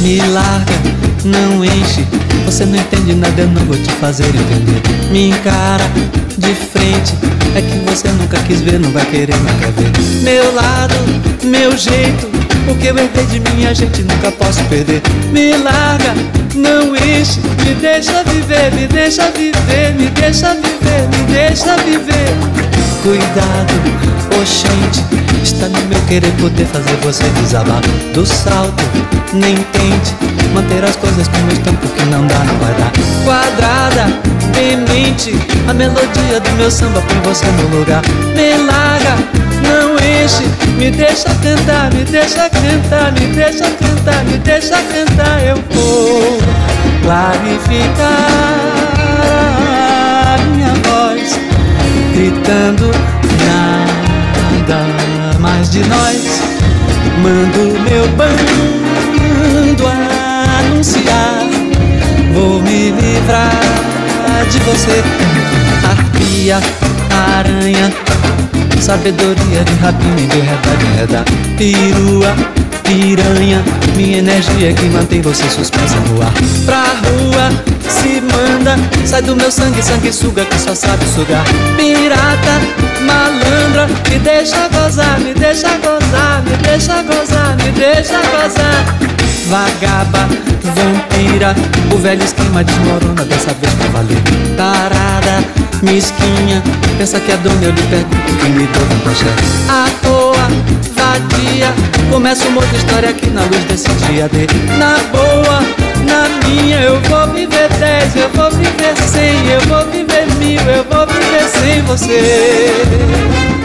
Me 0.06 0.20
larga, 0.20 0.72
não 1.24 1.64
enche. 1.64 2.06
Você 2.44 2.64
não 2.64 2.78
entende 2.78 3.12
nada, 3.12 3.42
eu 3.42 3.48
não 3.48 3.60
vou 3.64 3.76
te 3.76 3.90
fazer 3.94 4.26
entender. 4.26 4.80
Me 5.10 5.30
encara 5.30 5.82
de 6.38 6.54
frente. 6.54 7.12
É 7.56 7.60
que 7.60 7.90
você 7.90 8.06
nunca 8.12 8.38
quis 8.46 8.60
ver, 8.60 8.78
não 8.78 8.92
vai 8.92 9.04
querer, 9.06 9.34
quer 9.34 9.72
ver. 9.72 10.22
Meu 10.22 10.54
lado, 10.54 10.94
meu 11.42 11.76
jeito. 11.76 12.28
O 12.70 12.76
que 12.76 12.86
eu 12.86 12.96
herdei 12.96 13.26
de 13.26 13.40
mim, 13.40 13.66
a 13.66 13.74
gente 13.74 14.02
nunca 14.02 14.30
posso 14.30 14.62
perder. 14.66 15.02
Me 15.32 15.56
larga, 15.56 16.14
não 16.54 16.94
enche. 16.94 17.40
Me 17.64 17.74
deixa 17.74 18.22
viver, 18.22 18.72
me 18.74 18.86
deixa 18.86 19.28
viver, 19.32 19.92
me 19.98 20.08
deixa 20.10 20.54
viver, 20.54 21.08
me 21.08 21.32
deixa 21.32 21.76
viver. 21.78 22.32
Cuidado, 23.02 23.74
oxente 24.40 25.04
Está 25.42 25.68
no 25.68 25.80
meu 25.88 26.00
querer 26.08 26.30
poder 26.40 26.66
fazer 26.66 26.96
você 27.02 27.24
desabar 27.40 27.80
do 28.14 28.24
salto 28.24 28.84
Nem 29.32 29.56
tente 29.56 30.14
manter 30.54 30.84
as 30.84 30.96
coisas 30.96 31.28
como 31.28 31.50
estão 31.52 31.74
Porque 31.76 32.02
não 32.04 32.26
dá, 32.26 32.38
não 32.38 32.56
vai 32.58 32.74
dar 32.74 32.92
Quadrada, 33.24 34.06
demente 34.52 35.34
A 35.68 35.74
melodia 35.74 36.40
do 36.40 36.52
meu 36.52 36.70
samba 36.70 37.02
põe 37.02 37.20
você 37.22 37.46
no 37.46 37.78
lugar 37.78 38.02
Me 38.34 38.56
larga, 38.66 39.16
não 39.62 39.94
enche 39.96 40.44
Me 40.78 40.90
deixa 40.90 41.28
cantar, 41.42 41.92
me 41.92 42.04
deixa 42.04 42.48
cantar 42.50 43.12
Me 43.12 43.26
deixa 43.34 43.70
cantar, 43.70 44.24
me 44.24 44.38
deixa 44.38 44.76
cantar 44.76 45.44
Eu 45.44 45.56
vou 45.70 46.38
clarificar 47.02 48.06
a 50.34 50.38
minha 50.50 50.72
voz 50.84 51.38
Gritando 52.14 52.90
nada 53.46 53.86
mais 55.38 55.70
de 55.70 55.80
nós. 55.84 56.42
Mando 57.22 57.80
meu 57.80 58.06
bando 58.16 58.95
anunciar. 60.76 61.48
Vou 62.34 62.60
me 62.60 62.90
livrar 62.90 63.50
de 64.50 64.58
você, 64.60 65.02
arpia, 65.88 66.60
aranha, 67.10 67.92
sabedoria 68.80 69.64
de 69.64 69.74
rapina 69.80 70.20
e 70.20 70.26
de 70.26 70.40
redar, 70.98 71.24
de 71.24 71.72
perua 71.72 72.36
piranha 72.82 73.64
Minha 73.96 74.18
energia 74.18 74.70
é 74.70 74.72
que 74.72 74.84
mantém 74.84 75.20
você 75.20 75.48
suspensa 75.48 75.96
no 76.08 76.22
ar. 76.22 76.32
Pra 76.64 76.84
rua 77.08 77.50
se 77.88 78.20
manda 78.20 78.76
Sai 79.04 79.22
do 79.22 79.34
meu 79.34 79.50
sangue, 79.50 79.82
sangue 79.82 80.12
suga 80.12 80.44
que 80.44 80.58
só 80.58 80.74
sabe 80.74 81.04
sugar. 81.06 81.44
Pirata, 81.76 82.60
malandra 83.00 83.88
Me 84.10 84.18
deixa 84.18 84.68
gozar, 84.68 85.18
me 85.20 85.34
deixa 85.34 85.70
gozar 85.78 86.42
Me 86.44 86.56
deixa 86.58 87.02
gozar, 87.02 87.56
me 87.56 87.72
deixa 87.72 88.18
gozar 88.18 89.25
Vagaba, 89.48 90.28
vampira 90.74 91.54
O 91.94 91.98
velho 91.98 92.22
esquema 92.22 92.64
desmorona 92.64 93.24
Dessa 93.24 93.54
vez 93.54 93.72
pra 93.74 93.88
valer. 93.88 94.18
Tarada, 94.56 95.44
mesquinha 95.82 96.62
Pensa 96.98 97.20
que 97.20 97.30
é 97.30 97.36
dona, 97.36 97.62
eu 97.62 97.70
lhe 97.70 97.82
pergunto 97.82 98.36
Quem 98.40 98.50
me 98.50 98.66
deu 98.66 98.82
a 99.68 99.84
À 99.84 99.88
toa, 100.02 100.48
vadia 100.94 101.72
Começa 102.10 102.48
uma 102.48 102.60
outra 102.60 102.76
história 102.76 103.10
aqui 103.10 103.30
na 103.30 103.42
luz 103.42 103.64
desse 103.64 103.88
dia 104.06 104.28
D. 104.28 104.46
Na 104.78 104.96
boa, 105.12 105.60
na 106.04 106.28
minha 106.48 106.80
Eu 106.80 107.00
vou 107.02 107.28
viver 107.32 107.68
dez, 107.78 108.16
eu 108.16 108.28
vou 108.30 108.50
viver 108.50 108.96
cem 109.06 109.48
Eu 109.48 109.60
vou 109.62 109.84
viver 109.92 110.26
mil, 110.38 110.60
eu 110.62 110.84
vou 110.84 111.06
viver 111.06 111.48
sem 111.48 111.82
você 111.82 113.55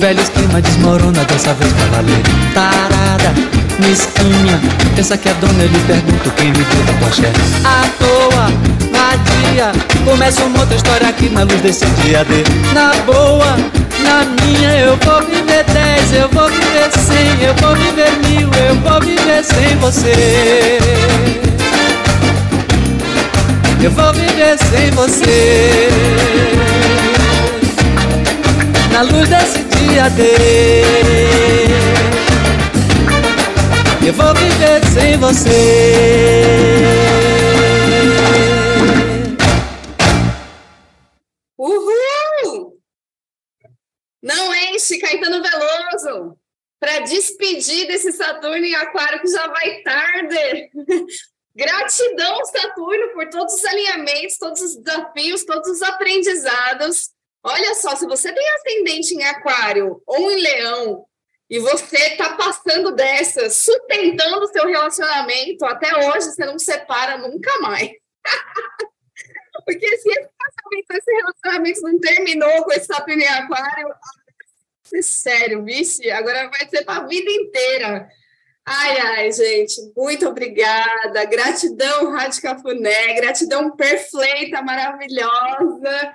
velho 0.00 0.20
esquema 0.22 0.62
desmorona 0.62 1.24
dessa 1.24 1.52
vez 1.52 1.70
pra 1.74 1.84
valer. 1.96 2.22
Tarada, 2.54 3.34
mesquinha 3.86 4.58
Pensa 4.96 5.16
que 5.18 5.28
é 5.28 5.34
dona, 5.34 5.62
eu 5.62 5.68
lhe 5.68 5.78
pergunto 5.80 6.30
quem 6.30 6.46
me 6.46 6.64
deu 6.64 6.82
da 6.84 6.92
poché 6.94 7.30
À 7.64 7.86
toa, 7.98 8.46
vadia 8.90 9.72
Começa 10.04 10.42
uma 10.44 10.60
outra 10.60 10.74
história 10.74 11.06
aqui 11.06 11.28
na 11.28 11.42
luz 11.42 11.60
desse 11.60 11.84
dia 12.02 12.24
D. 12.24 12.44
Na 12.72 12.94
boa, 13.04 13.56
na 14.02 14.24
minha 14.42 14.78
Eu 14.78 14.96
vou 14.96 15.20
viver 15.20 15.64
dez, 15.64 16.14
eu 16.14 16.28
vou 16.30 16.48
viver 16.48 16.90
cem 16.98 17.42
Eu 17.42 17.54
vou 17.56 17.76
viver 17.76 18.10
mil, 18.26 18.50
eu 18.66 18.74
vou 18.76 19.00
viver 19.02 19.44
sem 19.44 19.76
você. 19.76 20.78
Eu 23.82 23.90
vou 23.90 24.12
viver 24.12 24.58
sem 24.58 24.90
você 24.92 26.69
Na 28.92 29.02
luz 29.02 29.28
desse 29.28 29.62
dia 29.64 30.08
D. 30.10 30.22
Eu 34.06 34.12
vou 34.14 34.34
viver 34.34 34.84
sem 34.92 35.16
você. 35.18 36.80
Uhul! 41.56 42.80
Não 44.22 44.54
enche, 44.54 44.98
Caetano 44.98 45.42
Veloso! 45.42 46.36
Para 46.80 47.00
despedir 47.00 47.86
desse 47.86 48.12
Saturno 48.12 48.64
em 48.64 48.74
Aquário 48.74 49.20
que 49.20 49.28
já 49.28 49.46
vai 49.46 49.82
tarde. 49.82 50.70
Gratidão, 51.54 52.44
Saturno, 52.46 53.12
por 53.12 53.28
todos 53.28 53.54
os 53.54 53.64
alinhamentos, 53.64 54.38
todos 54.38 54.60
os 54.62 54.76
desafios, 54.76 55.44
todos 55.44 55.68
os 55.70 55.82
aprendizados. 55.82 57.10
Olha 57.42 57.74
só, 57.74 57.96
se 57.96 58.06
você 58.06 58.32
tem 58.32 58.50
ascendente 58.50 59.14
em 59.14 59.24
aquário 59.24 60.02
ou 60.06 60.30
em 60.30 60.40
leão 60.40 61.06
e 61.48 61.58
você 61.58 61.96
está 61.96 62.34
passando 62.36 62.92
dessa, 62.92 63.48
sustentando 63.48 64.44
o 64.44 64.48
seu 64.48 64.66
relacionamento, 64.66 65.64
até 65.64 66.08
hoje 66.08 66.30
você 66.30 66.44
não 66.44 66.58
separa 66.58 67.16
nunca 67.18 67.58
mais. 67.60 67.90
Porque 69.64 69.98
se 69.98 70.08
esse 70.10 71.12
relacionamento 71.12 71.80
não 71.82 71.98
terminou 71.98 72.64
com 72.64 72.72
esse 72.72 72.86
Saturno 72.86 73.20
em 73.20 73.26
aquário, 73.26 73.88
é 74.94 75.02
sério, 75.02 75.64
vice, 75.64 76.10
agora 76.10 76.50
vai 76.50 76.68
ser 76.68 76.84
para 76.84 77.02
a 77.02 77.06
vida 77.06 77.30
inteira. 77.30 78.08
Ai, 78.66 78.98
ai, 79.00 79.32
gente, 79.32 79.74
muito 79.96 80.28
obrigada. 80.28 81.24
Gratidão, 81.24 82.12
Rádio 82.12 82.42
Cafuné, 82.42 83.14
gratidão 83.14 83.74
perfeita, 83.76 84.62
maravilhosa. 84.62 86.14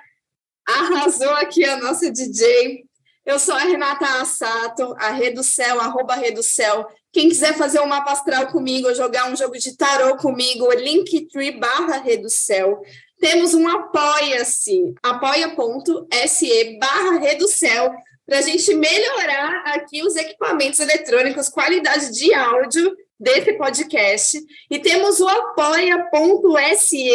Arrasou 0.66 1.30
aqui 1.34 1.64
a 1.64 1.76
nossa 1.76 2.10
DJ. 2.10 2.84
Eu 3.24 3.38
sou 3.38 3.54
a 3.54 3.60
Renata 3.60 4.20
Assato, 4.20 4.94
a 4.98 5.10
Reducel, 5.10 5.80
arroba 5.80 6.14
Reducel. 6.14 6.86
Quem 7.12 7.28
quiser 7.28 7.56
fazer 7.56 7.80
um 7.80 7.86
mapa 7.86 8.12
astral 8.12 8.48
comigo, 8.48 8.92
jogar 8.94 9.30
um 9.30 9.36
jogo 9.36 9.56
de 9.58 9.76
tarô 9.76 10.16
comigo, 10.16 10.70
linktree 10.72 11.58
barra 11.58 11.98
Reducel. 11.98 12.80
Temos 13.18 13.54
um 13.54 13.66
apoia-se, 13.66 14.94
apoia.se 15.02 16.78
barra 16.78 17.18
Reducel, 17.18 17.92
para 18.26 18.38
a 18.38 18.42
gente 18.42 18.74
melhorar 18.74 19.62
aqui 19.74 20.02
os 20.04 20.16
equipamentos 20.16 20.80
eletrônicos, 20.80 21.48
qualidade 21.48 22.12
de 22.12 22.34
áudio 22.34 22.94
desse 23.18 23.52
podcast. 23.54 24.38
E 24.70 24.78
temos 24.78 25.20
o 25.20 25.28
apoia.se 25.28 27.10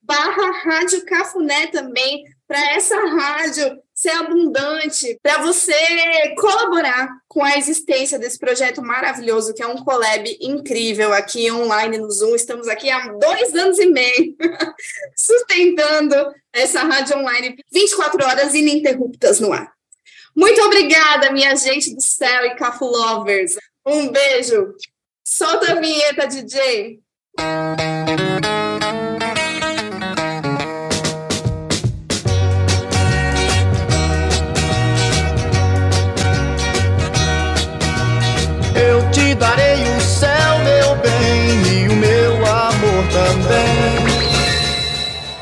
barra 0.00 0.50
Rádio 0.64 1.04
Cafuné 1.04 1.68
também, 1.68 2.24
para 2.52 2.74
essa 2.74 2.96
rádio 3.08 3.78
ser 3.94 4.10
abundante, 4.10 5.18
para 5.22 5.38
você 5.38 5.72
colaborar 6.36 7.08
com 7.26 7.42
a 7.42 7.56
existência 7.56 8.18
desse 8.18 8.38
projeto 8.38 8.82
maravilhoso, 8.82 9.54
que 9.54 9.62
é 9.62 9.66
um 9.66 9.82
collab 9.82 10.36
incrível 10.38 11.14
aqui 11.14 11.50
online 11.50 11.96
no 11.96 12.10
Zoom. 12.10 12.34
Estamos 12.34 12.68
aqui 12.68 12.90
há 12.90 13.08
dois 13.08 13.54
anos 13.54 13.78
e 13.78 13.86
meio 13.86 14.36
sustentando 15.16 16.14
essa 16.52 16.80
rádio 16.80 17.16
online 17.16 17.56
24 17.72 18.22
horas 18.22 18.54
ininterruptas 18.54 19.40
no 19.40 19.50
ar. 19.50 19.72
Muito 20.36 20.60
obrigada, 20.60 21.32
minha 21.32 21.56
gente 21.56 21.94
do 21.94 22.02
céu 22.02 22.44
e 22.44 22.54
Cafu 22.56 22.84
Lovers. 22.84 23.56
Um 23.86 24.08
beijo. 24.08 24.74
Solta 25.24 25.72
a 25.72 25.80
vinheta, 25.80 26.26
DJ. 26.26 27.00